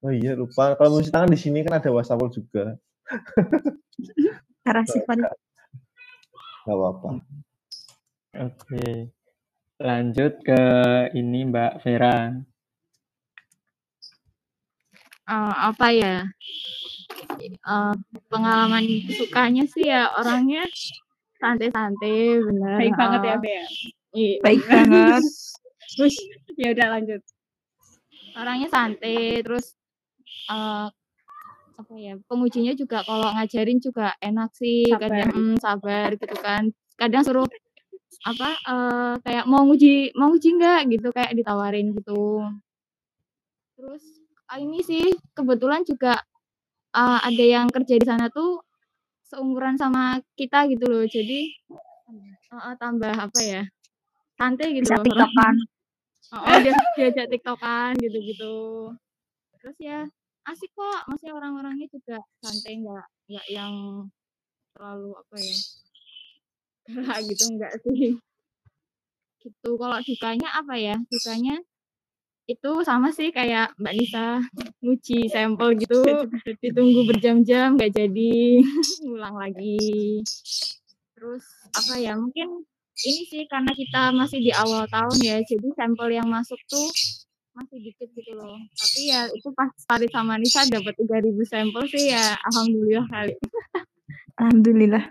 oh 0.02 0.12
iya 0.14 0.38
lupa 0.38 0.78
kalau 0.78 0.98
mau 0.98 1.02
cuci 1.02 1.12
tangan 1.14 1.32
di 1.32 1.40
sini 1.40 1.66
kan 1.66 1.80
ada 1.80 1.90
wastafel 1.90 2.30
juga 2.30 2.78
sih 4.86 5.02
Fadil. 5.08 5.26
nggak 6.68 6.76
apa-apa 6.76 7.10
oke 8.36 8.86
lanjut 9.80 10.34
ke 10.44 10.62
ini 11.16 11.48
Mbak 11.48 11.74
Vera 11.82 12.36
Eh, 15.28 15.54
apa 15.60 15.92
ya? 15.92 16.24
Eh, 17.44 17.94
pengalaman 18.32 18.88
sukanya 19.12 19.68
sih 19.68 19.84
ya 19.92 20.08
orangnya 20.16 20.64
santai-santai, 21.36 22.40
bener. 22.48 22.80
Baik 22.80 22.96
banget 22.96 23.22
ya, 23.28 23.36
Bea. 23.36 23.64
iya. 24.16 24.40
baik 24.40 24.64
banget 24.72 25.24
Wih, 26.00 26.18
ya 26.56 26.72
udah 26.72 26.88
lanjut. 26.96 27.22
orangnya 28.40 28.70
santai 28.72 29.42
terus 29.44 29.76
eh 30.46 30.88
apa 31.78 31.94
ya 31.94 32.18
pengujinya 32.26 32.74
juga 32.74 33.06
kalau 33.06 33.30
ngajarin 33.38 33.78
juga 33.78 34.18
enak 34.18 34.50
sih 34.58 34.90
Sabar. 34.90 35.02
kadang 35.06 35.30
mm, 35.30 35.56
sabar 35.62 36.10
gitu 36.18 36.38
kan. 36.42 36.64
Kadang 36.98 37.22
suruh 37.22 37.46
apa 38.26 38.50
eh 38.58 39.14
kayak 39.22 39.46
mau 39.46 39.62
nguji 39.62 40.18
mau 40.18 40.34
nguji 40.34 40.58
nggak 40.58 40.82
gitu 40.90 41.08
kayak 41.14 41.38
ditawarin 41.38 41.94
gitu. 41.94 42.42
Terus 43.78 44.04
ah, 44.50 44.58
ini 44.58 44.82
sih 44.82 45.14
kebetulan 45.38 45.86
juga 45.86 46.18
eh, 46.98 47.20
ada 47.22 47.46
yang 47.46 47.70
kerja 47.70 47.94
di 48.02 48.06
sana 48.10 48.26
tuh 48.34 48.66
seumuran 49.30 49.78
sama 49.78 50.18
kita 50.34 50.66
gitu 50.74 50.90
loh. 50.90 51.06
Jadi 51.06 51.54
eh, 52.50 52.76
tambah 52.82 53.14
apa 53.14 53.40
ya 53.46 53.62
santai 54.34 54.74
gitu 54.74 54.90
bisa 54.90 54.98
loh. 54.98 55.06
Tiktokan. 55.06 55.56
Oh, 56.28 56.44
oh, 56.44 56.60
dia 56.60 56.76
diajak 57.00 57.32
tiktokan 57.32 57.96
gitu-gitu. 58.04 58.92
Terus 59.64 59.78
ya 59.80 60.04
asik 60.48 60.72
kok, 60.72 61.02
maksudnya 61.12 61.36
orang-orangnya 61.36 61.88
juga 61.92 62.18
santai 62.40 62.80
nggak 62.80 63.06
nggak 63.28 63.48
yang 63.52 63.74
terlalu 64.72 65.12
apa 65.16 65.36
ya 65.36 65.58
galak 66.88 67.20
gitu 67.30 67.44
enggak 67.52 67.74
sih. 67.84 68.16
Gitu. 69.44 69.70
Kalau 69.80 69.98
dukanya 70.04 70.50
apa 70.56 70.74
ya? 70.76 70.96
Dukanya 71.08 71.60
itu 72.48 72.72
sama 72.88 73.12
sih 73.12 73.28
kayak 73.36 73.76
Mbak 73.76 73.94
Nisa 74.00 74.40
nguji 74.80 75.28
sampel 75.28 75.76
gitu 75.84 76.00
ditunggu 76.64 77.04
berjam-jam 77.04 77.76
nggak 77.76 77.92
jadi 77.92 78.64
ngulang 79.04 79.36
lagi 79.36 80.24
terus 81.12 81.44
apa 81.76 82.00
ya 82.00 82.16
mungkin 82.16 82.64
ini 83.04 83.22
sih 83.28 83.44
karena 83.52 83.76
kita 83.76 84.16
masih 84.16 84.40
di 84.40 84.56
awal 84.56 84.88
tahun 84.88 85.18
ya 85.20 85.44
jadi 85.44 85.68
sampel 85.76 86.08
yang 86.08 86.32
masuk 86.32 86.58
tuh 86.72 86.88
masih 87.58 87.78
dikit 87.82 88.10
gitu 88.14 88.38
loh 88.38 88.54
tapi 88.78 89.02
ya 89.10 89.26
itu 89.34 89.50
pas 89.58 89.74
Farid 89.90 90.14
sama 90.14 90.38
Nisa 90.38 90.62
dapat 90.70 90.94
3000 90.94 91.34
sampel 91.50 91.84
sih 91.90 92.14
ya 92.14 92.38
alhamdulillah 92.54 93.06
kali 93.10 93.34
alhamdulillah 94.40 95.04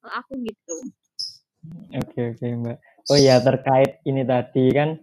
Kalau 0.00 0.12
aku 0.16 0.32
gitu 0.42 0.76
Oke 1.92 2.32
oke 2.32 2.46
Mbak. 2.56 2.78
Oh 3.12 3.18
ya 3.20 3.36
terkait 3.44 4.00
ini 4.08 4.24
tadi 4.24 4.72
kan 4.72 4.96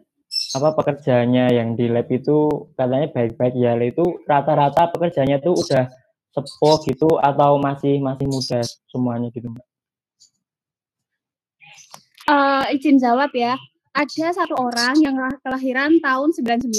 apa 0.58 0.74
pekerjaannya 0.74 1.54
yang 1.54 1.78
di 1.78 1.86
lab 1.86 2.10
itu 2.10 2.50
katanya 2.74 3.14
baik-baik 3.14 3.54
ya 3.54 3.78
itu 3.78 4.26
rata-rata 4.26 4.90
pekerjaannya 4.90 5.38
tuh 5.38 5.54
udah 5.54 5.86
sepuh 6.34 6.78
gitu 6.90 7.10
atau 7.22 7.62
masih 7.62 8.02
masih 8.02 8.26
muda 8.26 8.66
semuanya 8.90 9.30
gitu 9.30 9.54
Mbak. 9.54 9.66
Eh, 12.28 12.64
izin 12.76 12.98
jawab 12.98 13.32
ya. 13.38 13.56
Ada 13.98 14.28
satu 14.36 14.54
orang 14.56 14.96
yang 15.02 15.18
lah- 15.18 15.40
kelahiran 15.42 15.98
tahun 15.98 16.30
99. 16.32 16.70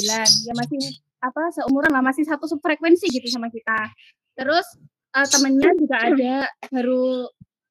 Ya 0.47 0.55
masih 0.55 0.79
apa 1.19 1.51
seumuran 1.51 1.91
lah 1.91 1.99
masih 2.01 2.23
satu 2.23 2.47
frekuensi 2.57 3.11
gitu 3.11 3.27
sama 3.27 3.51
kita. 3.51 3.91
Terus 4.33 4.66
eh, 5.11 5.27
temennya 5.27 5.75
juga 5.75 5.97
ada 5.99 6.35
baru 6.69 7.27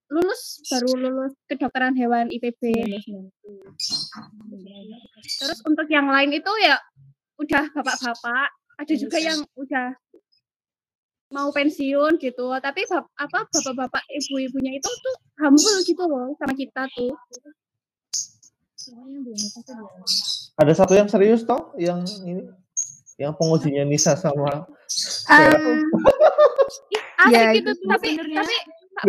lulus 0.08 0.64
baru 0.68 0.90
lulus 0.98 1.34
kedokteran 1.46 1.96
hewan 1.96 2.28
IPB. 2.28 2.60
Terus 5.38 5.60
untuk 5.64 5.88
yang 5.88 6.08
lain 6.08 6.32
itu 6.32 6.52
ya 6.60 6.76
udah 7.38 7.72
bapak-bapak, 7.72 8.48
ada 8.78 8.94
juga 8.94 9.18
yang 9.18 9.40
udah 9.54 9.96
mau 11.30 11.52
pensiun 11.52 12.16
gitu. 12.18 12.48
Tapi 12.58 12.84
bap- 12.84 13.12
apa 13.16 13.48
bapak-bapak 13.48 14.04
ibu-ibunya 14.10 14.76
itu 14.76 14.88
tuh 14.88 15.16
humble 15.38 15.80
gitu 15.84 16.04
loh 16.04 16.36
sama 16.36 16.52
kita 16.52 16.88
tuh. 16.90 17.12
Ada 20.56 20.74
satu 20.74 20.94
yang 20.94 21.08
serius 21.08 21.44
toh 21.44 21.74
yang 21.76 22.02
ini 22.24 22.48
yang 23.18 23.34
pengujinya 23.34 23.84
Nisa 23.84 24.14
sama 24.14 24.70
Ah, 25.28 25.52
Vera. 25.52 25.58
Asik 27.18 27.34
Ya, 27.34 27.50
gitu 27.52 27.70
itu 27.74 27.86
tapi 27.90 28.08
sebenarnya. 28.14 28.40
tapi 28.40 28.56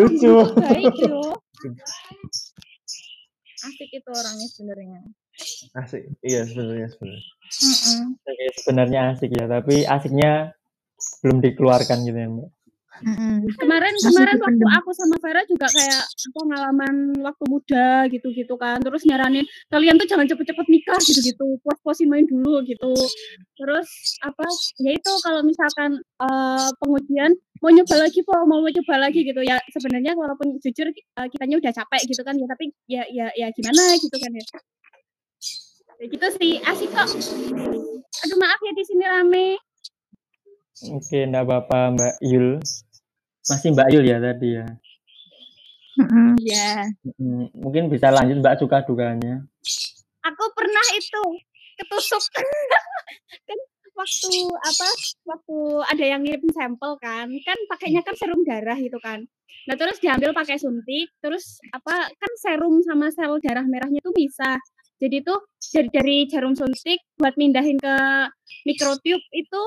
Lucu. 0.01 0.33
Baik 0.59 0.97
loh. 1.07 1.33
Asik 3.69 3.91
itu 3.93 4.09
orangnya 4.09 4.49
sebenarnya. 4.49 4.99
Asik. 5.77 6.03
Iya 6.21 6.41
sebenarnya 6.49 6.89
sebenarnya. 6.89 7.25
Mm-mm. 7.49 8.01
Oke, 8.21 8.45
sebenarnya 8.59 9.01
asik 9.13 9.31
ya, 9.33 9.45
tapi 9.47 9.75
asiknya 9.83 10.33
belum 11.23 11.39
dikeluarkan 11.41 11.99
gitu 12.05 12.17
ya, 12.17 12.29
Mbak. 12.29 12.49
Kemarin 13.59 13.95
Masih 13.95 14.07
kemarin 14.11 14.37
waktu 14.43 14.67
aku 14.83 14.91
sama 14.95 15.17
Vera 15.23 15.43
juga 15.47 15.67
kayak 15.71 16.03
apa 16.03 16.39
pengalaman 16.39 16.95
waktu 17.23 17.45
muda 17.47 17.89
gitu-gitu 18.11 18.55
kan. 18.59 18.79
Terus 18.83 19.03
nyaranin 19.07 19.47
kalian 19.71 19.97
tuh 19.97 20.07
jangan 20.11 20.27
cepet-cepet 20.27 20.67
nikah 20.67 21.01
gitu-gitu. 21.03 21.47
Puas-puasin 21.63 22.11
main 22.11 22.27
dulu 22.27 22.63
gitu. 22.67 22.93
Terus 23.55 23.89
apa 24.23 24.47
ya 24.83 24.91
itu 24.95 25.13
kalau 25.23 25.41
misalkan 25.47 26.03
eh, 26.03 26.69
pengujian 26.83 27.33
mau 27.59 27.71
nyoba 27.75 27.97
lagi 28.07 28.21
po 28.23 28.35
mau 28.47 28.63
coba 28.63 28.95
lagi 29.03 29.27
gitu 29.27 29.43
ya 29.43 29.59
sebenarnya 29.75 30.15
walaupun 30.15 30.59
jujur 30.63 30.91
eh, 30.95 31.27
kitanya 31.31 31.59
udah 31.59 31.73
capek 31.75 32.03
gitu 32.07 32.23
kan 32.23 32.35
ya 32.39 32.47
tapi 32.47 32.71
ya 32.87 33.03
ya 33.11 33.27
ya 33.35 33.51
gimana 33.51 33.99
gitu 33.99 34.15
kan 34.15 34.31
ya 34.31 34.45
ya 35.99 36.07
gitu 36.07 36.27
sih 36.39 36.63
asik 36.63 36.95
kok 36.95 37.11
aduh 38.23 38.39
maaf 38.39 38.61
ya 38.63 38.73
di 38.79 38.85
sini 38.87 39.03
rame 39.03 39.59
Oke, 40.95 41.27
enggak 41.27 41.43
apa-apa 41.43 41.91
Mbak 41.91 42.15
Yul. 42.23 42.63
Masih 43.49 43.69
Mbak 43.73 43.89
Yul 43.93 44.05
ya 44.05 44.19
tadi 44.21 44.49
ya. 44.55 44.67
Mm-mm. 45.99 46.39
ya 46.39 46.87
Mm, 47.19 47.51
Mungkin 47.59 47.91
bisa 47.91 48.15
lanjut 48.15 48.39
Mbak 48.39 48.57
suka 48.63 48.87
dukanya. 48.87 49.43
aku 50.21 50.45
pernah 50.53 50.87
itu 50.95 51.23
ketusuk 51.79 52.21
kan 53.49 53.59
waktu 53.97 54.31
apa 54.45 54.89
waktu 55.27 55.59
ada 55.89 56.05
yang 56.05 56.21
ngirim 56.23 56.47
sampel 56.53 56.95
kan 57.01 57.27
kan 57.43 57.59
pakainya 57.67 58.05
kan 58.05 58.15
serum 58.15 58.45
darah 58.45 58.77
gitu 58.77 59.01
kan 59.01 59.25
nah 59.67 59.75
terus 59.75 59.99
diambil 59.99 60.31
pakai 60.37 60.61
suntik 60.61 61.09
terus 61.19 61.59
apa 61.73 62.13
kan 62.13 62.33
serum 62.39 62.79
sama 62.85 63.09
sel 63.11 63.41
darah 63.41 63.65
merahnya 63.65 63.99
tuh 64.05 64.13
bisa 64.13 64.61
jadi 65.01 65.23
tuh 65.25 65.39
dari 65.73 65.89
dari 65.91 66.17
jarum 66.29 66.53
suntik 66.55 67.01
buat 67.17 67.35
mindahin 67.41 67.79
ke 67.79 67.95
mikrotube 68.69 69.23
itu 69.33 69.61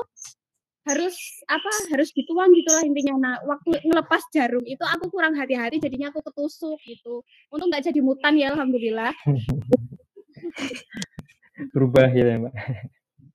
harus 0.82 1.14
apa 1.46 1.70
harus 1.94 2.10
dituang 2.10 2.50
gitulah 2.50 2.82
intinya. 2.82 3.14
Nah 3.18 3.34
waktu 3.46 3.78
ngelepas 3.86 4.22
jarum 4.34 4.66
itu 4.66 4.82
aku 4.82 5.14
kurang 5.14 5.38
hati-hati 5.38 5.78
jadinya 5.78 6.10
aku 6.10 6.22
ketusuk 6.26 6.78
gitu. 6.82 7.22
Untuk 7.54 7.70
nggak 7.70 7.86
jadi 7.90 8.00
mutan 8.02 8.34
ya 8.34 8.50
alhamdulillah. 8.54 9.14
Berubah 11.74 12.10
ya 12.10 12.42
Mbak. 12.42 12.54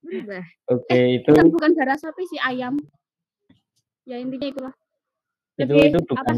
Berubah. 0.04 0.44
Oke, 0.72 0.98
itu 1.20 1.30
bukan 1.32 1.72
darah 1.72 1.96
sapi 1.96 2.28
sih 2.28 2.40
ayam. 2.44 2.76
Ya 4.04 4.20
intinya 4.20 4.48
itulah. 4.52 4.74
Itu 5.56 5.72
lebih 5.74 5.96
itu 5.96 5.98
apa, 6.16 6.32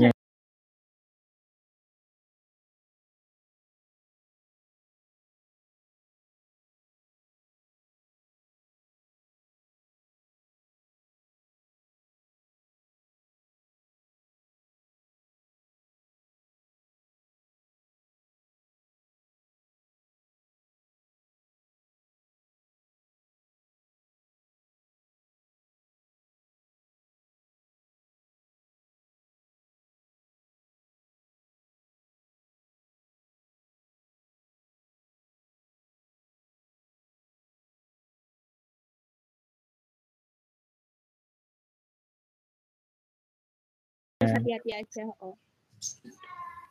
harus 44.21 44.37
hati-hati 44.37 44.71
aja 44.77 45.05
oh. 45.25 45.37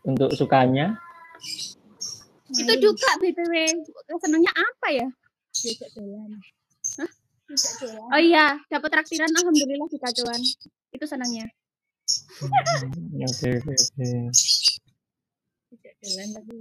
Untuk 0.05 0.29
sukanya? 0.37 0.93
Itu 2.53 2.73
juga 2.77 3.09
btw 3.17 3.53
senangnya 4.21 4.53
apa 4.53 4.87
ya? 4.93 5.07
Hah? 7.01 7.11
oh 8.13 8.21
iya 8.21 8.61
dapat 8.69 8.89
traktiran 8.93 9.33
alhamdulillah 9.33 9.89
di 9.89 9.97
kacauan 9.97 10.41
itu 10.93 11.05
senangnya. 11.09 11.49
Hmm, 12.41 13.25
Oke, 13.25 13.49
tapi 16.05 16.53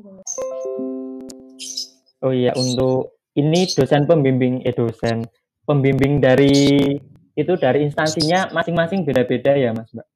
Oh 2.24 2.32
iya, 2.34 2.50
untuk 2.56 3.20
ini 3.36 3.68
dosen 3.76 4.08
pembimbing 4.08 4.64
eh 4.64 4.74
dosen 4.74 5.28
pembimbing 5.68 6.18
dari 6.18 6.96
itu 7.38 7.52
dari 7.60 7.86
instansinya 7.86 8.50
masing-masing 8.50 9.06
beda-beda 9.06 9.54
ya, 9.54 9.70
Mas 9.76 9.92
Mbak. 9.94 10.08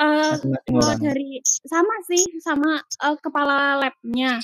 Eh, 0.00 0.34
kalau 0.64 0.96
dari 0.96 1.44
sama 1.44 1.94
sih 2.08 2.22
sama 2.40 2.80
eh, 2.80 3.16
kepala 3.20 3.76
labnya. 3.76 4.40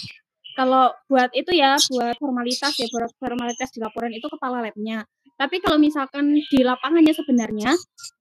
Kalau 0.56 0.92
buat 1.08 1.32
itu 1.36 1.52
ya 1.52 1.76
buat 1.92 2.16
formalitas 2.16 2.72
ya 2.76 2.88
buat 2.92 3.12
formalitas 3.20 3.68
di 3.72 3.80
laporan 3.80 4.12
itu 4.12 4.28
kepala 4.28 4.64
labnya. 4.64 5.04
Tapi 5.36 5.60
kalau 5.60 5.76
misalkan 5.76 6.32
di 6.32 6.60
lapangannya 6.64 7.12
sebenarnya 7.12 7.72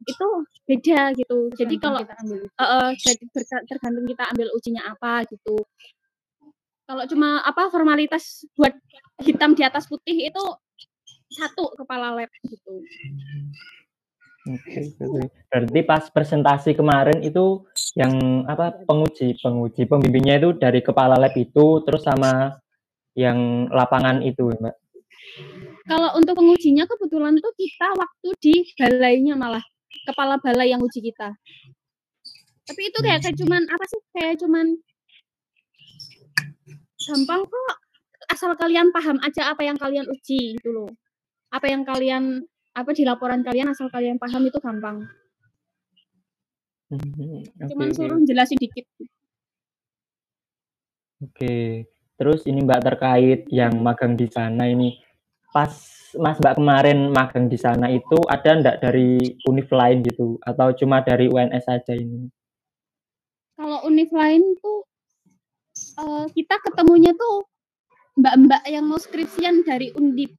itu 0.04 0.28
beda 0.68 1.16
gitu. 1.16 1.48
Jadi 1.56 1.76
kalau 1.80 2.04
kita 2.04 2.16
ambil 2.20 2.40
jadi 3.00 3.24
berka- 3.32 3.66
tergantung 3.68 4.06
kita 4.08 4.24
ambil 4.36 4.48
ujinya 4.52 4.84
apa 4.92 5.24
gitu. 5.32 5.56
Kalau 6.86 7.04
cuma 7.08 7.40
apa 7.44 7.72
formalitas 7.72 8.44
buat 8.56 8.76
hitam 9.24 9.56
di 9.56 9.64
atas 9.64 9.88
putih 9.88 10.28
itu 10.28 10.44
satu 11.36 11.72
kepala 11.76 12.16
lab 12.16 12.32
gitu 12.48 12.84
Oke. 14.46 14.94
Berarti 15.50 15.82
pas 15.82 16.06
presentasi 16.14 16.78
kemarin 16.78 17.22
itu 17.26 17.66
yang 17.98 18.46
apa 18.46 18.86
penguji 18.86 19.42
penguji 19.42 19.90
pembimbingnya 19.90 20.38
itu 20.38 20.54
dari 20.54 20.86
kepala 20.86 21.18
lab 21.18 21.34
itu 21.34 21.82
terus 21.82 22.06
sama 22.06 22.62
yang 23.18 23.66
lapangan 23.74 24.22
itu, 24.22 24.52
Mbak. 24.54 24.76
kalau 25.86 26.10
untuk 26.18 26.34
pengujinya 26.38 26.86
kebetulan 26.90 27.38
tuh 27.38 27.54
kita 27.54 27.88
waktu 27.94 28.30
di 28.42 28.56
balainya 28.78 29.38
malah 29.38 29.62
kepala 30.06 30.42
balai 30.42 30.74
yang 30.74 30.82
uji 30.82 31.00
kita 31.02 31.34
tapi 32.66 32.82
itu 32.90 33.00
kayak 33.06 33.22
kayak 33.22 33.38
cuman 33.38 33.62
apa 33.70 33.86
sih 33.86 34.02
kayak 34.18 34.36
cuman 34.42 34.66
gampang 37.06 37.42
kok 37.46 37.76
asal 38.34 38.52
kalian 38.58 38.90
paham 38.90 39.22
aja 39.22 39.54
apa 39.54 39.62
yang 39.62 39.78
kalian 39.78 40.10
uji 40.10 40.58
gitu 40.58 40.70
loh 40.74 40.90
apa 41.54 41.70
yang 41.70 41.86
kalian 41.86 42.42
apa 42.76 42.92
di 42.92 43.08
laporan 43.08 43.42
kalian 43.42 43.72
asal 43.72 43.88
kalian 43.88 44.20
paham 44.20 44.44
itu 44.44 44.60
gampang. 44.60 45.08
Hmm, 46.92 47.42
Oke, 47.42 47.72
cuman 47.72 47.90
suruh 47.96 48.20
jelasin 48.28 48.60
dikit. 48.60 48.86
Oke, 51.24 51.88
terus 52.20 52.44
ini 52.46 52.62
Mbak 52.62 52.82
terkait 52.84 53.42
yang 53.50 53.80
magang 53.80 54.20
di 54.20 54.28
sana 54.28 54.68
ini, 54.68 55.00
pas 55.50 55.72
Mas 56.20 56.38
Mbak 56.38 56.60
kemarin 56.60 57.10
magang 57.10 57.48
di 57.48 57.58
sana 57.58 57.88
itu 57.90 58.20
ada 58.28 58.60
ndak 58.60 58.84
dari 58.84 59.40
univ 59.48 59.72
lain 59.72 60.04
gitu, 60.04 60.38
atau 60.44 60.76
cuma 60.76 61.02
dari 61.02 61.32
UNS 61.32 61.66
saja 61.66 61.96
ini? 61.96 62.30
kalau 63.56 63.80
univ 63.88 64.12
lain 64.12 64.44
tuh 64.60 64.84
eh, 66.00 66.26
kita 66.36 66.56
ketemunya 66.60 67.16
tuh 67.16 67.48
mbak-mbak 68.20 68.64
yang 68.68 68.88
mau 68.88 69.00
skripsian 69.00 69.64
dari 69.64 69.92
undip 69.96 70.36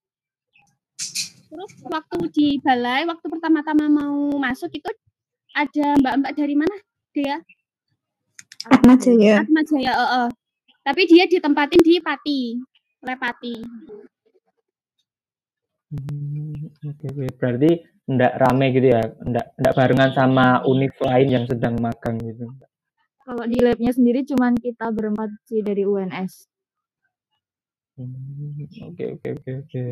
terus 1.47 1.73
waktu 1.87 2.17
di 2.35 2.47
balai 2.61 3.07
waktu 3.07 3.27
pertama-tama 3.31 3.87
mau 3.87 4.35
masuk 4.39 4.71
itu 4.75 4.91
ada 5.55 5.97
mbak-mbak 6.03 6.33
dari 6.37 6.55
mana 6.59 6.77
dia 7.15 7.41
Atma 8.67 8.99
Jaya. 8.99 9.47
Atma 9.47 9.63
Jaya 9.63 9.93
eh, 9.95 10.11
eh. 10.27 10.29
tapi 10.83 11.03
dia 11.07 11.25
ditempatin 11.31 11.83
di 11.83 12.03
Pati 12.03 12.41
Lepati 13.07 13.55
Hmm, 15.87 16.67
Oke, 16.83 17.07
oke. 17.15 17.27
Berarti 17.39 17.71
ndak 18.11 18.33
rame 18.43 18.75
gitu 18.75 18.91
ya, 18.91 19.03
ndak 19.23 19.55
ndak 19.55 19.75
barengan 19.79 20.11
sama 20.19 20.63
univ 20.67 20.91
lain 20.99 21.29
yang 21.31 21.45
sedang 21.47 21.79
magang 21.79 22.19
gitu. 22.19 22.51
Kalau 23.23 23.45
di 23.47 23.59
labnya 23.63 23.95
sendiri 23.95 24.27
cuman 24.27 24.59
kita 24.59 24.91
berempat 24.91 25.31
sih 25.47 25.63
dari 25.63 25.87
UNS. 25.87 26.51
Hmm, 27.97 28.69
Oke, 28.93 29.17
oke, 29.17 29.29
oke, 29.41 29.51
oke. 29.65 29.83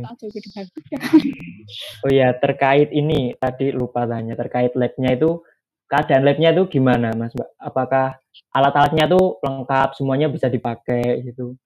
Oh 2.04 2.12
ya, 2.12 2.36
terkait 2.36 2.92
ini 2.92 3.32
tadi 3.40 3.72
lupa 3.72 4.04
tanya 4.04 4.36
terkait 4.36 4.76
labnya 4.76 5.16
itu 5.16 5.40
keadaan 5.88 6.20
labnya 6.20 6.52
itu 6.52 6.68
gimana, 6.68 7.16
Mas 7.16 7.32
Mbak? 7.32 7.48
Apakah 7.56 8.20
alat-alatnya 8.52 9.08
tuh 9.08 9.40
lengkap, 9.40 9.96
semuanya 9.96 10.28
bisa 10.28 10.52
dipakai 10.52 11.24
gitu? 11.24 11.56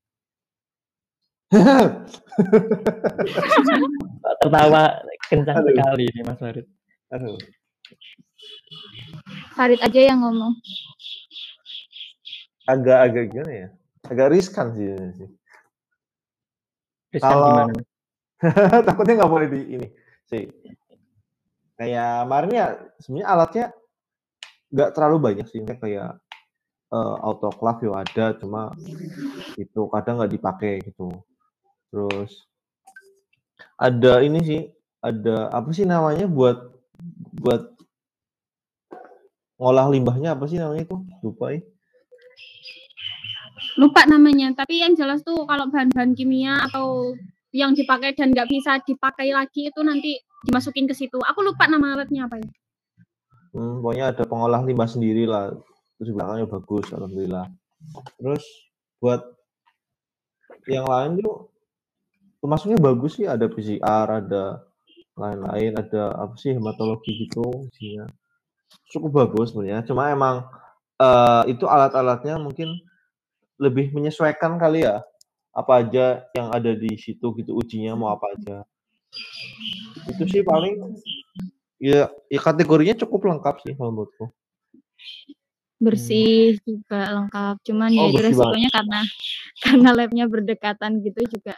Tertawa 4.39 5.03
kencang 5.27 5.59
Aduh. 5.59 5.75
sekali 5.75 6.05
ini 6.07 6.21
Mas 6.23 6.39
Farid. 6.39 6.67
Aduh. 7.11 7.35
Farid 9.59 9.81
aja 9.83 10.01
yang 10.07 10.23
ngomong. 10.23 10.55
Agak-agak 12.71 13.25
gimana 13.35 13.53
ya? 13.53 13.69
Agak 14.07 14.31
riskan 14.31 14.71
sih. 14.79 15.27
Riskan 17.13 17.31
Kalau- 17.33 17.49
gimana? 17.49 17.73
Takutnya 18.87 19.15
nggak 19.19 19.33
boleh 19.33 19.49
di 19.51 19.61
ini 19.79 19.87
sih. 20.29 20.45
Kayak 21.79 22.27
kemarin 22.27 22.51
ya 22.55 22.67
sebenarnya 23.03 23.29
alatnya 23.31 23.67
nggak 24.69 24.91
terlalu 24.95 25.17
banyak 25.19 25.47
sih 25.49 25.63
kayak 25.65 26.21
eh, 26.93 27.17
autoclave 27.25 27.83
ya 27.87 27.93
ada 28.03 28.27
cuma 28.39 28.75
itu 29.59 29.81
kadang 29.91 30.23
nggak 30.23 30.33
dipakai 30.39 30.73
gitu. 30.87 31.11
Terus 31.91 32.47
ada 33.79 34.23
ini 34.23 34.41
sih 34.45 34.61
ada 35.03 35.51
apa 35.55 35.71
sih 35.71 35.87
namanya 35.87 36.27
buat 36.27 36.59
buat 37.39 37.75
ngolah 39.59 39.91
limbahnya 39.91 40.35
apa 40.39 40.47
sih 40.47 40.59
namanya 40.59 40.87
itu 40.87 40.97
lupa 41.23 41.55
ya. 41.55 41.63
Lupa 43.79 44.03
namanya 44.11 44.51
tapi 44.59 44.83
yang 44.83 44.99
jelas 44.99 45.23
tuh 45.23 45.47
kalau 45.47 45.71
bahan-bahan 45.71 46.13
kimia 46.19 46.67
atau 46.67 47.15
yang 47.55 47.73
dipakai 47.73 48.13
dan 48.13 48.35
nggak 48.35 48.51
bisa 48.51 48.83
dipakai 48.83 49.31
lagi 49.33 49.71
itu 49.71 49.81
nanti 49.81 50.19
dimasukin 50.45 50.91
ke 50.91 50.95
situ 50.99 51.17
aku 51.23 51.47
lupa 51.47 51.71
nama 51.71 51.95
alatnya 51.95 52.27
apa 52.27 52.43
ya 52.43 52.51
Hmm, 53.59 53.81
pokoknya 53.81 54.13
ada 54.13 54.25
pengolah 54.29 54.61
limbah 54.65 54.89
sendiri 54.89 55.25
lah. 55.25 55.51
Terus 55.99 56.11
belakangnya 56.15 56.47
bagus, 56.47 56.87
alhamdulillah. 56.93 57.47
Terus 58.21 58.45
buat 59.01 59.23
yang 60.69 60.85
lain 60.85 61.19
tuh 61.23 61.49
termasuknya 62.39 62.79
bagus 62.79 63.19
sih, 63.19 63.27
ada 63.27 63.49
PCR, 63.49 64.07
ada 64.23 64.63
lain-lain, 65.19 65.75
ada 65.75 66.15
apa 66.15 66.35
sih 66.39 66.55
hematologi 66.55 67.27
gitu 67.27 67.67
isinya. 67.73 68.07
Cukup 68.93 69.27
bagus 69.27 69.51
sebenarnya. 69.51 69.83
Cuma 69.89 70.13
emang 70.13 70.45
eh, 71.01 71.43
itu 71.51 71.65
alat-alatnya 71.65 72.37
mungkin 72.39 72.79
lebih 73.59 73.91
menyesuaikan 73.93 74.57
kali 74.57 74.87
ya. 74.87 75.03
Apa 75.53 75.83
aja 75.83 76.23
yang 76.39 76.55
ada 76.55 76.73
di 76.73 76.95
situ 76.95 77.35
gitu 77.35 77.59
ujinya 77.59 77.99
mau 77.99 78.15
apa 78.15 78.31
aja. 78.39 78.57
Itu 80.07 80.25
sih 80.31 80.47
paling 80.47 80.79
ya, 81.83 82.07
ya 82.31 82.41
kategorinya 82.41 82.95
cukup 83.03 83.35
lengkap 83.35 83.67
sih 83.67 83.75
menurutku. 83.75 84.31
Bersih 85.79 86.59
juga 86.63 87.11
lengkap. 87.11 87.55
Cuman 87.67 87.91
ya 87.91 88.03
Oh, 88.03 88.11
itu 88.11 88.23
bersih 88.23 88.35
banget. 88.39 88.39
resikonya 88.39 88.71
karena 88.71 89.01
karena 89.63 89.91
labnya 89.95 90.25
berdekatan 90.31 90.93
gitu 91.03 91.21
juga. 91.39 91.55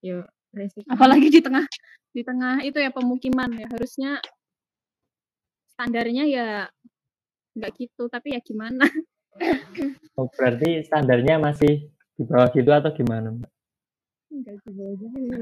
Yuk, 0.00 0.24
resiko. 0.56 0.88
apalagi 0.88 1.28
di 1.28 1.40
tengah 1.44 1.64
di 2.10 2.22
tengah 2.24 2.64
itu 2.64 2.78
ya 2.80 2.90
pemukiman 2.90 3.52
ya 3.54 3.68
harusnya 3.70 4.18
standarnya 5.76 6.24
ya 6.26 6.48
nggak 7.54 7.72
gitu 7.78 8.10
tapi 8.10 8.34
ya 8.34 8.40
gimana 8.42 8.84
Oh, 10.18 10.26
berarti 10.36 10.84
standarnya 10.84 11.40
masih 11.40 11.88
di 12.18 12.22
bawah 12.28 12.48
gitu 12.52 12.70
atau 12.70 12.92
gimana? 12.92 13.32
Mbak? 13.32 13.50
Gitu 14.30 14.70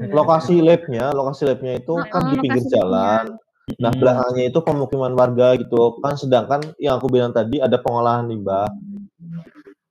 lokasi 0.09 0.65
labnya 0.65 1.13
lokasi 1.13 1.45
labnya 1.45 1.77
itu 1.77 1.93
Oh, 1.93 2.01
kan 2.09 2.21
di 2.25 2.35
pinggir 2.41 2.65
jalan 2.67 3.37
nah 3.77 3.93
Hmm. 3.93 4.01
belakangnya 4.01 4.49
itu 4.49 4.59
pemukiman 4.65 5.13
warga 5.13 5.53
gitu 5.61 6.01
kan 6.01 6.17
sedangkan 6.17 6.73
yang 6.81 6.97
aku 6.97 7.05
bilang 7.05 7.29
tadi 7.29 7.61
ada 7.61 7.77
pengolahan 7.77 8.25
limbah 8.25 8.65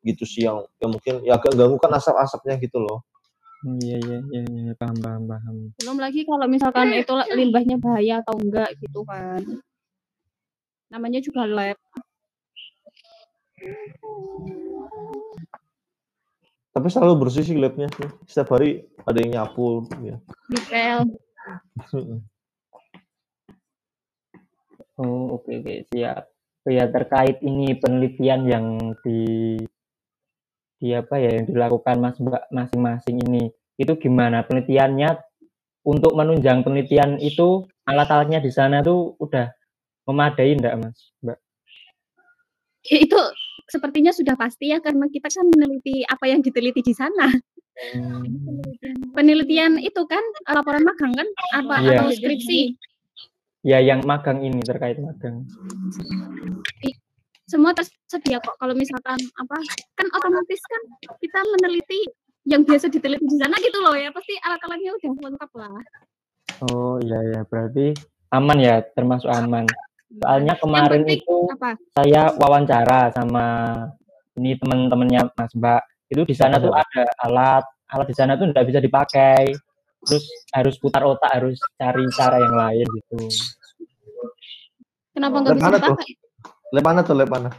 gitu 0.02 0.26
sih 0.26 0.50
yang, 0.50 0.66
yang 0.82 0.90
mungkin 0.90 1.22
ya 1.22 1.38
agak 1.38 1.54
ganggu 1.54 1.78
kan 1.78 1.94
asap-asapnya 1.94 2.58
gitu 2.58 2.82
loh 2.82 3.06
Hmm, 3.58 3.74
Iya 3.82 3.98
iya 3.98 4.18
iya 4.30 4.42
iya, 4.46 4.72
paham 4.78 4.98
paham 5.02 5.22
paham. 5.26 5.56
belum 5.78 5.98
lagi 5.98 6.22
kalau 6.22 6.46
misalkan 6.46 6.94
itu 6.94 7.10
limbahnya 7.34 7.74
bahaya 7.78 8.22
atau 8.22 8.34
enggak 8.38 8.70
gitu 8.78 9.02
kan 9.02 9.42
namanya 10.90 11.18
juga 11.18 11.42
lab 11.46 11.78
tapi 16.78 16.94
selalu 16.94 17.26
bersih 17.26 17.42
sih 17.42 17.58
labnya 17.58 17.90
sih 17.90 18.06
setiap 18.30 18.54
hari 18.54 18.86
ada 19.02 19.18
yang 19.18 19.30
nyapu 19.34 19.82
ya. 20.04 20.16
Detail. 20.46 21.10
Oh 24.98 25.38
oke 25.38 25.62
oke. 25.62 25.86
Siap. 25.94 26.22
Oh, 26.66 26.72
ya 26.74 26.90
terkait 26.90 27.38
ini 27.46 27.78
penelitian 27.78 28.44
yang 28.50 28.66
di 29.06 29.54
di 30.78 30.88
apa 30.90 31.22
ya 31.22 31.38
yang 31.38 31.46
dilakukan 31.46 32.02
mas 32.02 32.18
mbak 32.18 32.50
masing-masing 32.50 33.16
ini 33.22 33.54
itu 33.78 33.94
gimana 33.94 34.42
penelitiannya? 34.42 35.22
Untuk 35.86 36.12
menunjang 36.18 36.66
penelitian 36.66 37.16
itu 37.22 37.64
alat-alatnya 37.86 38.42
di 38.42 38.50
sana 38.52 38.82
tuh 38.82 39.16
udah 39.22 39.48
memadai 40.04 40.58
enggak 40.58 40.76
mas 40.76 41.14
mbak? 41.22 41.38
Ya, 42.90 42.96
itu 43.06 43.22
sepertinya 43.68 44.10
sudah 44.10 44.34
pasti 44.34 44.72
ya 44.72 44.80
karena 44.80 45.06
kita 45.12 45.28
kan 45.28 45.46
meneliti 45.52 46.02
apa 46.08 46.24
yang 46.26 46.40
diteliti 46.40 46.80
di 46.80 46.94
sana. 46.96 47.28
Hmm, 47.78 48.26
penelitian 49.14 49.78
itu 49.78 50.02
kan 50.10 50.24
laporan 50.50 50.82
magang 50.82 51.14
kan? 51.14 51.28
Apa 51.54 51.74
Iya. 51.78 52.02
atau 52.02 52.10
skripsi? 52.10 52.74
Ya 53.62 53.78
yang 53.78 54.02
magang 54.02 54.42
ini 54.42 54.64
terkait 54.64 54.98
magang. 54.98 55.46
semua 57.48 57.72
tersedia 57.72 58.44
kok. 58.44 58.60
Kalau 58.60 58.76
misalkan 58.76 59.16
apa 59.16 59.56
kan 59.96 60.06
otomatis 60.12 60.60
kan 60.60 60.82
kita 61.16 61.40
meneliti 61.56 62.04
yang 62.44 62.60
biasa 62.60 62.92
diteliti 62.92 63.24
di 63.24 63.36
sana 63.40 63.56
gitu 63.64 63.80
loh 63.80 63.96
ya. 63.96 64.12
Pasti 64.12 64.36
alat-alatnya 64.36 64.92
udah 65.00 65.12
lengkap 65.32 65.50
lah. 65.56 65.80
Oh 66.68 67.00
iya 67.00 67.20
ya 67.24 67.40
berarti 67.48 67.96
aman 68.36 68.58
ya? 68.60 68.84
Termasuk 68.92 69.32
aman. 69.32 69.64
Soalnya 70.08 70.56
kemarin 70.56 71.04
penting 71.04 71.20
itu 71.20 71.36
apa 71.52 71.76
saya 71.92 72.32
wawancara 72.40 73.12
sama 73.12 73.46
ini 74.40 74.56
teman-temannya 74.56 75.28
Mas 75.36 75.52
Mbak. 75.52 75.82
Itu 76.08 76.24
di 76.24 76.32
sana 76.32 76.56
tuh 76.56 76.72
ada 76.72 77.04
alat, 77.28 77.64
alat 77.92 78.06
di 78.08 78.16
sana 78.16 78.40
tuh 78.40 78.48
nggak 78.48 78.64
bisa 78.64 78.80
dipakai. 78.80 79.52
Terus 80.08 80.24
harus 80.56 80.80
putar 80.80 81.04
otak, 81.04 81.28
harus 81.36 81.60
cari 81.76 82.06
cara 82.16 82.40
yang 82.40 82.54
lain 82.56 82.86
gitu. 82.88 83.16
kenapa 85.12 85.42
nggak 85.42 85.56
bisa 85.58 85.66
mana 85.66 85.76
tuh? 85.82 85.94
dipakai 85.98 86.14
lab 86.70 86.84
mana 86.86 87.00
tuh 87.02 87.14
lab 87.18 87.28
mana 87.28 87.50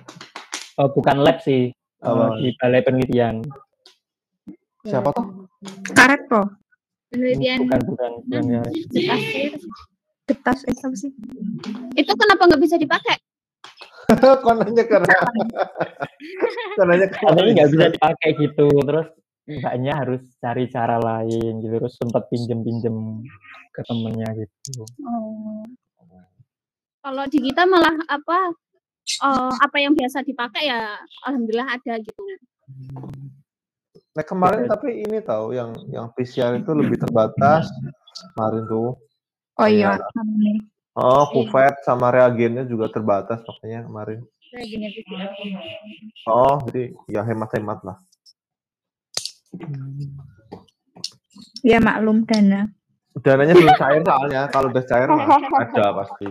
Oh, 0.79 0.87
bukan 0.95 1.19
lab 1.19 1.43
sih, 1.43 1.75
eh, 1.75 2.07
Apa? 2.07 2.39
di 2.39 2.55
balai 2.55 2.81
penelitian. 2.87 3.43
siapa 4.87 5.11
tuh 5.11 5.43
Karet 5.91 6.23
kok. 6.31 6.47
penelitian 7.11 7.67
Bukan, 7.67 7.79
bukan, 7.83 8.11
bukan 8.23 8.43
ya. 8.47 8.63
Getas 10.29 10.61
itu 10.69 10.81
apa 10.85 10.97
sih? 10.97 11.11
itu 11.97 12.11
kenapa 12.13 12.45
nggak 12.45 12.61
bisa 12.61 12.77
dipakai 12.77 13.17
kok 14.43 14.53
nanya 14.57 14.83
karena 14.89 15.13
kok 16.77 16.85
nanya 16.85 17.07
Katanya 17.13 17.35
karena 17.37 17.49
nggak 17.53 17.69
bisa 17.73 17.87
dipakai 17.93 18.29
gitu. 18.41 18.67
Terus 18.85 19.07
mbaknya 19.49 19.93
harus 19.97 20.21
cari 20.41 20.65
cara 20.69 20.97
lain 20.97 21.61
gitu. 21.61 21.73
Terus 21.77 21.93
sempat 21.97 22.25
pinjem-pinjem 22.33 23.25
ke 23.73 23.81
temennya 23.85 24.29
gitu. 24.37 24.85
Oh. 25.05 25.65
Kalau 26.99 27.23
di 27.31 27.39
kita 27.39 27.63
malah 27.63 27.95
apa 28.11 28.51
eh, 29.23 29.53
apa 29.55 29.77
yang 29.79 29.95
biasa 29.95 30.25
dipakai 30.25 30.67
ya 30.67 30.99
alhamdulillah 31.29 31.69
ada 31.79 31.93
gitu. 32.01 32.21
Nah 34.17 34.25
kemarin 34.25 34.67
tapi 34.67 35.05
ini 35.05 35.21
tahu 35.23 35.55
yang 35.55 35.71
yang 35.93 36.11
PCR 36.11 36.57
itu 36.59 36.71
lebih 36.75 36.99
terbatas 36.99 37.69
kemarin 38.35 38.65
tuh. 38.67 38.97
Oh 39.59 39.67
iya, 39.67 39.99
Iya. 39.99 40.21
nih. 40.23 40.57
Oh, 40.95 41.23
kuvet 41.31 41.83
sama 41.83 42.11
reagennya 42.15 42.63
juga 42.63 42.87
terbatas 42.87 43.43
makanya 43.43 43.83
kemarin. 43.87 44.19
PCR. 44.49 45.29
Oh, 46.27 46.63
jadi 46.67 46.95
ya 47.11 47.21
hemat-hemat 47.27 47.79
lah. 47.83 47.97
Ya 51.61 51.77
maklum 51.83 52.23
dana. 52.23 52.71
Dananya 53.19 53.51
belum 53.51 53.75
cair 53.75 54.01
soalnya, 54.07 54.41
kalau 54.47 54.71
udah 54.71 54.83
cair 54.87 55.09
mah 55.11 55.27
ada 55.59 55.85
pasti. 56.03 56.27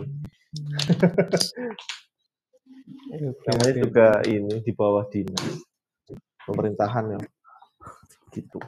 Namanya 3.45 3.75
juga 3.77 4.09
ini 4.25 4.57
di 4.65 4.73
bawah 4.73 5.05
dinas 5.13 5.65
pemerintahan 6.49 7.13
ya. 7.13 7.21
Gitu. 8.33 8.59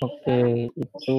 Oke, 0.00 0.72
itu 0.72 1.18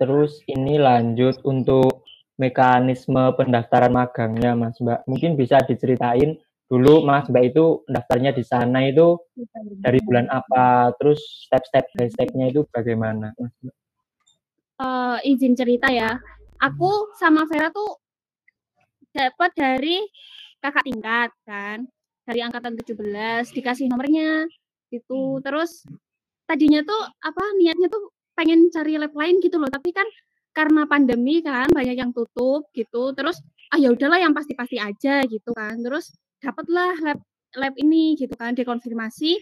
terus 0.00 0.40
ini 0.48 0.80
lanjut 0.80 1.44
untuk 1.44 2.08
mekanisme 2.40 3.36
pendaftaran 3.36 3.92
magangnya, 3.92 4.56
Mas 4.56 4.80
Mbak. 4.80 5.04
Mungkin 5.04 5.36
bisa 5.36 5.60
diceritain 5.60 6.40
dulu 6.72 7.04
Mas 7.04 7.28
Mbak 7.28 7.44
itu 7.52 7.84
daftarnya 7.84 8.32
di 8.32 8.40
sana 8.40 8.88
itu 8.88 9.20
dari 9.84 10.00
bulan 10.00 10.24
apa, 10.32 10.96
terus 10.96 11.20
step-step 11.44 11.84
by 12.00 12.08
step-nya 12.08 12.48
itu 12.48 12.64
bagaimana, 12.72 13.36
Mas 13.36 13.52
Mbak? 13.60 13.76
Eh, 14.80 15.18
izin 15.36 15.52
cerita 15.52 15.92
ya. 15.92 16.16
Aku 16.56 17.12
sama 17.20 17.44
Vera 17.44 17.68
tuh 17.68 18.00
dapat 19.12 19.52
dari 19.52 20.00
kakak 20.64 20.88
tingkat 20.88 21.30
kan. 21.44 21.84
Dari 22.24 22.40
angkatan 22.40 22.78
17 22.78 23.52
dikasih 23.52 23.92
nomornya 23.92 24.48
gitu. 24.88 25.44
Terus 25.44 25.84
tadinya 26.48 26.80
tuh 26.80 27.02
apa 27.20 27.44
niatnya 27.60 27.92
tuh 27.92 28.08
pengen 28.40 28.72
cari 28.72 28.96
lab 28.96 29.12
lain 29.12 29.36
gitu 29.44 29.60
loh, 29.60 29.68
tapi 29.68 29.92
kan 29.92 30.08
karena 30.56 30.88
pandemi 30.88 31.44
kan 31.44 31.68
banyak 31.68 32.00
yang 32.00 32.10
tutup 32.16 32.72
gitu. 32.72 33.12
Terus 33.12 33.36
ah 33.70 33.78
ya 33.78 33.92
udahlah 33.92 34.18
yang 34.18 34.32
pasti-pasti 34.32 34.80
aja 34.80 35.22
gitu 35.28 35.52
kan. 35.52 35.76
Terus 35.84 36.16
dapatlah 36.40 36.96
lab 37.04 37.20
lab 37.60 37.74
ini 37.76 38.16
gitu 38.16 38.32
kan 38.34 38.56
dikonfirmasi. 38.56 39.36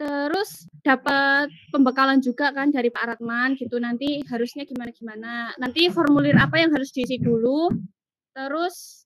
Terus 0.00 0.64
dapat 0.80 1.52
pembekalan 1.68 2.24
juga 2.24 2.48
kan 2.56 2.72
dari 2.72 2.88
Pak 2.88 3.04
Ratman 3.04 3.52
gitu. 3.60 3.76
Nanti 3.76 4.24
harusnya 4.28 4.64
gimana-gimana. 4.64 5.52
Nanti 5.60 5.92
formulir 5.92 6.40
apa 6.40 6.56
yang 6.56 6.72
harus 6.72 6.88
diisi 6.88 7.20
dulu. 7.20 7.68
Terus 8.32 9.04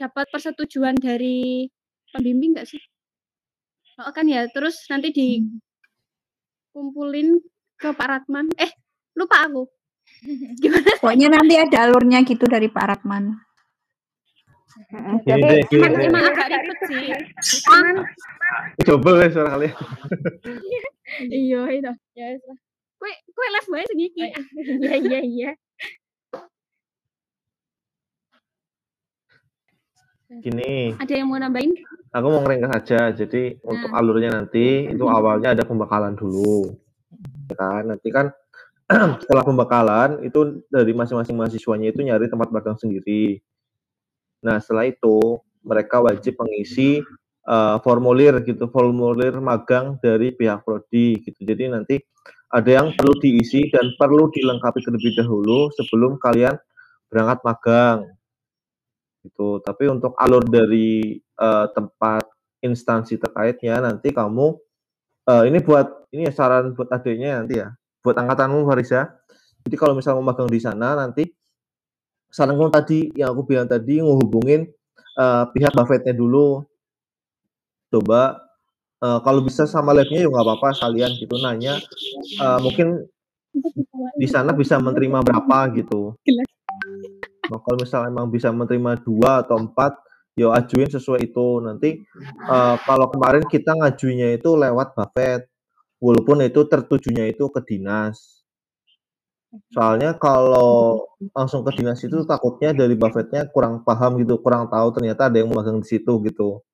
dapat 0.00 0.32
persetujuan 0.32 0.96
dari 0.96 1.68
pembimbing 2.08 2.56
nggak 2.56 2.72
sih? 2.72 2.80
Oh, 4.00 4.08
kan 4.16 4.24
ya. 4.24 4.48
Terus 4.48 4.80
nanti 4.88 5.12
dikumpulin 5.12 7.36
ke 7.80 7.88
Pak 7.96 8.06
Ratman. 8.06 8.46
Eh, 8.60 8.70
lupa 9.16 9.48
aku. 9.48 9.64
Gimana? 10.62 10.90
Pokoknya 11.00 11.28
nanti 11.32 11.54
ada 11.56 11.88
alurnya 11.88 12.20
gitu 12.22 12.44
dari 12.44 12.68
Pak 12.68 12.84
Ratman. 12.84 13.40
Gini 14.90 15.22
Jadi 15.26 15.42
deh, 15.44 15.60
gini 15.66 15.82
Emang, 15.82 16.02
emang 16.08 16.24
agak 16.30 16.46
ribet 16.50 16.78
sih. 16.86 17.04
kan 17.66 17.94
Coba 18.86 19.10
ya 19.22 19.28
suara 19.32 19.50
kalian. 19.56 19.74
Iya, 21.26 21.60
itu. 21.74 21.90
Ya 22.14 22.26
wis 22.30 22.42
lah. 22.46 22.58
Kue 23.02 23.10
kue 23.34 23.46
live 23.50 23.68
bae 23.74 23.84
sing 23.90 23.98
iki. 23.98 24.24
Iya, 24.86 24.94
iya, 25.02 25.20
iya. 25.26 25.50
Gini, 30.30 30.94
Ada 30.94 31.18
yang 31.18 31.26
mau 31.26 31.42
nambahin? 31.42 31.74
aku 32.14 32.26
mau 32.30 32.40
ngeringkas 32.46 32.72
aja. 32.78 33.00
Jadi 33.10 33.58
untuk 33.66 33.90
alurnya 33.90 34.30
nanti 34.30 34.86
itu 34.86 35.02
awalnya 35.02 35.58
ada 35.58 35.66
pembekalan 35.66 36.14
dulu. 36.14 36.78
Ya 37.50 37.54
kan? 37.58 37.82
Nanti 37.90 38.08
kan 38.10 38.30
setelah 39.22 39.46
pembekalan 39.46 40.22
itu 40.26 40.66
dari 40.66 40.90
masing-masing 40.90 41.38
mahasiswanya 41.38 41.94
itu 41.94 42.02
nyari 42.02 42.26
tempat 42.26 42.50
magang 42.50 42.78
sendiri. 42.78 43.38
Nah, 44.42 44.58
setelah 44.58 44.90
itu 44.90 45.38
mereka 45.62 46.00
wajib 46.00 46.34
mengisi 46.40 46.98
eh, 47.46 47.76
formulir 47.84 48.40
gitu, 48.42 48.66
formulir 48.72 49.38
magang 49.38 50.00
dari 50.02 50.34
pihak 50.34 50.66
prodi 50.66 51.20
gitu. 51.22 51.40
Jadi 51.44 51.70
nanti 51.70 51.96
ada 52.50 52.82
yang 52.82 52.90
perlu 52.98 53.14
diisi 53.22 53.70
dan 53.70 53.94
perlu 53.94 54.26
dilengkapi 54.34 54.82
terlebih 54.82 55.14
dahulu 55.14 55.70
sebelum 55.78 56.18
kalian 56.18 56.58
berangkat 57.06 57.38
magang. 57.46 57.98
Gitu. 59.22 59.60
Tapi 59.62 59.84
untuk 59.86 60.16
alur 60.18 60.42
dari 60.48 61.14
eh, 61.20 61.66
tempat 61.76 62.26
instansi 62.60 63.16
terkaitnya 63.16 63.80
nanti 63.80 64.12
kamu 64.12 64.56
eh, 65.28 65.42
ini 65.48 65.58
buat 65.60 66.08
ini 66.14 66.28
ya 66.28 66.32
saran 66.32 66.72
buat 66.72 66.88
adiknya 66.88 67.42
nanti 67.42 67.60
ya, 67.60 67.74
buat 68.00 68.16
angkatanmu 68.16 68.64
Farisa. 68.64 69.10
Jadi 69.66 69.76
kalau 69.76 69.92
misalnya 69.92 70.24
mau 70.24 70.32
magang 70.32 70.48
di 70.48 70.60
sana 70.60 70.96
nanti 70.96 71.28
saranku 72.30 72.70
tadi 72.72 73.10
yang 73.12 73.34
aku 73.34 73.42
bilang 73.44 73.68
tadi 73.68 74.00
ngehubungin 74.00 74.70
eh, 75.18 75.44
pihak 75.52 75.72
Buffettnya 75.76 76.16
dulu. 76.16 76.64
Coba 77.90 78.40
eh, 79.02 79.18
kalau 79.20 79.40
bisa 79.44 79.66
sama 79.68 79.92
labnya 79.92 80.24
ya 80.24 80.28
nggak 80.30 80.46
apa-apa 80.46 80.68
sekalian 80.78 81.10
gitu 81.18 81.34
nanya 81.42 81.76
eh, 82.40 82.58
mungkin 82.62 83.04
di 84.14 84.28
sana 84.30 84.54
bisa 84.54 84.78
menerima 84.78 85.26
berapa 85.26 85.58
gitu. 85.74 86.14
Nah, 87.50 87.58
kalau 87.66 87.82
misalnya 87.82 88.14
emang 88.14 88.30
bisa 88.30 88.54
menerima 88.54 89.02
dua 89.02 89.42
atau 89.42 89.58
empat, 89.58 89.98
ya 90.40 90.48
ajuin 90.56 90.88
sesuai 90.88 91.20
itu. 91.28 91.48
Nanti 91.60 92.00
eh, 92.48 92.76
kalau 92.88 93.06
kemarin 93.12 93.44
kita 93.44 93.76
ngajuinnya 93.76 94.40
itu 94.40 94.56
lewat 94.56 94.96
Buffett, 94.96 95.50
walaupun 96.00 96.40
itu 96.44 96.64
tertujunya 96.64 97.28
itu 97.28 97.44
ke 97.52 97.60
dinas. 97.64 98.40
Soalnya 99.74 100.14
kalau 100.16 101.04
langsung 101.34 101.66
ke 101.66 101.74
dinas 101.76 102.00
itu 102.06 102.22
takutnya 102.24 102.70
dari 102.72 102.94
Buffettnya 102.96 103.50
kurang 103.52 103.84
paham 103.84 104.16
gitu, 104.22 104.40
kurang 104.40 104.70
tahu 104.72 104.88
ternyata 104.96 105.28
ada 105.28 105.36
yang 105.42 105.50
magang 105.52 105.82
di 105.82 105.88
situ 105.90 106.12
gitu. 106.24 106.64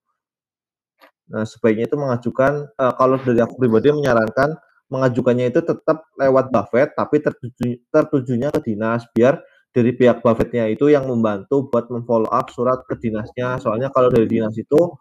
Nah, 1.26 1.42
sebaiknya 1.42 1.90
itu 1.90 1.98
mengajukan 1.98 2.70
eh, 2.70 2.92
kalau 2.94 3.16
dari 3.18 3.40
aku 3.42 3.54
pribadi 3.58 3.90
menyarankan 3.90 4.54
mengajukannya 4.86 5.50
itu 5.50 5.60
tetap 5.66 6.06
lewat 6.14 6.54
Buffett 6.54 6.94
tapi 6.94 7.18
tertuju, 7.18 7.82
tertujunya 7.90 8.54
ke 8.54 8.60
dinas 8.70 9.02
biar 9.10 9.42
dari 9.76 9.92
pihak 9.92 10.24
Buffettnya 10.24 10.64
itu 10.72 10.88
yang 10.88 11.04
membantu 11.04 11.68
buat 11.68 11.92
memfollow 11.92 12.32
up 12.32 12.48
surat 12.48 12.80
ke 12.88 12.96
dinasnya. 12.96 13.60
Soalnya 13.60 13.92
kalau 13.92 14.08
dari 14.08 14.24
dinas 14.24 14.56
itu 14.56 14.96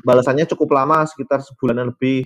balasannya 0.00 0.48
cukup 0.48 0.72
lama 0.72 1.04
sekitar 1.04 1.44
sebulanan 1.44 1.92
lebih. 1.92 2.24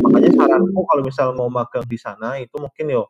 Makanya 0.00 0.32
saranku 0.32 0.80
kalau 0.88 1.02
misal 1.04 1.36
mau 1.36 1.52
magang 1.52 1.84
di 1.84 2.00
sana 2.00 2.40
itu 2.40 2.56
mungkin 2.56 2.88
yo 2.88 3.04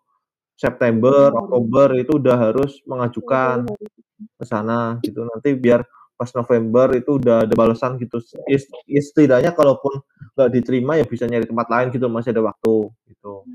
September, 0.59 1.31
Oktober 1.31 1.95
itu 2.03 2.19
udah 2.19 2.51
harus 2.51 2.83
mengajukan 2.83 3.71
ke 4.19 4.45
sana 4.45 4.99
gitu. 5.07 5.23
Nanti 5.23 5.55
biar 5.55 5.87
pas 6.19 6.35
November 6.35 6.99
itu 6.99 7.23
udah 7.23 7.47
ada 7.47 7.55
balasan 7.55 7.95
gitu. 8.03 8.19
Is- 8.51 8.67
is- 8.91 9.15
Setidaknya 9.15 9.55
kalaupun 9.55 10.03
nggak 10.35 10.51
diterima 10.51 10.99
ya 10.99 11.07
bisa 11.07 11.31
nyari 11.31 11.47
tempat 11.47 11.71
lain 11.71 11.95
gitu 11.95 12.11
masih 12.11 12.35
ada 12.35 12.43
waktu 12.43 12.91
gitu. 13.07 13.47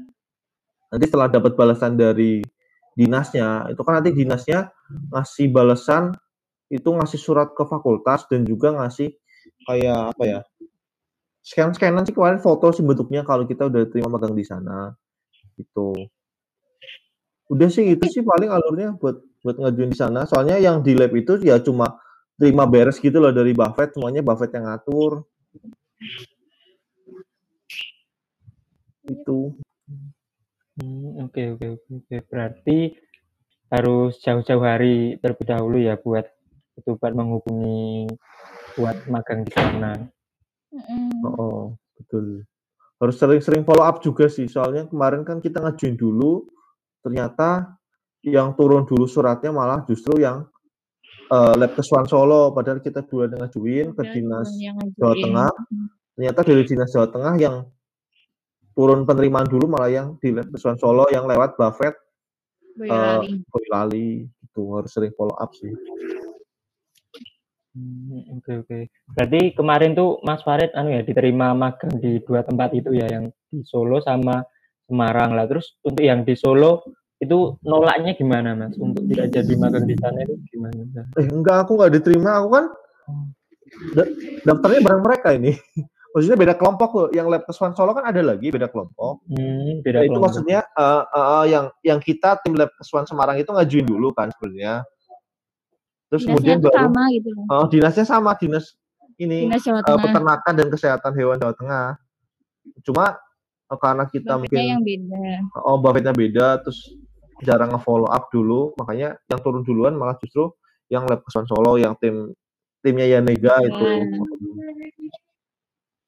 Nanti 0.96 1.06
setelah 1.12 1.28
dapat 1.28 1.60
balasan 1.60 2.00
dari 2.00 2.40
dinasnya, 2.98 3.70
itu 3.74 3.82
kan 3.82 3.94
nanti 4.02 4.12
dinasnya 4.14 4.70
ngasih 5.14 5.48
balasan 5.50 6.14
itu 6.70 6.89
ngasih 6.89 7.20
surat 7.22 7.54
ke 7.54 7.64
fakultas 7.70 8.26
dan 8.30 8.46
juga 8.46 8.74
ngasih 8.74 9.14
kayak 9.70 10.00
apa 10.16 10.24
ya? 10.26 10.39
Scan-scanan 11.44 12.08
sih 12.08 12.16
kemarin 12.16 12.39
foto 12.39 12.72
sih 12.72 12.86
bentuknya 12.88 13.28
kalau 13.28 13.44
kita 13.44 13.68
udah 13.68 13.84
terima 13.91 14.08
magang 14.08 14.32
di 14.34 14.46
sana. 14.48 14.96
Gitu. 15.60 15.91
Udah 17.52 17.68
sih 17.68 17.84
itu 17.94 18.06
sih 18.08 18.24
paling 18.24 18.50
alurnya 18.50 18.96
buat 18.98 19.20
buat 19.44 19.60
ngajuin 19.60 19.91
di 19.91 20.00
sana. 20.00 20.24
Soalnya 20.24 20.58
yang 20.58 20.80
di 20.80 20.96
lab 20.96 21.12
itu 21.14 21.36
ya 21.44 21.60
cuma 21.60 22.00
terima 22.39 22.64
beres 22.66 22.98
gitu 22.98 23.20
loh 23.20 23.36
dari 23.36 23.52
Buffett, 23.52 23.94
semuanya 23.94 24.24
Buffett 24.24 24.56
yang 24.56 24.66
ngatur. 24.72 25.28
Itu. 29.04 29.60
Hmm, 30.80 31.30
oke 31.30 31.42
oke 31.58 31.66
oke 31.78 31.90
oke. 32.02 32.16
Berarti 32.30 32.78
harus 33.74 34.22
jauh-jauh 34.22 34.62
hari 34.62 35.18
terlebih 35.22 35.46
dahulu 35.50 35.78
ya 35.82 35.98
buat 35.98 36.30
itu 36.78 36.98
buat 36.98 37.14
menghubungi 37.14 38.10
buat 38.78 38.98
magang 39.10 39.46
di 39.46 39.52
sana. 39.54 39.94
Oh, 41.22 41.78
betul. 41.98 42.42
Harus 42.98 43.16
sering-sering 43.22 43.62
follow 43.62 43.86
up 43.86 44.02
juga 44.02 44.26
sih. 44.26 44.50
Soalnya 44.50 44.90
kemarin 44.90 45.22
kan 45.22 45.38
kita 45.38 45.62
ngajuin 45.62 45.94
dulu, 45.94 46.50
ternyata 47.06 47.78
yang 48.26 48.58
turun 48.58 48.88
dulu 48.88 49.06
suratnya 49.06 49.54
malah 49.54 49.86
justru 49.86 50.24
yang 50.24 50.50
eh, 51.30 51.54
lab 51.54 51.78
keswan 51.78 52.10
Solo. 52.10 52.50
Padahal 52.56 52.82
kita 52.82 53.06
dua 53.06 53.30
yang 53.30 53.46
ngajuin 53.46 53.88
ke 53.94 54.04
dinas 54.18 54.50
yang 54.58 54.78
Jawa 54.98 55.14
ngajuin. 55.14 55.24
Tengah. 55.30 55.54
Ternyata 56.14 56.40
dari 56.42 56.64
dinas 56.66 56.90
Jawa 56.90 57.08
Tengah 57.14 57.34
yang 57.38 57.56
turun 58.74 59.06
penerimaan 59.06 59.48
dulu 59.48 59.70
malah 59.70 59.90
yang 59.90 60.08
di 60.18 60.34
keswan 60.34 60.78
Solo 60.78 61.06
yang 61.14 61.30
lewat 61.30 61.56
Buffett 61.58 61.94
eh, 61.94 63.22
Boyolali. 63.22 63.46
Boyolali. 63.48 64.10
Itu 64.50 64.62
harus 64.78 64.92
sering 64.94 65.14
follow 65.18 65.38
up 65.38 65.54
sih. 65.54 65.74
Hmm, 67.74 68.38
oke 68.38 68.52
oke. 68.66 68.80
Berarti 69.18 69.42
kemarin 69.58 69.98
tuh 69.98 70.22
Mas 70.22 70.46
Farid 70.46 70.70
anu 70.78 70.94
ya 70.94 71.02
diterima 71.02 71.58
magang 71.58 71.98
di 71.98 72.22
dua 72.22 72.46
tempat 72.46 72.70
itu 72.78 72.94
ya 72.94 73.10
yang 73.10 73.34
di 73.50 73.66
Solo 73.66 73.98
sama 74.02 74.46
Semarang 74.86 75.34
lah. 75.34 75.50
Terus 75.50 75.74
untuk 75.82 76.06
yang 76.06 76.22
di 76.22 76.38
Solo 76.38 76.86
itu 77.18 77.58
nolaknya 77.66 78.14
gimana 78.14 78.54
Mas? 78.54 78.78
Untuk 78.78 79.10
tidak 79.10 79.34
jadi 79.34 79.54
magang 79.58 79.90
di 79.90 79.96
sana 79.98 80.22
itu 80.22 80.38
gimana? 80.54 80.86
Eh, 81.18 81.28
enggak, 81.30 81.66
aku 81.66 81.82
nggak 81.82 81.94
diterima. 81.98 82.38
Aku 82.42 82.50
kan 82.54 82.66
da- 83.98 84.14
daftarnya 84.46 84.82
bareng 84.86 85.04
mereka 85.06 85.30
ini. 85.34 85.54
Maksudnya 86.14 86.38
beda 86.38 86.53
kelompok 86.53 86.89
loh. 86.93 87.07
Yang 87.09 87.28
lab 87.34 87.43
keswan 87.49 87.74
Solo 87.74 87.91
kan 87.97 88.05
ada 88.05 88.22
lagi 88.22 88.53
beda 88.53 88.70
kelompok. 88.70 89.26
Hmm, 89.26 89.82
Nah, 89.82 89.82
beda 89.82 89.99
itu 90.05 90.14
kelompok. 90.14 90.24
maksudnya 90.30 90.59
eh, 90.61 91.03
eh, 91.03 91.26
eh, 91.34 91.45
yang 91.49 91.66
yang 91.82 91.99
kita 91.99 92.38
tim 92.45 92.53
lab 92.53 92.70
keswan 92.78 93.05
Semarang 93.09 93.41
itu 93.41 93.49
ngajuin 93.49 93.86
dulu 93.89 94.14
kan 94.14 94.30
sebenarnya. 94.38 94.86
Terus 96.14 96.22
Dinasnya 96.30 96.38
kemudian 96.38 96.57
baru 96.61 96.78
sama 96.78 97.03
gitu 97.09 97.30
loh. 97.34 97.45
oh, 97.49 97.66
dinasnya 97.66 98.05
sama 98.05 98.32
dinas 98.38 98.66
ini 99.18 99.49
Dinas 99.49 99.66
Jawa 99.66 99.82
Tengah. 99.82 100.01
peternakan 100.05 100.53
dan 100.53 100.68
kesehatan 100.70 101.11
hewan 101.18 101.38
Jawa 101.41 101.53
Tengah. 101.57 101.88
Cuma 102.86 103.05
eh, 103.74 103.80
karena 103.82 104.03
kita 104.05 104.38
Buffettnya 104.38 104.38
mungkin 104.38 104.57
yang 104.78 104.84
beda. 104.86 105.22
oh 105.66 105.78
Buffettnya 105.82 106.14
beda 106.14 106.47
terus 106.61 106.80
jarang 107.41 107.74
nge-follow 107.74 108.07
up 108.07 108.30
dulu, 108.30 108.72
makanya 108.78 109.18
yang 109.28 109.39
turun 109.41 109.66
duluan 109.66 109.97
malah 109.97 110.16
justru 110.22 110.53
yang 110.88 111.09
lab 111.09 111.26
keswan 111.26 111.49
Solo 111.49 111.82
yang 111.82 111.97
tim 111.97 112.30
timnya 112.86 113.18
Yanega 113.18 113.57
itu. 113.66 113.84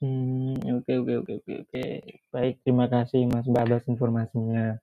Hmm, 0.05 0.53
oke 0.77 0.91
oke 1.01 1.13
oke 1.25 1.31
oke 1.41 1.53
oke. 1.65 1.85
Baik, 2.29 2.61
terima 2.61 2.85
kasih 2.85 3.25
Mas 3.25 3.49
Mbak 3.49 3.63
atas 3.65 3.85
informasinya. 3.89 4.77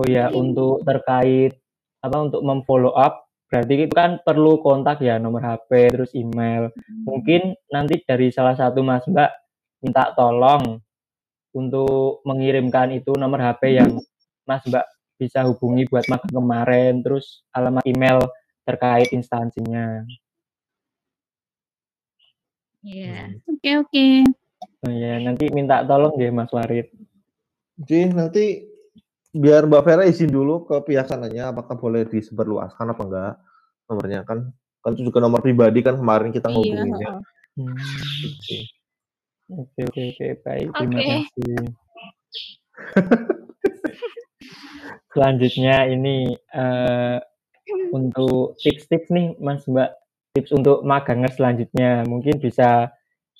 Oh 0.00 0.08
ya, 0.08 0.32
untuk 0.32 0.80
terkait 0.88 1.60
apa 2.00 2.16
untuk 2.24 2.40
memfollow 2.40 2.96
up, 2.96 3.28
berarti 3.52 3.84
itu 3.84 3.92
kan 3.92 4.24
perlu 4.24 4.64
kontak 4.64 5.04
ya, 5.04 5.20
nomor 5.20 5.44
HP, 5.44 5.92
terus 5.92 6.16
email. 6.16 6.72
Mungkin 7.04 7.52
nanti 7.68 8.00
dari 8.08 8.32
salah 8.32 8.56
satu 8.56 8.80
Mas 8.80 9.04
Mbak 9.04 9.30
minta 9.84 10.16
tolong 10.16 10.80
untuk 11.52 12.24
mengirimkan 12.24 12.96
itu 12.96 13.12
nomor 13.20 13.44
HP 13.44 13.76
yang 13.76 14.00
Mas 14.48 14.64
Mbak 14.64 14.86
bisa 15.20 15.44
hubungi 15.44 15.84
buat 15.92 16.08
magang 16.08 16.32
kemarin, 16.40 17.04
terus 17.04 17.44
alamat 17.52 17.84
email 17.84 18.24
terkait 18.64 19.12
instansinya. 19.12 20.08
Iya. 22.84 23.32
Hmm. 23.32 23.48
Oke 23.48 23.70
oke. 23.80 24.06
Oh 24.84 24.92
ya, 24.92 25.16
nanti 25.20 25.48
minta 25.48 25.80
tolong 25.84 26.14
deh 26.16 26.28
Mas 26.28 26.52
Warid. 26.52 26.92
Oke, 27.80 28.00
nanti 28.12 28.68
biar 29.34 29.66
Mbak 29.66 29.82
Vera 29.82 30.04
izin 30.06 30.30
dulu 30.30 30.62
ke 30.62 30.78
pihak 30.86 31.10
sananya 31.10 31.50
apakah 31.50 31.74
boleh 31.74 32.06
disebarluaskan 32.06 32.94
apa 32.94 33.02
enggak 33.02 33.34
nomornya 33.90 34.20
kan 34.22 34.38
kan 34.78 34.94
itu 34.94 35.10
juga 35.10 35.18
nomor 35.18 35.42
pribadi 35.42 35.82
kan 35.82 35.98
kemarin 35.98 36.30
kita 36.30 36.48
Iya, 36.48 36.54
ngobrolinnya. 36.54 37.08
heeh. 37.08 37.22
Hmm, 37.54 37.76
Oke. 38.30 38.58
Oke 39.44 39.80
oke 39.84 40.02
oke 40.14 40.26
baik 40.40 40.68
terima 40.78 40.98
Oke. 41.02 41.08
kasih. 41.10 41.56
Selanjutnya 45.14 45.76
ini 45.90 46.34
eh, 46.34 47.18
untuk 47.94 48.58
tips-tips 48.58 49.08
nih 49.14 49.38
Mas 49.38 49.62
Mbak 49.66 49.90
tips 50.34 50.50
untuk 50.50 50.82
maganger 50.82 51.30
selanjutnya 51.30 52.02
mungkin 52.10 52.38
bisa 52.42 52.90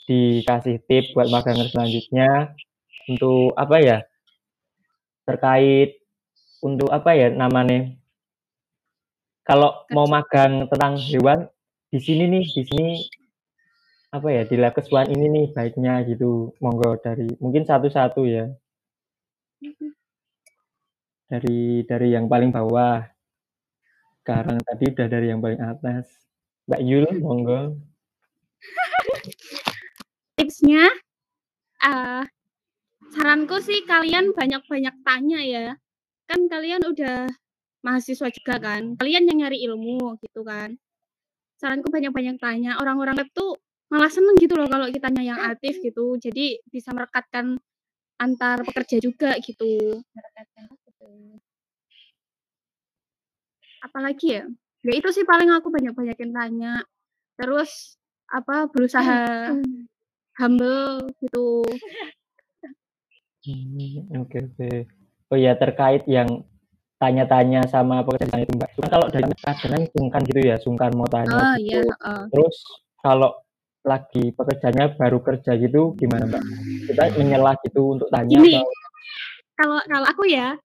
dikasih 0.05 0.85
tips 0.85 1.17
buat 1.17 1.33
maganger 1.33 1.69
selanjutnya 1.73 2.53
untuk 3.09 3.57
apa 3.57 3.77
ya? 3.81 3.99
Terkait 5.25 6.01
untuk 6.61 6.93
apa 6.93 7.17
ya 7.17 7.33
namanya? 7.33 7.93
Kalau 9.45 9.85
mau 9.93 10.09
magang 10.09 10.69
tentang 10.73 10.97
hewan 10.97 11.49
di 11.93 12.01
sini 12.01 12.25
nih 12.29 12.45
di 12.49 12.63
sini 12.65 12.89
apa 14.09 14.31
ya 14.31 14.43
di 14.47 14.57
lab 14.57 14.73
kesuan 14.73 15.13
ini 15.13 15.27
nih 15.29 15.47
baiknya 15.53 16.01
gitu. 16.09 16.57
Monggo 16.61 16.97
dari 17.01 17.29
mungkin 17.41 17.69
satu-satu 17.69 18.25
ya. 18.25 18.49
Dari 21.29 21.85
dari 21.85 22.09
yang 22.13 22.29
paling 22.29 22.53
bawah. 22.53 23.05
Sekarang 24.25 24.57
tadi 24.65 24.85
udah 24.89 25.09
dari 25.09 25.27
yang 25.29 25.45
paling 25.45 25.61
atas. 25.61 26.09
Mbak 26.65 26.81
Yul 26.81 27.21
monggo 27.21 27.77
Tipsnya, 30.35 30.91
ah, 31.83 32.27
saranku 33.15 33.57
sih 33.63 33.87
kalian 33.87 34.35
banyak-banyak 34.35 34.95
tanya 35.07 35.41
ya. 35.43 35.69
Kan 36.31 36.47
kalian 36.51 36.83
udah 36.87 37.31
mahasiswa 37.87 38.29
juga 38.33 38.55
kan. 38.59 38.97
Kalian 39.01 39.31
yang 39.31 39.39
nyari 39.47 39.63
ilmu 39.69 40.19
gitu 40.25 40.43
kan. 40.47 40.79
Saranku 41.61 41.89
banyak-banyak 41.93 42.37
tanya. 42.43 42.79
Orang-orang 42.83 43.19
tuh 43.35 43.59
malah 43.93 44.11
seneng 44.13 44.37
gitu 44.43 44.55
loh 44.59 44.69
kalau 44.71 44.91
kitanya 44.91 45.23
yang 45.23 45.41
aktif 45.41 45.79
gitu. 45.83 46.19
Jadi 46.19 46.61
bisa 46.71 46.91
merekatkan 46.97 47.59
antar 48.21 48.63
pekerja 48.67 48.99
juga 49.03 49.37
gitu. 49.43 50.03
Apalagi 53.85 54.27
ya? 54.41 54.45
Ya 54.85 54.93
itu 54.99 55.09
sih 55.15 55.25
paling 55.25 55.51
aku 55.55 55.69
banyak-banyakin 55.73 56.31
tanya. 56.35 56.85
Terus 57.39 57.99
apa 58.31 58.67
berusaha 58.73 59.17
humble 60.39 61.11
gitu. 61.23 61.63
Hmm, 63.45 64.25
oke 64.25 64.39
oke. 64.53 64.71
Oh 65.33 65.39
ya 65.39 65.53
terkait 65.57 66.05
yang 66.09 66.45
tanya-tanya 66.97 67.69
sama 67.69 68.01
pekerjaan 68.07 68.47
itu 68.47 68.53
Mbak. 68.57 68.71
Cuman 68.79 68.89
kalau 68.91 69.07
dari 69.13 69.25
kadang 69.45 69.85
sungkan 69.93 70.23
gitu 70.25 70.41
ya 70.41 70.57
sungkan 70.57 70.91
mau 70.97 71.09
tanya 71.11 71.37
Oh 71.37 71.55
gitu. 71.61 71.69
iya, 71.69 71.83
heeh. 71.85 72.23
terus 72.33 72.57
kalau 73.05 73.31
lagi 73.85 74.33
pekerjaannya 74.33 74.97
baru 74.97 75.21
kerja 75.21 75.61
gitu 75.61 75.93
gimana 76.01 76.25
Mbak? 76.25 76.43
Kita 76.89 77.03
menyela 77.21 77.53
gitu 77.61 78.01
untuk 78.01 78.09
tanya 78.09 78.33
Gini, 78.33 78.57
atau 78.57 78.65
kalau 79.61 79.79
kalau 79.87 80.07
aku 80.09 80.25
ya, 80.27 80.57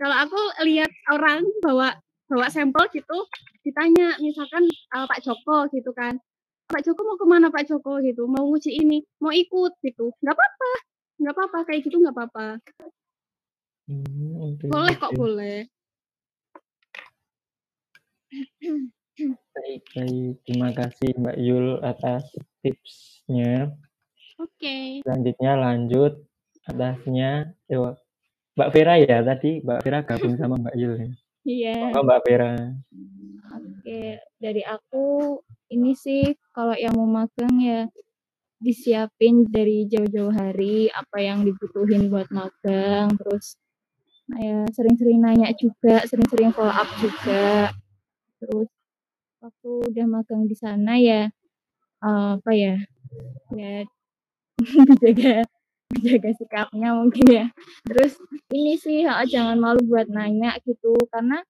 kalau 0.00 0.16
aku 0.16 0.40
lihat 0.64 0.90
orang 1.12 1.44
bawa 1.60 1.94
bawa 2.32 2.48
sampel 2.48 2.88
gitu, 2.96 3.18
ditanya 3.60 4.16
misalkan 4.24 4.64
eh, 4.72 5.04
Pak 5.04 5.20
Joko 5.20 5.68
gitu 5.68 5.92
kan, 5.92 6.16
Pak 6.72 6.82
Joko 6.88 7.00
mau 7.04 7.20
ke 7.20 7.26
mana 7.28 7.52
Pak 7.52 7.68
Joko? 7.68 8.00
Gitu, 8.00 8.24
mau 8.24 8.48
nguji 8.48 8.72
ini, 8.72 9.04
mau 9.20 9.28
ikut 9.28 9.76
gitu, 9.84 10.08
nggak 10.24 10.32
apa-apa, 10.32 10.70
nggak 11.20 11.34
apa-apa. 11.36 11.58
Kayak 11.68 11.80
gitu 11.84 11.96
nggak 12.00 12.16
apa-apa, 12.16 12.46
Hmm, 13.90 14.38
oke 14.38 14.64
boleh 14.70 14.94
kok 14.94 15.12
boleh. 15.18 15.58
baik 19.52 19.82
baik. 19.92 20.34
Terima 20.48 20.70
kasih 20.72 21.12
Mbak 21.18 21.36
Yul 21.36 21.66
atas 21.84 22.24
tipsnya. 22.64 23.74
Oke, 24.40 25.02
selanjutnya 25.04 25.52
lanjut 25.60 26.24
atasnya. 26.64 27.52
Yo, 27.68 27.98
Mbak 28.56 28.70
Vera 28.72 28.94
ya 29.02 29.20
tadi 29.20 29.60
Mbak 29.60 29.80
Vera 29.84 30.00
gabung 30.06 30.38
sama 30.40 30.56
Mbak 30.56 30.76
Yul 30.78 30.94
ya? 30.96 31.10
Iya. 31.42 31.76
Monggo 31.82 32.00
Mbak 32.06 32.22
Vera. 32.24 32.52
Oke, 33.52 34.22
dari 34.38 34.62
aku 34.64 35.36
ini 35.72 35.96
sih 35.96 36.36
kalau 36.52 36.76
yang 36.76 36.92
mau 36.92 37.08
magang 37.08 37.56
ya 37.56 37.88
disiapin 38.62 39.48
dari 39.50 39.88
jauh-jauh 39.90 40.30
hari 40.30 40.86
apa 40.92 41.18
yang 41.18 41.42
dibutuhin 41.42 42.12
buat 42.12 42.30
magang, 42.30 43.10
terus 43.18 43.58
nah 44.30 44.38
ya 44.38 44.58
sering-sering 44.70 45.18
nanya 45.18 45.50
juga, 45.58 46.04
sering-sering 46.06 46.54
follow 46.54 46.70
up 46.70 46.86
juga. 47.00 47.74
Terus 48.38 48.70
waktu 49.42 49.70
udah 49.90 50.06
magang 50.06 50.46
di 50.46 50.54
sana 50.54 50.94
ya 51.00 51.26
eh, 52.04 52.30
apa 52.38 52.52
ya? 52.54 52.76
Ya 53.56 53.88
dijaga 55.02 55.42
dijaga 55.90 56.30
sikapnya 56.38 56.94
mungkin 56.94 57.26
ya. 57.26 57.46
Terus 57.82 58.14
ini 58.54 58.78
sih 58.78 59.02
jangan 59.26 59.58
malu 59.58 59.82
buat 59.88 60.06
nanya 60.06 60.54
gitu 60.62 60.94
karena 61.10 61.42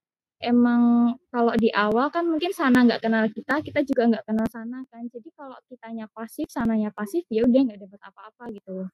emang 0.42 1.14
kalau 1.30 1.54
di 1.56 1.70
awal 1.72 2.10
kan 2.10 2.26
mungkin 2.26 2.50
sana 2.52 2.82
nggak 2.84 3.00
kenal 3.00 3.24
kita, 3.30 3.62
kita 3.62 3.80
juga 3.86 4.02
nggak 4.10 4.24
kenal 4.26 4.46
sana 4.50 4.82
kan. 4.90 5.06
Jadi 5.08 5.30
kalau 5.32 5.56
kitanya 5.70 6.06
pasif, 6.10 6.50
sananya 6.50 6.90
pasif, 6.92 7.22
ya 7.30 7.46
udah 7.46 7.60
nggak 7.70 7.80
dapat 7.86 8.00
apa-apa 8.02 8.44
gitu. 8.52 8.86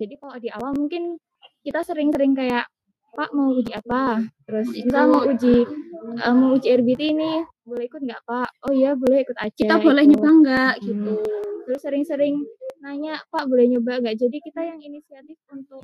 Jadi 0.00 0.14
kalau 0.18 0.36
di 0.40 0.48
awal 0.50 0.72
mungkin 0.74 1.20
kita 1.62 1.84
sering-sering 1.84 2.34
kayak 2.34 2.66
Pak 3.14 3.30
mau 3.30 3.54
uji 3.54 3.70
apa? 3.70 4.26
Terus 4.42 4.66
misal 4.74 5.06
mau 5.06 5.22
uji 5.22 5.62
eh, 6.18 6.34
mau 6.34 6.50
uji 6.58 6.66
RBT 6.66 7.02
ini 7.14 7.46
boleh 7.62 7.86
ikut 7.86 8.02
nggak 8.02 8.22
Pak? 8.26 8.48
Oh 8.66 8.74
iya 8.74 8.98
boleh 8.98 9.22
ikut 9.22 9.38
aja. 9.38 9.54
kita 9.54 9.78
boleh 9.78 10.02
ikut. 10.02 10.18
nyoba 10.18 10.30
nggak 10.42 10.72
Hmm. 10.74 10.84
gitu. 10.88 11.14
Terus 11.64 11.80
sering-sering 11.80 12.34
nanya 12.82 13.22
Pak 13.30 13.46
boleh 13.46 13.70
nyoba 13.70 14.02
nggak? 14.02 14.18
Jadi 14.18 14.36
kita 14.42 14.66
yang 14.66 14.82
inisiatif 14.82 15.38
untuk 15.48 15.80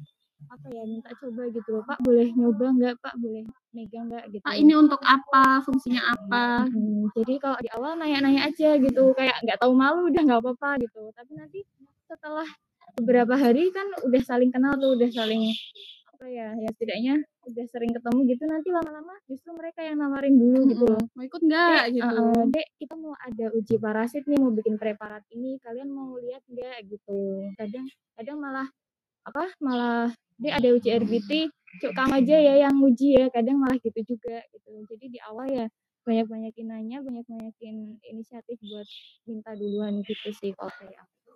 apa 0.49 0.67
ya 0.73 0.83
minta 0.89 1.11
coba 1.19 1.43
gitu 1.53 1.69
loh 1.75 1.85
Pak 1.85 1.99
boleh 2.01 2.33
nyoba 2.33 2.67
nggak 2.73 2.95
Pak 3.05 3.15
boleh 3.21 3.45
megang 3.71 4.11
nggak 4.11 4.25
gitu. 4.35 4.43
Pak 4.43 4.57
ini 4.59 4.73
untuk 4.75 5.01
apa, 5.03 5.63
fungsinya 5.63 6.03
apa? 6.11 6.67
Mm, 6.67 7.11
jadi 7.15 7.35
kalau 7.39 7.59
di 7.63 7.71
awal 7.71 7.95
nanya-nanya 7.99 8.51
aja 8.51 8.75
gitu, 8.79 9.15
kayak 9.15 9.39
nggak 9.47 9.59
tahu 9.63 9.73
malu 9.75 10.11
udah 10.11 10.23
nggak 10.27 10.41
apa-apa 10.43 10.83
gitu. 10.83 11.11
Tapi 11.15 11.33
nanti 11.39 11.61
setelah 12.11 12.47
beberapa 12.99 13.39
hari 13.39 13.71
kan 13.71 13.87
udah 14.03 14.23
saling 14.27 14.51
kenal 14.51 14.75
tuh, 14.75 14.99
udah 14.99 15.09
saling 15.15 15.55
apa 16.11 16.27
ya, 16.29 16.53
ya 16.53 16.69
setidaknya 16.75 17.15
udah 17.47 17.65
sering 17.71 17.93
ketemu 17.95 18.19
gitu. 18.35 18.43
Nanti 18.51 18.69
lama-lama 18.75 19.15
justru 19.31 19.51
mereka 19.55 19.81
yang 19.87 20.03
nawarin 20.03 20.35
dulu 20.35 20.61
gitu 20.67 20.85
loh. 20.91 21.03
Mau 21.15 21.25
ikut 21.25 21.43
nggak 21.47 21.83
gitu? 21.95 22.21
eh, 22.27 22.43
dek 22.51 22.67
kita 22.83 22.95
mau 22.99 23.15
ada 23.15 23.47
uji 23.55 23.75
parasit 23.79 24.27
nih, 24.27 24.39
mau 24.43 24.51
bikin 24.51 24.77
preparat 24.77 25.23
ini, 25.31 25.63
kalian 25.63 25.89
mau 25.95 26.19
lihat 26.19 26.43
nggak 26.51 26.91
gitu. 26.91 27.47
Kadang, 27.55 27.87
kadang 28.19 28.37
malah 28.43 28.67
apa, 29.23 29.47
malah 29.63 30.11
dek 30.41 30.55
ada 30.57 30.69
uji 30.73 30.89
RBT, 30.89 31.31
cuk 31.85 31.93
kamu 31.93 32.25
aja 32.25 32.37
ya 32.41 32.55
yang 32.67 32.77
uji 32.81 33.21
ya. 33.21 33.29
Kadang 33.29 33.61
malah 33.61 33.77
gitu 33.79 34.01
juga 34.17 34.41
gitu. 34.51 34.71
Jadi 34.89 35.05
di 35.15 35.19
awal 35.21 35.47
ya 35.53 35.67
banyak-banyakin 36.09 36.67
nanya, 36.67 36.99
banyak-banyakin 37.05 38.01
inisiatif 38.09 38.57
buat 38.65 38.89
minta 39.29 39.53
duluan 39.53 40.01
gitu 40.01 40.29
sih 40.33 40.57
kalau 40.57 40.73
dari 40.81 40.97
aku. 40.97 41.33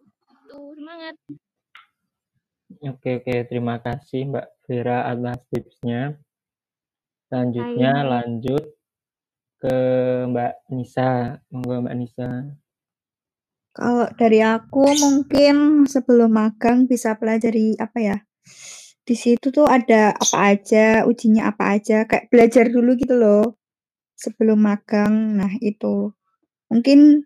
Tuh 0.48 0.72
semangat. 0.74 1.14
Oke 2.82 3.22
oke 3.22 3.34
terima 3.46 3.78
kasih 3.78 4.26
Mbak 4.32 4.46
Vera 4.66 5.06
atas 5.06 5.38
tipsnya. 5.52 6.16
Selanjutnya 7.28 7.92
Hai. 7.92 8.08
lanjut 8.08 8.64
ke 9.60 9.76
Mbak 10.32 10.54
Nisa. 10.72 11.38
Monggo 11.52 11.84
Mbak 11.84 11.96
Nisa. 11.96 12.28
Kalau 13.74 14.06
dari 14.14 14.38
aku 14.38 14.86
mungkin 15.02 15.82
sebelum 15.90 16.30
magang 16.30 16.86
bisa 16.86 17.18
pelajari 17.18 17.74
apa 17.74 17.98
ya? 17.98 18.16
Di 19.04 19.12
situ 19.12 19.52
tuh 19.52 19.68
ada 19.68 20.16
apa 20.16 20.56
aja, 20.56 21.04
ujinya 21.04 21.52
apa 21.52 21.76
aja, 21.76 22.08
kayak 22.08 22.32
belajar 22.32 22.72
dulu 22.72 22.96
gitu 22.96 23.14
loh 23.20 23.60
sebelum 24.16 24.64
magang. 24.64 25.36
Nah, 25.36 25.52
itu. 25.60 26.08
Mungkin 26.72 27.20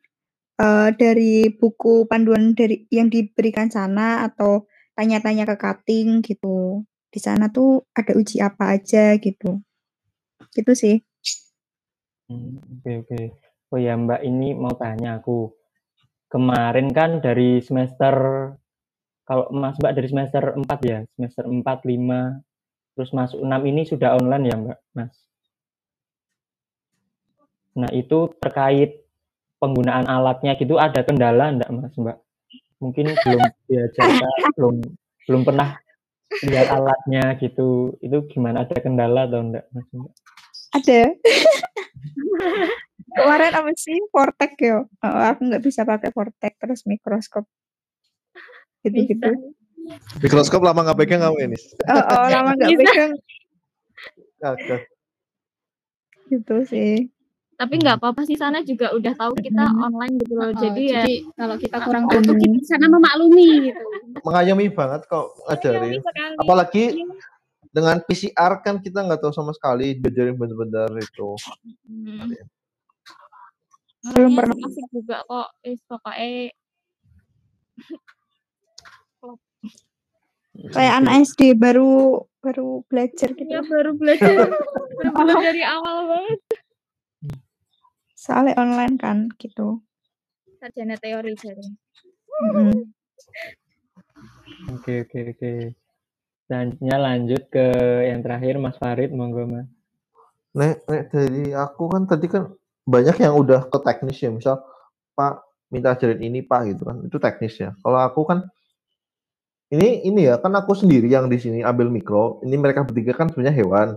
eh, 0.58 0.88
dari 0.98 1.54
buku 1.54 2.10
panduan 2.10 2.58
dari 2.58 2.82
yang 2.90 3.06
diberikan 3.06 3.70
sana 3.70 4.26
atau 4.26 4.66
tanya-tanya 4.98 5.46
ke 5.46 5.54
cutting 5.54 6.18
gitu. 6.26 6.82
Di 7.08 7.22
sana 7.22 7.46
tuh 7.54 7.86
ada 7.94 8.12
uji 8.18 8.42
apa 8.42 8.74
aja 8.74 9.14
gitu. 9.22 9.62
Gitu 10.50 10.72
sih. 10.74 10.96
Hmm, 12.26 12.58
oke 12.58 12.90
oke. 13.06 13.20
Oh 13.70 13.78
ya 13.78 13.94
Mbak 13.94 14.20
ini 14.26 14.52
mau 14.58 14.74
tanya 14.74 15.22
aku. 15.22 15.54
Kemarin 16.28 16.92
kan 16.92 17.24
dari 17.24 17.62
semester 17.64 18.14
kalau 19.28 19.44
Mas 19.52 19.76
Mbak 19.76 19.92
dari 19.92 20.08
semester 20.08 20.56
4 20.56 20.64
ya, 20.88 21.04
semester 21.12 21.44
4, 21.44 21.60
5 21.60 22.40
terus 22.96 23.10
masuk 23.12 23.44
6 23.44 23.60
ini 23.68 23.84
sudah 23.84 24.16
online 24.16 24.44
ya 24.48 24.56
Mbak, 24.56 24.78
Mas? 24.96 25.14
Nah 27.76 27.92
itu 27.92 28.32
terkait 28.40 29.04
penggunaan 29.60 30.08
alatnya 30.08 30.56
gitu 30.56 30.80
ada 30.80 31.04
kendala 31.04 31.52
enggak 31.52 31.68
Mas 31.68 31.92
Mbak? 31.92 32.16
Mungkin 32.80 33.12
belum 33.12 33.42
diajarkan, 33.68 34.32
belum 34.56 34.74
belum 35.28 35.42
pernah 35.44 35.76
lihat 36.48 36.72
alatnya 36.72 37.36
gitu. 37.36 38.00
Itu 38.00 38.24
gimana 38.32 38.64
ada 38.64 38.80
kendala 38.80 39.28
atau 39.28 39.44
enggak 39.44 39.68
Mas 39.76 39.88
Mbak? 39.92 40.12
Ada. 40.72 41.00
Kemarin 43.18 43.52
apa 43.52 43.70
sih 43.76 44.00
Vortex 44.08 44.56
yo? 44.62 44.88
Oh, 45.04 45.22
aku 45.28 45.52
nggak 45.52 45.60
bisa 45.60 45.84
pakai 45.84 46.16
Vortex 46.16 46.56
terus 46.56 46.80
mikroskop. 46.88 47.44
Gitu-gitu. 48.88 49.30
Mikroskop 50.20 50.60
lama 50.60 50.84
nggak 50.84 50.98
pegang 50.98 51.24
kamu 51.24 51.52
ini. 51.52 51.58
Oh, 51.88 51.96
oh 51.96 52.26
lama 52.28 52.50
nggak 52.54 52.70
pegang 52.76 53.12
Oke. 54.38 54.76
gitu 56.28 56.56
sih. 56.64 57.08
Tapi 57.58 57.74
nggak 57.82 57.98
apa-apa 57.98 58.22
sih 58.22 58.38
sana 58.38 58.62
juga 58.62 58.94
udah 58.94 59.18
tahu 59.18 59.34
kita 59.34 59.66
Mhm. 59.66 59.82
online 59.82 60.14
gitu 60.22 60.38
loh. 60.38 60.52
Oh, 60.52 60.54
jadi 60.54 60.82
ya 60.84 61.02
jadi 61.02 61.14
kalau 61.34 61.56
kita 61.58 61.76
kurang 61.82 62.04
tahu 62.06 62.20
tuh 62.22 62.36
kita 62.38 62.58
sana 62.62 62.86
memaklumi 62.86 63.48
gitu. 63.66 63.84
Mengayomi 64.22 64.66
banget 64.70 65.02
kok 65.10 65.26
Iya, 65.26 65.42
ngajarin. 65.50 65.98
sekali. 65.98 66.34
Apalagi 66.38 66.84
dengan 67.74 67.96
PCR 68.00 68.52
kan 68.62 68.78
kita 68.78 69.02
nggak 69.02 69.18
tahu 69.18 69.32
sama 69.34 69.50
sekali 69.50 69.98
diajarin 69.98 70.38
bener-bener 70.38 70.86
itu. 71.02 71.34
Hmm. 71.82 72.30
Belum 74.14 74.32
pernah. 74.38 74.54
asik 74.54 74.86
juga 74.94 75.26
kok. 75.26 75.48
Is 75.66 75.82
pokoknya 75.82 76.54
Kayak 80.58 80.94
anak 81.04 81.12
SD 81.22 81.54
baru 81.54 82.26
baru 82.42 82.82
belajar 82.90 83.30
gitu. 83.30 83.46
ya 83.46 83.62
baru 83.62 83.94
belajar 83.94 84.50
benar 84.98 85.36
dari 85.38 85.62
awal 85.62 85.96
banget. 86.10 86.40
Soalnya 88.18 88.58
online 88.58 88.98
kan 88.98 89.30
gitu. 89.38 89.78
Sarjana 90.58 90.98
teori 90.98 91.38
jadi. 91.38 91.62
Mhm. 92.50 92.90
Oke 94.74 95.06
oke 95.06 95.18
oke. 95.34 95.52
Selanjutnya 96.50 96.96
lanjut 96.98 97.42
ke 97.52 97.66
yang 98.10 98.20
terakhir 98.24 98.58
Mas 98.58 98.74
Farid, 98.80 99.14
monggo 99.14 99.46
Mas. 99.46 99.68
Nek, 100.58 100.82
nek 100.90 101.02
dari 101.14 101.54
aku 101.54 101.86
kan 101.86 102.02
tadi 102.08 102.26
kan 102.26 102.50
banyak 102.82 103.20
yang 103.22 103.38
udah 103.38 103.70
ke 103.70 103.78
teknis 103.84 104.18
ya. 104.18 104.34
Misal 104.34 104.58
Pak 105.14 105.46
minta 105.70 105.94
ajarin 105.94 106.18
ini 106.18 106.42
Pak 106.42 106.60
gitu 106.74 106.82
kan. 106.82 106.98
Itu 107.06 107.22
teknis 107.22 107.54
ya. 107.62 107.70
Kalau 107.78 108.00
aku 108.02 108.26
kan 108.26 108.48
ini 109.68 110.08
ini 110.08 110.24
ya 110.24 110.40
kan 110.40 110.52
aku 110.56 110.72
sendiri 110.72 111.08
yang 111.12 111.28
di 111.28 111.36
sini 111.36 111.60
ambil 111.60 111.92
mikro. 111.92 112.40
Ini 112.44 112.56
mereka 112.56 112.88
bertiga 112.88 113.12
kan 113.12 113.28
sebenarnya 113.28 113.56
hewan. 113.60 113.88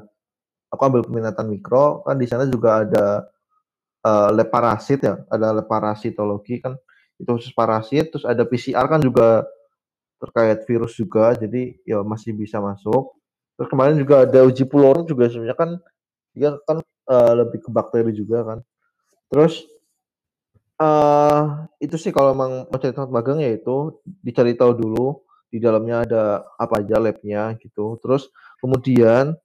Aku 0.71 0.81
ambil 0.87 1.03
peminatan 1.07 1.47
mikro 1.47 2.03
kan 2.03 2.15
di 2.19 2.27
sana 2.27 2.47
juga 2.47 2.83
ada 2.83 3.05
eh, 4.03 4.29
lab 4.35 4.49
parasit 4.51 4.99
ya, 5.03 5.15
ada 5.31 5.55
lab 5.55 5.67
parasitologi 5.71 6.59
kan 6.63 6.75
itu 7.19 7.29
khusus 7.31 7.53
parasit. 7.55 8.11
Terus 8.11 8.25
ada 8.27 8.43
PCR 8.43 8.85
kan 8.91 8.99
juga 8.99 9.47
terkait 10.19 10.67
virus 10.67 10.93
juga. 10.99 11.31
Jadi 11.39 11.79
ya 11.87 12.03
masih 12.03 12.35
bisa 12.35 12.59
masuk. 12.59 13.15
Terus 13.55 13.67
kemarin 13.71 13.95
juga 13.95 14.27
ada 14.27 14.43
uji 14.43 14.67
pulorum 14.67 15.07
juga 15.07 15.31
sebenarnya 15.31 15.55
kan 15.55 15.69
dia 16.35 16.51
kan 16.67 16.83
eh, 16.83 17.33
lebih 17.39 17.63
ke 17.63 17.69
bakteri 17.71 18.11
juga 18.11 18.43
kan. 18.43 18.59
Terus 19.31 19.63
eh 20.81 21.43
itu 21.79 21.95
sih 21.95 22.11
kalau 22.11 22.33
emang 22.35 22.67
mau 22.67 22.79
cari 22.81 22.91
tempat 22.91 23.11
magang 23.13 23.39
ya 23.39 23.53
itu 23.53 24.01
dicari 24.25 24.57
tahu 24.57 24.73
dulu 24.75 25.21
di 25.51 25.59
dalamnya 25.59 26.07
ada 26.07 26.23
apa 26.55 26.79
aja 26.79 26.97
labnya 26.97 27.53
gitu. 27.59 27.99
Terus 27.99 28.31
kemudian 28.63 29.35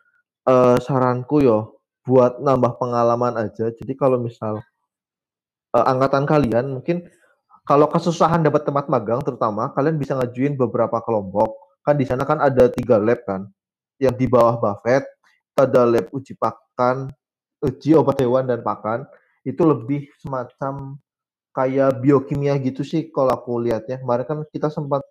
eh 0.46 0.78
saranku 0.78 1.42
yo 1.42 1.82
buat 2.06 2.38
nambah 2.38 2.78
pengalaman 2.78 3.34
aja. 3.34 3.74
Jadi 3.74 3.92
kalau 3.98 4.22
misal 4.22 4.62
eh, 5.74 5.84
angkatan 5.84 6.24
kalian 6.24 6.78
mungkin 6.78 7.10
kalau 7.66 7.90
kesusahan 7.90 8.46
dapat 8.46 8.62
tempat 8.62 8.86
magang 8.86 9.18
terutama 9.26 9.74
kalian 9.74 9.98
bisa 9.98 10.14
ngajuin 10.14 10.54
beberapa 10.54 11.02
kelompok. 11.02 11.58
Kan 11.82 11.98
di 11.98 12.06
sana 12.06 12.22
kan 12.22 12.38
ada 12.38 12.70
tiga 12.70 13.02
lab 13.02 13.26
kan. 13.26 13.50
Yang 13.98 14.14
di 14.22 14.26
bawah 14.30 14.62
Buffett 14.62 15.02
ada 15.58 15.82
lab 15.88 16.06
uji 16.14 16.38
pakan, 16.38 17.10
uji 17.64 17.98
obat 17.98 18.22
hewan 18.22 18.46
dan 18.46 18.62
pakan. 18.62 19.02
Itu 19.42 19.66
lebih 19.66 20.06
semacam 20.22 20.98
kayak 21.56 22.04
biokimia 22.04 22.54
gitu 22.62 22.86
sih 22.86 23.10
kalau 23.10 23.34
aku 23.34 23.58
lihatnya. 23.58 23.98
Kemarin 23.98 24.24
kan 24.28 24.38
kita 24.52 24.70
sempat 24.70 25.02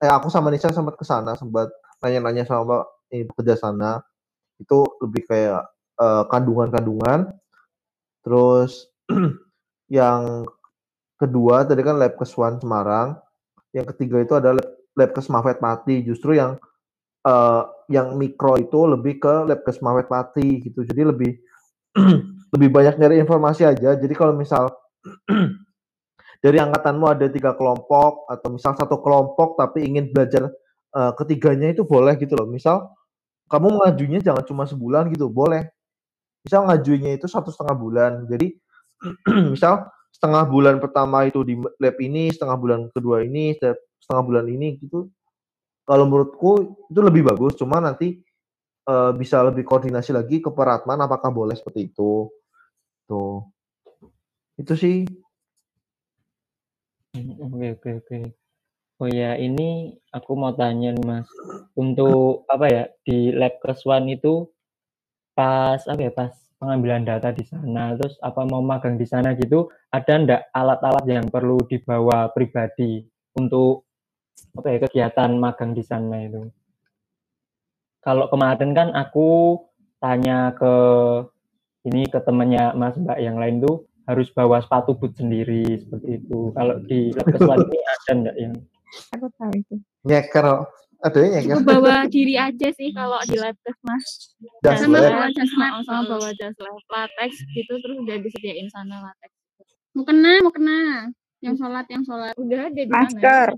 eh 0.00 0.10
aku 0.10 0.32
sama 0.32 0.48
Nisa 0.48 0.72
sempat 0.72 0.96
ke 0.96 1.04
sana, 1.04 1.36
sempat 1.36 1.68
nanya-nanya 2.00 2.48
sama 2.48 2.88
ini 3.12 3.28
pekerja 3.28 3.60
sana. 3.60 4.00
Itu 4.56 4.84
lebih 5.04 5.28
kayak 5.28 5.62
eh, 6.00 6.24
kandungan-kandungan. 6.32 7.28
Terus 8.24 8.88
yang 10.00 10.48
kedua 11.20 11.68
tadi 11.68 11.84
kan 11.84 12.00
lab 12.00 12.16
kesuan 12.16 12.56
Semarang. 12.56 13.20
Yang 13.76 13.94
ketiga 13.94 14.16
itu 14.24 14.34
adalah 14.40 14.58
lab, 14.96 15.12
lab 15.12 15.28
Mafet 15.28 15.58
Pati. 15.60 15.96
Justru 16.04 16.40
yang 16.40 16.56
eh, 17.28 17.62
yang 17.92 18.16
mikro 18.16 18.56
itu 18.56 18.88
lebih 18.88 19.20
ke 19.20 19.34
lab 19.44 19.60
Mafet 19.84 20.08
Pati 20.08 20.64
gitu. 20.64 20.80
Jadi 20.88 21.02
lebih 21.04 21.32
lebih 22.56 22.68
banyak 22.72 22.96
nyari 22.96 23.20
informasi 23.20 23.68
aja. 23.68 24.00
Jadi 24.00 24.14
kalau 24.16 24.32
misal 24.32 24.72
dari 26.40 26.56
angkatanmu 26.56 27.04
ada 27.04 27.28
tiga 27.28 27.52
kelompok 27.52 28.24
atau 28.32 28.48
misal 28.56 28.72
satu 28.72 28.96
kelompok 29.04 29.60
tapi 29.60 29.84
ingin 29.84 30.08
belajar 30.08 30.48
eh, 30.96 31.12
ketiganya 31.20 31.76
itu 31.76 31.84
boleh 31.84 32.16
gitu 32.16 32.32
loh. 32.32 32.48
Misal 32.48 32.88
kamu 33.52 33.76
mengajunya 33.76 34.18
jangan 34.24 34.44
cuma 34.48 34.64
sebulan 34.64 35.12
gitu, 35.12 35.28
boleh. 35.28 35.68
Misal 36.40 36.64
ngajuinnya 36.64 37.20
itu 37.20 37.28
satu 37.28 37.52
setengah 37.52 37.76
bulan. 37.76 38.12
Jadi 38.24 38.56
misal 39.52 39.84
setengah 40.14 40.48
bulan 40.48 40.80
pertama 40.80 41.28
itu 41.28 41.44
di 41.44 41.60
lab 41.60 41.96
ini, 42.00 42.32
setengah 42.32 42.56
bulan 42.56 42.80
kedua 42.94 43.20
ini, 43.20 43.52
set- 43.60 43.84
setengah 44.00 44.24
bulan 44.24 44.46
ini 44.48 44.80
gitu. 44.80 45.12
Kalau 45.84 46.04
menurutku 46.08 46.78
itu 46.88 47.00
lebih 47.04 47.28
bagus. 47.28 47.52
Cuma 47.60 47.84
nanti 47.84 48.16
eh, 48.88 49.12
bisa 49.12 49.44
lebih 49.44 49.68
koordinasi 49.68 50.16
lagi 50.16 50.40
ke 50.40 50.48
Peratman 50.48 51.04
apakah 51.04 51.28
boleh 51.28 51.52
seperti 51.52 51.92
itu. 51.92 52.32
Tuh. 53.04 53.44
Itu 54.56 54.72
sih 54.78 55.04
Oke 57.18 57.66
oke 57.74 57.90
oke. 58.00 58.18
Oh 59.02 59.10
ya 59.20 59.30
ini 59.46 59.68
aku 60.16 60.32
mau 60.42 60.52
tanya 60.60 60.90
nih 60.96 61.06
Mas. 61.10 61.28
Untuk 61.82 62.46
apa 62.54 62.66
ya 62.76 62.84
di 63.06 63.18
lab 63.40 63.54
kesuan 63.64 64.04
itu 64.16 64.46
pas 65.38 65.80
apa 65.92 66.00
ya 66.06 66.12
pas 66.20 66.32
pengambilan 66.60 67.02
data 67.10 67.30
di 67.38 67.44
sana 67.52 67.84
terus 67.98 68.14
apa 68.28 68.40
mau 68.50 68.62
magang 68.70 68.96
di 69.02 69.06
sana 69.12 69.30
gitu 69.42 69.60
ada 69.96 70.12
ndak 70.22 70.42
alat-alat 70.60 71.06
yang 71.16 71.26
perlu 71.34 71.58
dibawa 71.70 72.28
pribadi 72.36 72.92
untuk 73.40 73.88
apa 74.58 74.68
ya 74.74 74.78
kegiatan 74.86 75.30
magang 75.44 75.72
di 75.78 75.84
sana 75.90 76.16
itu? 76.28 76.42
Kalau 78.06 78.32
kemarin 78.32 78.72
kan 78.72 78.88
aku 78.96 79.60
tanya 80.00 80.56
ke 80.56 80.74
ini 81.84 82.08
ke 82.08 82.18
temannya 82.24 82.72
Mas 82.76 82.96
Mbak 82.96 83.18
yang 83.20 83.36
lain 83.36 83.60
tuh 83.60 83.89
harus 84.08 84.28
bawa 84.32 84.62
sepatu 84.62 84.96
boot 84.96 85.16
sendiri 85.16 85.64
seperti 85.80 86.22
itu. 86.22 86.52
Kalau 86.56 86.76
di 86.84 87.12
lab 87.12 87.26
kesuan 87.28 87.58
ini 87.66 87.78
ada 87.84 88.12
ndak 88.16 88.36
yang 88.38 88.54
Aku 89.16 89.26
tahu 89.38 89.52
itu. 89.54 89.74
nyeker. 90.02 90.46
Ada 91.00 91.16
yang 91.20 91.32
nyeker. 91.32 91.56
Cukup 91.62 91.68
bawa 91.78 91.96
diri 92.10 92.34
aja 92.36 92.68
sih 92.74 92.90
kalau 92.92 93.20
di 93.24 93.36
lab 93.38 93.56
mas. 93.86 94.34
Sama 94.62 94.98
bawa 94.98 95.26
jas 95.32 95.50
lab. 95.54 95.72
sama, 95.72 95.84
sama 95.86 96.02
bawa 96.16 96.28
jas 96.36 96.56
lab 96.58 96.84
latex 96.90 97.30
gitu 97.54 97.72
terus 97.78 97.96
udah 98.02 98.16
disediain 98.18 98.66
sana 98.72 99.10
latex. 99.10 99.30
Mau 99.94 100.06
kena, 100.06 100.38
mau 100.42 100.52
kena. 100.54 101.10
Yang 101.40 101.56
sholat, 101.64 101.86
yang 101.88 102.04
sholat. 102.04 102.34
Udah 102.36 102.68
ada 102.68 102.82
di 102.84 102.92
mana? 102.92 103.08
Masker. 103.08 103.48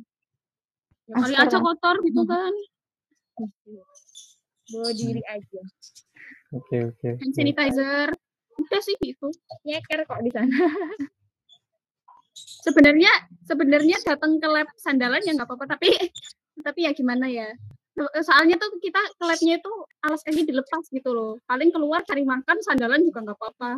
Ya, 1.10 1.14
kali 1.18 1.34
aja 1.34 1.58
kotor 1.58 1.96
gitu 2.06 2.22
kan. 2.24 2.52
Bawa 4.72 4.90
diri 4.94 5.22
aja. 5.26 5.62
Oke 6.52 6.76
oke. 6.92 7.08
Hand 7.18 7.32
oke. 7.32 7.36
sanitizer. 7.36 8.08
Udah 8.62 8.80
sih 8.80 8.94
gitu. 8.98 9.28
Nyeker 9.62 10.04
kok 10.04 10.20
di 10.20 10.30
sana. 10.30 10.56
Sebenarnya 12.62 13.10
sebenarnya 13.42 13.96
datang 14.00 14.38
ke 14.38 14.46
lab 14.46 14.68
sandalan 14.76 15.20
ya 15.20 15.34
nggak 15.34 15.44
apa-apa 15.44 15.66
tapi 15.68 15.90
tapi 16.58 16.86
ya 16.86 16.94
gimana 16.94 17.26
ya. 17.26 17.50
So- 17.92 18.08
Soalnya 18.22 18.56
tuh 18.56 18.72
kita 18.78 18.96
ke 19.12 19.24
labnya 19.26 19.58
itu 19.58 19.72
alas 20.00 20.22
kaki 20.22 20.46
dilepas 20.46 20.86
gitu 20.88 21.10
loh. 21.10 21.36
Paling 21.44 21.68
keluar 21.68 22.00
cari 22.02 22.22
makan 22.22 22.56
sandalan 22.62 23.02
juga 23.02 23.20
nggak 23.20 23.36
apa-apa. 23.36 23.70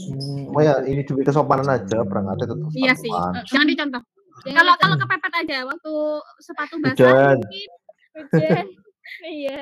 Hmm, 0.00 0.50
Oh 0.50 0.60
ya, 0.60 0.82
ini 0.82 1.02
demi 1.02 1.22
kesopanan 1.22 1.68
aja 1.68 2.02
berangkatnya 2.02 2.46
tetap 2.48 2.58
Iya 2.72 2.92
sih. 2.96 3.10
Eh, 3.10 3.42
Jangan 3.46 3.66
dicontoh. 3.66 4.02
Jangan 4.40 4.56
Kalau 4.56 4.74
kalau 4.80 4.96
kepepet 4.96 5.32
aja 5.36 5.56
waktu 5.62 5.92
sepatu 6.40 6.74
basah 6.80 6.96
Hujan. 6.96 7.36
mungkin 7.38 7.70
hujan. 8.16 8.66
iya. 9.38 9.60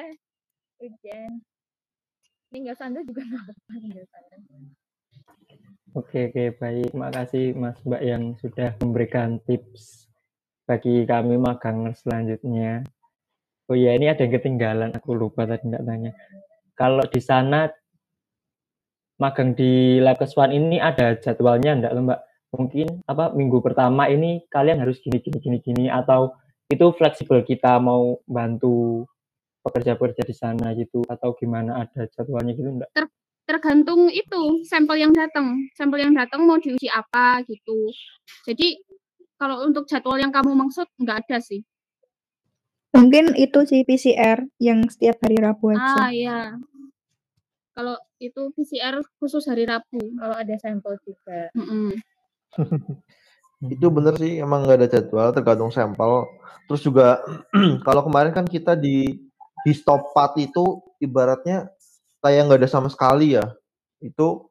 Hujan. 0.79 1.31
Tinggal 2.49 2.77
sandal 2.81 3.05
juga 3.05 3.21
nggak 3.29 3.43
apa-apa 3.45 3.73
tinggal 3.77 4.07
sandal. 4.09 4.41
Oke 5.97 6.33
oke 6.33 6.45
baik. 6.57 6.91
Makasih 6.97 7.53
Mas 7.57 7.77
Mbak 7.85 8.03
yang 8.05 8.23
sudah 8.41 8.73
memberikan 8.81 9.41
tips 9.45 10.09
bagi 10.65 11.05
kami 11.05 11.37
magang 11.37 11.93
selanjutnya. 11.93 12.85
Oh 13.69 13.77
iya, 13.77 13.93
ini 13.97 14.09
ada 14.09 14.25
yang 14.25 14.33
ketinggalan. 14.33 14.97
Aku 14.97 15.13
lupa 15.13 15.45
tadi 15.45 15.69
nggak 15.69 15.85
tanya. 15.85 16.13
Kalau 16.73 17.05
di 17.05 17.21
sana 17.21 17.69
magang 19.21 19.53
di 19.53 20.01
lab 20.01 20.17
kesuan 20.17 20.55
ini 20.55 20.81
ada 20.81 21.17
jadwalnya 21.21 21.77
enggak 21.77 21.93
Mbak? 21.93 22.21
Mungkin 22.49 22.87
apa 23.05 23.37
minggu 23.37 23.61
pertama 23.61 24.09
ini 24.09 24.41
kalian 24.49 24.81
harus 24.81 24.97
gini 25.05 25.21
gini 25.21 25.37
gini 25.37 25.59
gini 25.61 25.85
atau 25.93 26.33
itu 26.73 26.85
fleksibel 26.97 27.45
kita 27.45 27.77
mau 27.77 28.21
bantu 28.25 29.05
pekerja-pekerja 29.63 30.23
di 30.25 30.35
sana 30.35 30.73
gitu 30.75 31.03
atau 31.07 31.35
gimana 31.35 31.87
ada 31.87 32.07
jadwalnya 32.11 32.53
gitu 32.55 32.71
enggak? 32.71 32.91
Tergantung 33.49 34.13
itu 34.13 34.63
sampel 34.69 35.01
yang 35.01 35.13
datang. 35.17 35.57
Sampel 35.73 36.05
yang 36.05 36.13
datang 36.13 36.45
mau 36.45 36.61
diuji 36.61 36.89
apa 36.93 37.41
gitu. 37.49 37.89
Jadi 38.45 38.77
kalau 39.41 39.65
untuk 39.65 39.89
jadwal 39.89 40.21
yang 40.21 40.35
kamu 40.35 40.53
maksud 40.53 40.85
nggak 41.01 41.25
ada 41.25 41.39
sih. 41.41 41.65
Mungkin 42.93 43.37
itu 43.37 43.63
sih 43.69 43.85
PCR 43.85 44.45
yang 44.61 44.85
setiap 44.89 45.21
hari 45.25 45.37
Rabu 45.41 45.73
aja. 45.73 45.97
Ah 45.97 46.11
iya. 46.13 46.41
Kalau 47.73 47.95
itu 48.19 48.51
PCR 48.59 48.99
khusus 49.23 49.47
hari 49.47 49.65
Rabu. 49.65 50.03
Kalau 50.19 50.35
ada 50.35 50.55
sampel 50.59 50.99
juga. 51.07 51.49
Mm-mm. 51.55 51.95
Itu 53.75 53.91
bener 53.91 54.15
sih 54.23 54.39
emang 54.39 54.63
nggak 54.63 54.79
ada 54.79 54.89
jadwal 54.89 55.29
tergantung 55.35 55.71
sampel. 55.75 56.27
Terus 56.71 56.83
juga 56.83 57.23
kalau 57.87 58.07
kemarin 58.07 58.31
kan 58.35 58.47
kita 58.47 58.79
di 58.79 59.28
histopat 59.69 60.35
itu 60.41 60.81
ibaratnya 60.99 61.69
kayak 62.25 62.49
nggak 62.49 62.61
ada 62.65 62.71
sama 62.71 62.89
sekali 62.89 63.37
ya. 63.37 63.45
Itu 64.01 64.49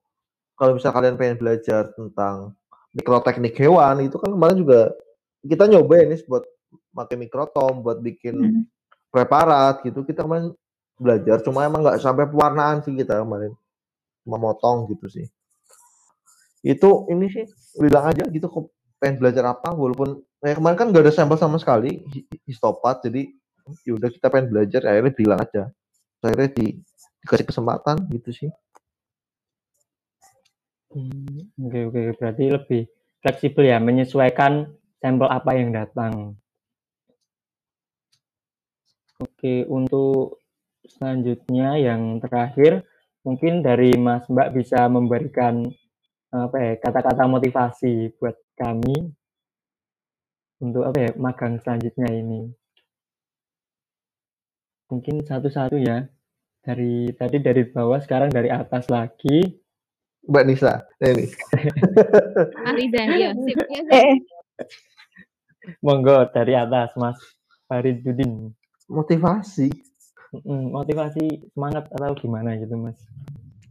kalau 0.53 0.77
misal 0.77 0.94
kalian 0.94 1.18
pengen 1.18 1.38
belajar 1.41 1.89
tentang 1.94 2.53
mikroteknik 2.94 3.53
hewan 3.57 4.02
itu 4.02 4.18
kan 4.18 4.34
kemarin 4.34 4.57
juga 4.57 4.89
kita 5.45 5.69
nyoba 5.69 5.94
ya 6.02 6.06
nih 6.14 6.22
buat 6.26 6.44
pakai 6.94 7.15
mikrotom 7.18 7.85
buat 7.85 8.02
bikin 8.02 8.35
Mhm. 8.38 8.61
preparat 9.14 9.85
gitu. 9.85 10.02
Kita 10.02 10.26
kemarin 10.26 10.53
belajar 10.98 11.41
cuma 11.45 11.61
emang 11.65 11.85
nggak 11.85 12.02
sampai 12.02 12.26
pewarnaan 12.26 12.81
sih 12.81 12.94
kita 12.94 13.22
kemarin. 13.22 13.53
Cuma 14.26 14.38
motong 14.41 14.89
gitu 14.89 15.06
sih. 15.10 15.26
Itu 16.65 17.06
ini 17.14 17.30
sih 17.30 17.45
bilang 17.77 18.10
aja 18.10 18.26
gitu 18.27 18.49
kok 18.49 18.73
pengen 18.98 19.22
belajar 19.22 19.45
apa 19.45 19.77
walaupun 19.77 20.26
kayak 20.41 20.57
kemarin 20.57 20.77
kan 20.77 20.88
nggak 20.89 21.06
ada 21.06 21.14
sampel 21.14 21.38
sama 21.38 21.61
sekali 21.61 22.02
hi- 22.10 22.26
histopat 22.49 23.06
jadi 23.06 23.30
ya 23.84 23.91
udah 23.95 24.10
kita 24.11 24.27
pengen 24.31 24.48
belajar 24.53 24.81
akhirnya 24.88 25.14
bilang 25.14 25.39
aja 25.41 25.64
akhirnya 26.23 26.49
di, 26.52 26.65
dikasih 27.23 27.48
kesempatan 27.48 27.98
gitu 28.11 28.30
sih 28.34 28.49
Hmm, 30.88 31.52
oke 31.61 31.80
oke 31.91 32.02
berarti 32.15 32.44
lebih 32.48 32.81
fleksibel 33.19 33.68
ya 33.68 33.77
menyesuaikan 33.84 34.72
sampel 35.03 35.27
apa 35.27 35.52
yang 35.53 35.69
datang. 35.76 36.39
Oke, 39.19 39.68
untuk 39.68 40.39
selanjutnya 40.88 41.76
yang 41.76 42.23
terakhir 42.23 42.88
mungkin 43.22 43.60
dari 43.61 43.94
Mas 43.99 44.23
Mbak 44.31 44.49
bisa 44.56 44.88
memberikan 44.88 45.68
apa 46.31 46.56
ya 46.56 46.73
kata-kata 46.80 47.23
motivasi 47.27 48.15
buat 48.18 48.38
kami 48.56 49.11
untuk 50.64 50.88
apa 50.88 50.98
ya 50.98 51.11
magang 51.19 51.60
selanjutnya 51.60 52.10
ini. 52.10 52.48
Mungkin 54.91 55.23
satu-satu 55.23 55.80
ya. 55.80 56.07
Dari 56.64 57.15
tadi 57.15 57.39
dari 57.39 57.64
bawah 57.64 57.99
sekarang 58.03 58.27
dari 58.27 58.51
atas 58.51 58.91
lagi. 58.91 59.43
Mbak 60.27 60.43
Nisa 60.43 60.84
ini 60.99 61.31
Arida 62.68 63.01
ya. 63.15 63.31
Sip. 63.31 63.57
Ya, 63.72 63.81
sip. 63.88 64.19
Monggo 65.80 66.27
dari 66.35 66.51
atas 66.51 66.91
Mas 66.99 67.15
Faridudin. 67.72 68.51
motivasi 68.88 69.68
motivasi 70.47 71.51
semangat 71.51 71.88
atau 71.91 72.15
gimana 72.15 72.55
gitu 72.59 72.76
mas 72.80 72.99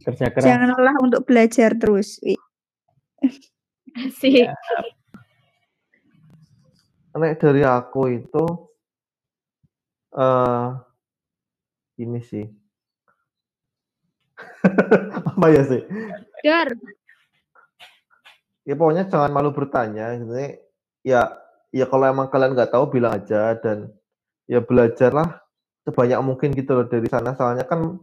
kerja 0.05 0.29
keras 0.29 0.45
jangan 0.45 0.77
lelah 0.77 0.97
untuk 1.03 1.25
belajar 1.25 1.73
terus. 1.77 2.21
Asik. 3.97 4.53
Nek 7.17 7.41
dari 7.41 7.65
aku 7.65 8.13
itu 8.13 8.45
eh 10.17 10.69
ini 12.01 12.21
sih. 12.21 12.45
Apa 15.33 15.47
ya 15.49 15.63
sih? 15.65 15.83
Dar. 16.45 16.69
ya 18.67 18.75
pokoknya 18.75 19.07
jangan 19.07 19.31
malu 19.31 19.55
bertanya 19.55 20.19
gitu 20.19 20.59
ya 21.07 21.39
ya 21.71 21.87
kalau 21.87 22.11
emang 22.11 22.27
kalian 22.27 22.59
nggak 22.59 22.75
tahu 22.75 22.99
bilang 22.99 23.15
aja 23.15 23.55
dan 23.63 23.95
ya 24.51 24.59
belajarlah 24.59 25.39
sebanyak 25.87 26.19
mungkin 26.19 26.51
gitu 26.51 26.75
loh 26.75 26.87
dari 26.91 27.07
sana. 27.07 27.39
Soalnya 27.39 27.63
kan 27.63 27.95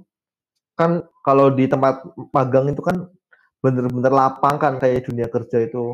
kan 0.79 1.03
kalau 1.21 1.51
di 1.51 1.67
tempat 1.67 2.07
magang 2.31 2.71
itu 2.71 2.79
kan 2.79 3.11
bener-bener 3.59 4.11
lapang 4.11 4.55
kan 4.55 4.79
kayak 4.79 5.03
dunia 5.03 5.27
kerja 5.27 5.67
itu. 5.67 5.91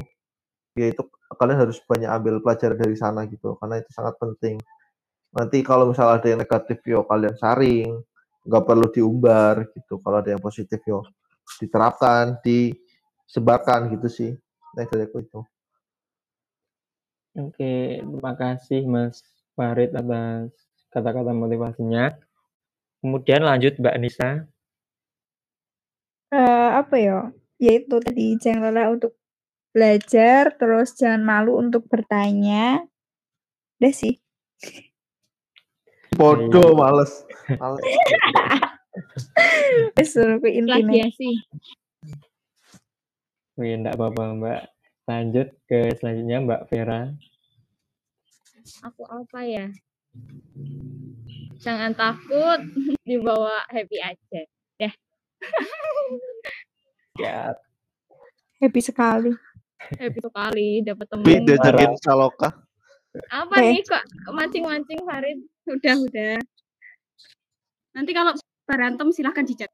Ya 0.78 0.94
itu 0.94 1.02
kalian 1.34 1.66
harus 1.66 1.82
banyak 1.86 2.10
ambil 2.10 2.36
pelajaran 2.46 2.78
dari 2.78 2.96
sana 2.98 3.26
gitu 3.26 3.58
karena 3.58 3.82
itu 3.82 3.90
sangat 3.94 4.16
penting 4.22 4.62
nanti 5.30 5.62
kalau 5.62 5.90
misalnya 5.90 6.22
ada 6.22 6.28
yang 6.30 6.42
negatif 6.42 6.78
yo 6.86 7.06
kalian 7.06 7.36
saring 7.38 8.02
nggak 8.48 8.64
perlu 8.66 8.88
diumbar 8.90 9.70
gitu 9.76 10.02
kalau 10.02 10.22
ada 10.22 10.34
yang 10.34 10.42
positif 10.42 10.82
yo 10.90 11.06
diterapkan 11.62 12.42
disebarkan 12.42 13.94
gitu 13.94 14.08
sih 14.10 14.32
nah 14.74 14.86
dari 14.86 15.06
aku 15.06 15.18
itu 15.22 15.40
oke 17.38 17.74
terima 18.06 18.34
kasih 18.38 18.86
mas 18.90 19.22
Farid 19.54 19.94
atas 19.94 20.50
kata-kata 20.90 21.36
motivasinya 21.36 22.18
kemudian 23.04 23.46
lanjut 23.46 23.78
Mbak 23.78 23.98
Nisa 24.02 24.50
Eh, 26.30 26.70
apa 26.78 26.96
ya? 27.02 27.34
Yaitu 27.58 27.98
tadi 28.06 28.38
jangan 28.38 28.70
lelah 28.70 28.94
untuk 28.94 29.18
belajar, 29.74 30.54
terus 30.62 30.94
jangan 30.94 31.26
malu 31.26 31.58
untuk 31.58 31.90
bertanya. 31.90 32.86
Udah 33.82 33.94
sih. 33.94 34.22
Bodoh 36.20 36.76
males 36.76 37.24
males 37.56 37.80
Wis 39.96 40.12
suruh 40.12 40.42
ku 40.44 40.48
intine. 40.52 40.84
Plagiasi. 40.84 41.32
Wih, 43.56 43.76
enggak 43.80 43.96
apa-apa 43.96 44.36
Mbak 44.36 44.62
lanjut 45.08 45.48
ke 45.68 45.96
selanjutnya 45.96 46.38
Mbak 46.44 46.62
Vera 46.68 47.02
Aku 48.84 49.04
apa 49.08 49.40
ya? 49.48 49.68
Jangan 51.64 51.96
takut 51.96 52.60
dibawa 53.08 53.64
happy 53.72 53.98
aja. 54.04 54.42
ya 57.24 57.56
Happy 58.60 58.82
sekali. 58.84 59.32
Happy 59.96 60.20
sekali 60.20 60.84
dapat 60.84 61.08
temen. 61.08 61.48
diajakin 61.48 61.96
saloka 62.04 62.52
Apa 63.32 63.56
Oke. 63.58 63.72
nih 63.74 63.82
kok 63.88 64.04
mancing-mancing 64.36 65.00
Farid? 65.08 65.40
Udah, 65.70 65.96
udah. 66.02 66.36
Nanti 67.94 68.12
kalau 68.14 68.34
berantem 68.66 69.10
silahkan 69.14 69.46
dicat. 69.46 69.70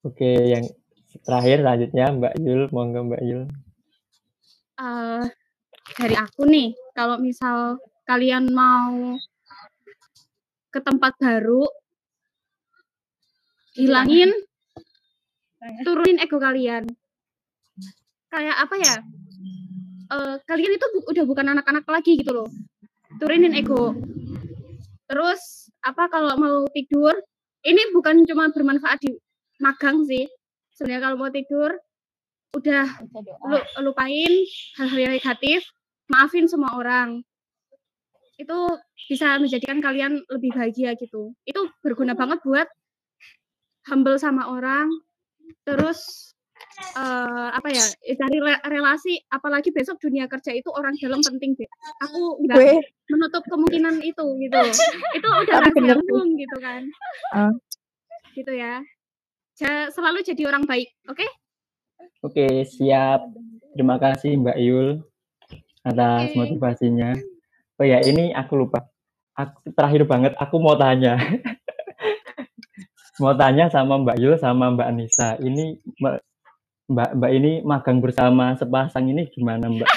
oke 0.00 0.30
yang 0.48 0.64
terakhir 1.24 1.60
selanjutnya 1.60 2.06
Mbak 2.16 2.34
Yul 2.40 2.62
monggo 2.72 3.00
Mbak 3.04 3.22
Yul 3.24 3.44
Eh, 4.80 5.24
dari 6.00 6.16
aku 6.16 6.48
nih, 6.48 6.72
kalau 6.96 7.20
misal 7.20 7.76
kalian 8.08 8.48
mau 8.48 9.12
ke 10.72 10.80
tempat 10.80 11.12
baru, 11.20 11.68
hilangin, 13.76 14.32
turunin 15.84 16.16
ego 16.16 16.40
kalian. 16.40 16.88
Kayak 18.32 18.56
apa 18.56 18.74
ya? 18.80 18.94
eh, 20.10 20.34
kalian 20.48 20.72
itu 20.80 20.86
bu- 20.96 21.06
udah 21.12 21.24
bukan 21.28 21.46
anak-anak 21.52 21.84
lagi 21.84 22.16
gitu 22.16 22.32
loh. 22.32 22.48
Turunin 23.20 23.52
ego. 23.52 23.92
Terus 25.04 25.68
apa 25.84 26.08
kalau 26.08 26.32
mau 26.40 26.64
tidur, 26.72 27.12
ini 27.68 27.92
bukan 27.92 28.24
cuma 28.24 28.48
bermanfaat 28.48 29.04
di 29.04 29.12
magang 29.60 30.00
sih. 30.08 30.24
Sebenarnya 30.72 31.04
kalau 31.04 31.16
mau 31.20 31.28
tidur, 31.28 31.76
udah 32.56 32.86
lu, 33.44 33.58
lupain 33.84 34.32
hal-hal 34.80 34.98
yang 34.98 35.12
negatif, 35.12 35.60
maafin 36.08 36.48
semua 36.48 36.72
orang. 36.80 37.20
Itu 38.40 38.80
bisa 39.04 39.36
menjadikan 39.36 39.84
kalian 39.84 40.24
lebih 40.32 40.56
bahagia 40.56 40.96
gitu. 40.96 41.36
Itu 41.44 41.68
berguna 41.84 42.16
banget 42.16 42.40
buat 42.40 42.68
humble 43.92 44.16
sama 44.16 44.48
orang. 44.48 44.88
Terus 45.68 46.32
eh, 46.96 47.48
apa 47.52 47.68
ya? 47.70 47.84
eh, 48.04 48.16
Cari 48.16 48.38
re- 48.40 48.62
relasi 48.64 49.20
apalagi 49.28 49.70
besok 49.70 50.00
dunia 50.00 50.26
kerja 50.26 50.54
itu 50.54 50.68
orang 50.72 50.96
dalam 50.98 51.20
penting 51.20 51.56
deh. 51.56 51.68
Aku 52.04 52.40
nggak 52.44 52.58
menutup 53.10 53.42
kemungkinan 53.48 54.00
itu 54.02 54.24
gitu. 54.40 54.60
itu 55.16 55.28
udah 55.28 55.56
rahasia 55.64 55.94
umum 55.98 56.28
gitu 56.38 56.56
kan. 56.58 56.82
Ah. 57.34 57.52
Gitu 58.36 58.52
ya. 58.54 58.82
Ja- 59.60 59.92
selalu 59.92 60.24
jadi 60.24 60.48
orang 60.48 60.64
baik, 60.64 60.88
oke? 61.04 61.26
oke 62.20 62.64
siap 62.64 63.28
terima 63.72 63.96
kasih 63.96 64.36
Mbak 64.40 64.58
Yul 64.60 64.88
atas 65.80 66.32
Oke. 66.32 66.36
motivasinya 66.36 67.16
oh 67.80 67.86
ya 67.88 68.04
ini 68.04 68.36
aku 68.36 68.60
lupa 68.60 68.84
aku 69.32 69.72
terakhir 69.72 70.04
banget 70.04 70.36
aku 70.36 70.60
mau 70.60 70.76
tanya. 70.76 71.16
mau 73.20 73.36
tanya 73.36 73.68
sama 73.68 74.00
Mbak 74.00 74.16
Yul 74.20 74.34
sama 74.40 74.72
Mbak 74.72 74.88
Anissa. 74.88 75.36
Ini 75.40 75.76
Mbak 76.90 77.10
Mbak, 77.16 77.30
ini 77.32 77.52
magang 77.62 78.02
bersama 78.02 78.50
sepasang 78.52 79.06
ini 79.06 79.30
gimana 79.30 79.70
Mbak? 79.70 79.90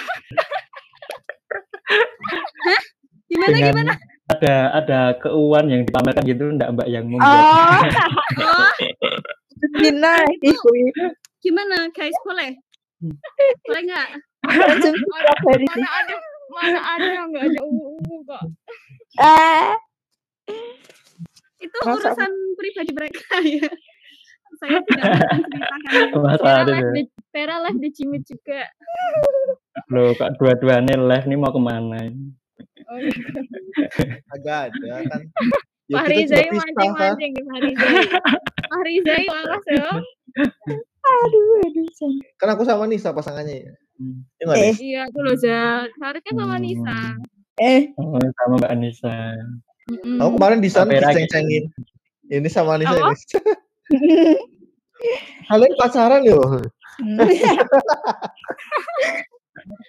Gimana 3.26 3.50
Dengan 3.50 3.74
gimana? 3.74 3.94
ada 4.24 4.54
ada 4.74 5.00
keuangan 5.20 5.68
yang 5.68 5.82
dipamerkan 5.84 6.24
gitu 6.24 6.44
enggak 6.48 6.70
Mbak 6.72 6.88
yang 6.88 7.06
membuat 7.06 7.44
Oh, 7.44 7.82
Oh, 8.40 8.72
Dina 9.74 10.14
iku. 10.40 10.70
gimana 11.40 11.90
guys? 11.92 12.14
Boleh? 12.22 12.54
Boleh 13.66 13.82
nggak? 13.84 14.08
Mana 14.44 15.90
ada 15.90 16.16
mana 16.48 16.80
ada 16.80 17.08
yang 17.10 17.28
nggak 17.34 17.46
ada 17.50 17.62
UU 17.64 18.16
kok. 18.24 18.44
Eh, 19.18 19.66
Itu 21.60 21.78
Masa- 21.82 22.12
urusan 22.14 22.32
pribadi 22.54 22.92
mereka 22.92 23.40
ya. 23.42 23.66
Saya 24.64 24.80
tidak 24.88 25.04
akan 25.04 25.38
menceritakannya. 25.44 26.24
Masa 26.24 26.40
Vera 26.40 26.56
ada 26.56 26.72
live 26.72 26.80
ya? 26.80 26.92
di 26.96 27.04
Vera 27.36 27.56
live 27.68 27.80
di 27.84 27.90
Cimit 27.92 28.24
juga. 28.24 28.62
Loh, 29.92 30.16
kok 30.16 30.40
dua-duanya 30.40 30.96
live 30.96 31.26
nih 31.28 31.36
mau 31.36 31.52
ke 31.52 31.60
mana? 31.60 31.98
ini? 32.00 32.32
Oh, 32.88 32.98
gitu. 33.04 33.40
Agak 34.32 34.72
ada 34.72 35.04
kan. 35.12 35.22
Ya, 35.92 36.00
Pak 36.00 36.16
Rizai 36.16 36.48
kan? 36.48 36.56
mancing-mancing 36.64 37.32
nih 37.36 37.44
Pak 37.44 37.60
Rizai. 37.60 37.96
Pak 38.72 38.82
Rizai 38.88 39.24
awas 39.28 39.66
ya. 39.68 39.88
aduh, 41.04 41.60
aduh. 41.60 41.88
Kan 42.40 42.48
aku 42.56 42.64
sama 42.64 42.88
Nisa 42.88 43.12
pasangannya 43.12 43.68
ya. 43.68 43.74
Hmm. 44.00 44.24
Iya 44.40 44.56
Eh. 44.64 44.74
Iya, 44.80 45.02
itu 45.12 45.20
loh 45.20 45.36
Za. 45.36 45.84
Harusnya 46.00 46.32
sama 46.40 46.56
Nisa. 46.64 46.98
Eh, 47.60 47.92
Oh, 48.00 48.16
sama 48.16 48.64
Mbak 48.64 48.72
Anissa. 48.72 49.16
Mm-mm. 49.92 50.18
Aku 50.24 50.30
kemarin 50.40 50.64
di 50.64 50.72
sana 50.72 50.96
diceng-cengin. 50.96 51.68
Ini 52.32 52.48
sama 52.48 52.80
Nisa 52.80 52.96
Apa? 52.96 53.12
ini. 53.12 53.20
Kalian 55.46 55.74
pacaran. 55.76 56.22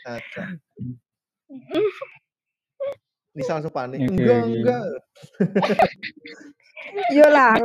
Kaca. 0.03 0.43
Nisa 3.35 3.59
langsung 3.59 3.75
panik. 3.75 3.99
Oke, 4.01 4.15
Enggak, 4.15 4.47
enggak. 4.47 4.85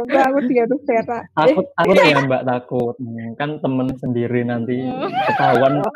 udah 0.02 0.22
aku 0.32 0.40
dia 0.50 0.64
tuh 0.66 0.80
Vera. 0.82 1.20
Eh, 1.22 1.26
Takut 1.36 1.66
takut 1.76 1.96
ya 2.00 2.18
Mbak 2.26 2.44
takut. 2.44 2.96
Hmm, 2.98 3.38
Kan 3.38 3.62
temen 3.62 3.88
sendiri 3.96 4.42
nanti 4.42 4.82
ketahuan 5.30 5.78
Oh, 5.78 5.92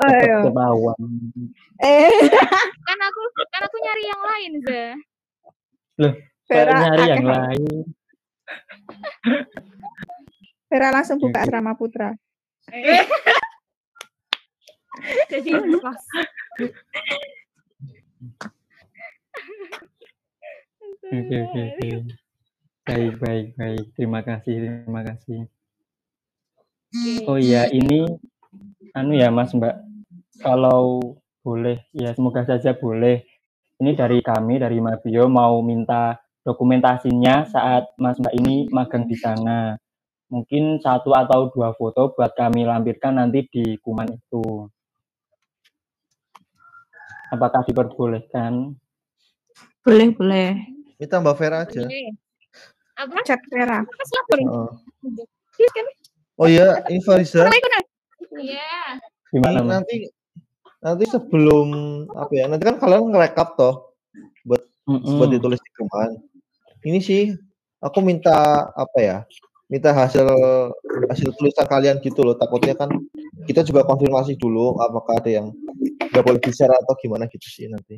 ketahuan. 0.46 0.98
eh, 1.82 2.12
Kan 2.84 3.00
aku 3.02 3.22
kan 3.50 3.62
aku 3.66 3.78
nyari 3.82 4.04
yang 4.06 4.22
lain, 4.22 4.52
Za. 4.62 4.84
Kayak 6.44 6.66
Vera, 6.68 6.74
nyari 6.78 7.04
yang 7.10 7.26
lain. 7.26 7.74
Vera 10.74 10.90
langsung 10.90 11.22
buka 11.22 11.46
asrama 11.46 11.78
putra. 11.78 12.18
Eh. 12.74 12.98
Jadi 15.30 15.54
pas. 15.78 16.02
Oke 21.14 21.36
oke 21.46 21.62
oke. 21.62 21.90
Baik 22.90 23.14
baik 23.22 23.48
baik. 23.54 23.86
Terima 23.94 24.26
kasih 24.26 24.66
terima 24.66 25.06
kasih. 25.06 25.46
Oh 27.30 27.38
iya 27.38 27.70
ini 27.70 28.10
anu 28.98 29.14
ya 29.14 29.30
Mas 29.30 29.54
Mbak. 29.54 29.78
Kalau 30.42 30.98
boleh 31.46 31.86
ya 31.94 32.18
semoga 32.18 32.50
saja 32.50 32.74
boleh. 32.74 33.22
Ini 33.78 33.94
dari 33.94 34.26
kami 34.26 34.58
dari 34.58 34.82
Mabio 34.82 35.30
mau 35.30 35.62
minta 35.62 36.18
dokumentasinya 36.42 37.46
saat 37.46 37.94
Mas 38.02 38.18
Mbak 38.18 38.34
ini 38.42 38.66
magang 38.74 39.06
di 39.06 39.14
sana. 39.14 39.78
Mungkin 40.34 40.82
satu 40.82 41.14
atau 41.14 41.54
dua 41.54 41.78
foto 41.78 42.10
buat 42.18 42.34
kami 42.34 42.66
lampirkan 42.66 43.22
nanti 43.22 43.46
di 43.54 43.78
kuman 43.86 44.10
itu. 44.18 44.66
Apakah 47.30 47.62
diperbolehkan? 47.70 48.74
Boleh, 49.86 50.10
boleh. 50.10 50.50
Minta 50.98 51.22
Mbak 51.22 51.36
Vera 51.38 51.70
aja. 51.70 51.86
Apa? 52.98 53.22
Chat 53.22 53.42
Vera. 53.54 53.86
Lapor. 53.86 54.38
Oh, 54.50 54.70
Iya 55.54 55.70
kan? 55.70 55.86
oh 56.42 56.48
iya, 56.50 56.68
ini 56.90 56.98
Fariza. 57.06 57.46
Iya. 58.34 58.98
Gimana 59.30 59.62
nanti 59.62 60.10
nanti 60.82 61.06
sebelum 61.14 61.70
apa 62.10 62.34
ya? 62.34 62.46
Nanti 62.50 62.64
kan 62.66 62.82
kalian 62.82 63.14
ngerekap 63.14 63.54
toh 63.54 63.94
buat 64.42 64.66
Mm-mm. 64.90 65.14
buat 65.22 65.30
ditulis 65.30 65.62
di 65.62 65.72
kuman. 65.78 66.10
Ini 66.82 67.00
sih 67.06 67.24
aku 67.86 68.02
minta 68.02 68.66
apa 68.74 68.98
ya? 68.98 69.18
Minta 69.74 69.90
hasil 69.90 70.22
hasil 71.10 71.34
tulisan 71.34 71.66
kalian 71.66 71.98
gitu 72.06 72.22
loh. 72.22 72.38
Takutnya 72.38 72.78
kan 72.78 72.94
kita 73.50 73.66
juga 73.66 73.82
konfirmasi 73.82 74.38
dulu 74.38 74.78
apakah 74.78 75.18
ada 75.18 75.34
yang 75.34 75.50
nggak 76.14 76.22
boleh 76.22 76.38
bicara 76.38 76.78
atau 76.78 76.94
gimana 77.02 77.26
gitu 77.26 77.48
sih 77.50 77.66
nanti. 77.66 77.98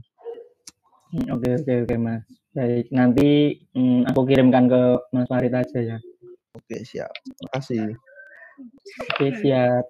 Hmm, 1.11 1.35
Oke 1.35 1.51
oke 1.59 1.73
oke 1.83 1.95
Mas. 1.99 2.23
Baik 2.55 2.87
nanti 2.95 3.59
mm, 3.75 4.07
aku 4.07 4.23
kirimkan 4.23 4.71
ke 4.71 4.81
Mas 5.11 5.27
Farid 5.27 5.51
aja 5.51 5.79
ya. 5.83 5.97
Oke 6.55 6.79
siap. 6.87 7.11
Makasih. 7.43 7.91
Oke 9.11 9.27
siap. 9.43 9.83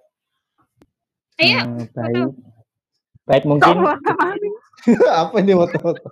Ayo, 1.38 1.62
Eh, 1.62 1.86
baik. 1.94 2.34
Baik 3.30 3.44
mungkin 3.46 3.76
apa 5.22 5.34
ini 5.38 5.54
foto-foto? 5.54 6.02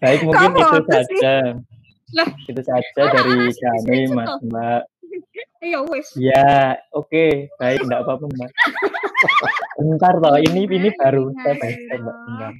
baik 0.00 0.20
mungkin 0.24 0.48
itu 0.56 0.78
saja. 0.88 1.34
Lah. 2.16 2.28
Itu 2.48 2.60
saja 2.64 2.80
Ah, 3.04 3.12
dari 3.12 3.52
kami 3.52 4.00
Mas. 4.12 4.30
Mbak. 4.44 4.82
Iya 5.58 5.82
wes. 5.90 6.14
Ya 6.14 6.78
oke 6.94 7.50
baik 7.58 7.82
enggak 7.82 8.06
apa-apa 8.06 8.30
Mbak. 8.30 8.50
Bentar 9.82 10.14
toh 10.22 10.38
ini 10.38 10.70
ini 10.70 10.90
baru 10.94 11.34
step 11.34 11.56
by 11.58 11.72
step 11.74 12.00
Mbak. 12.06 12.52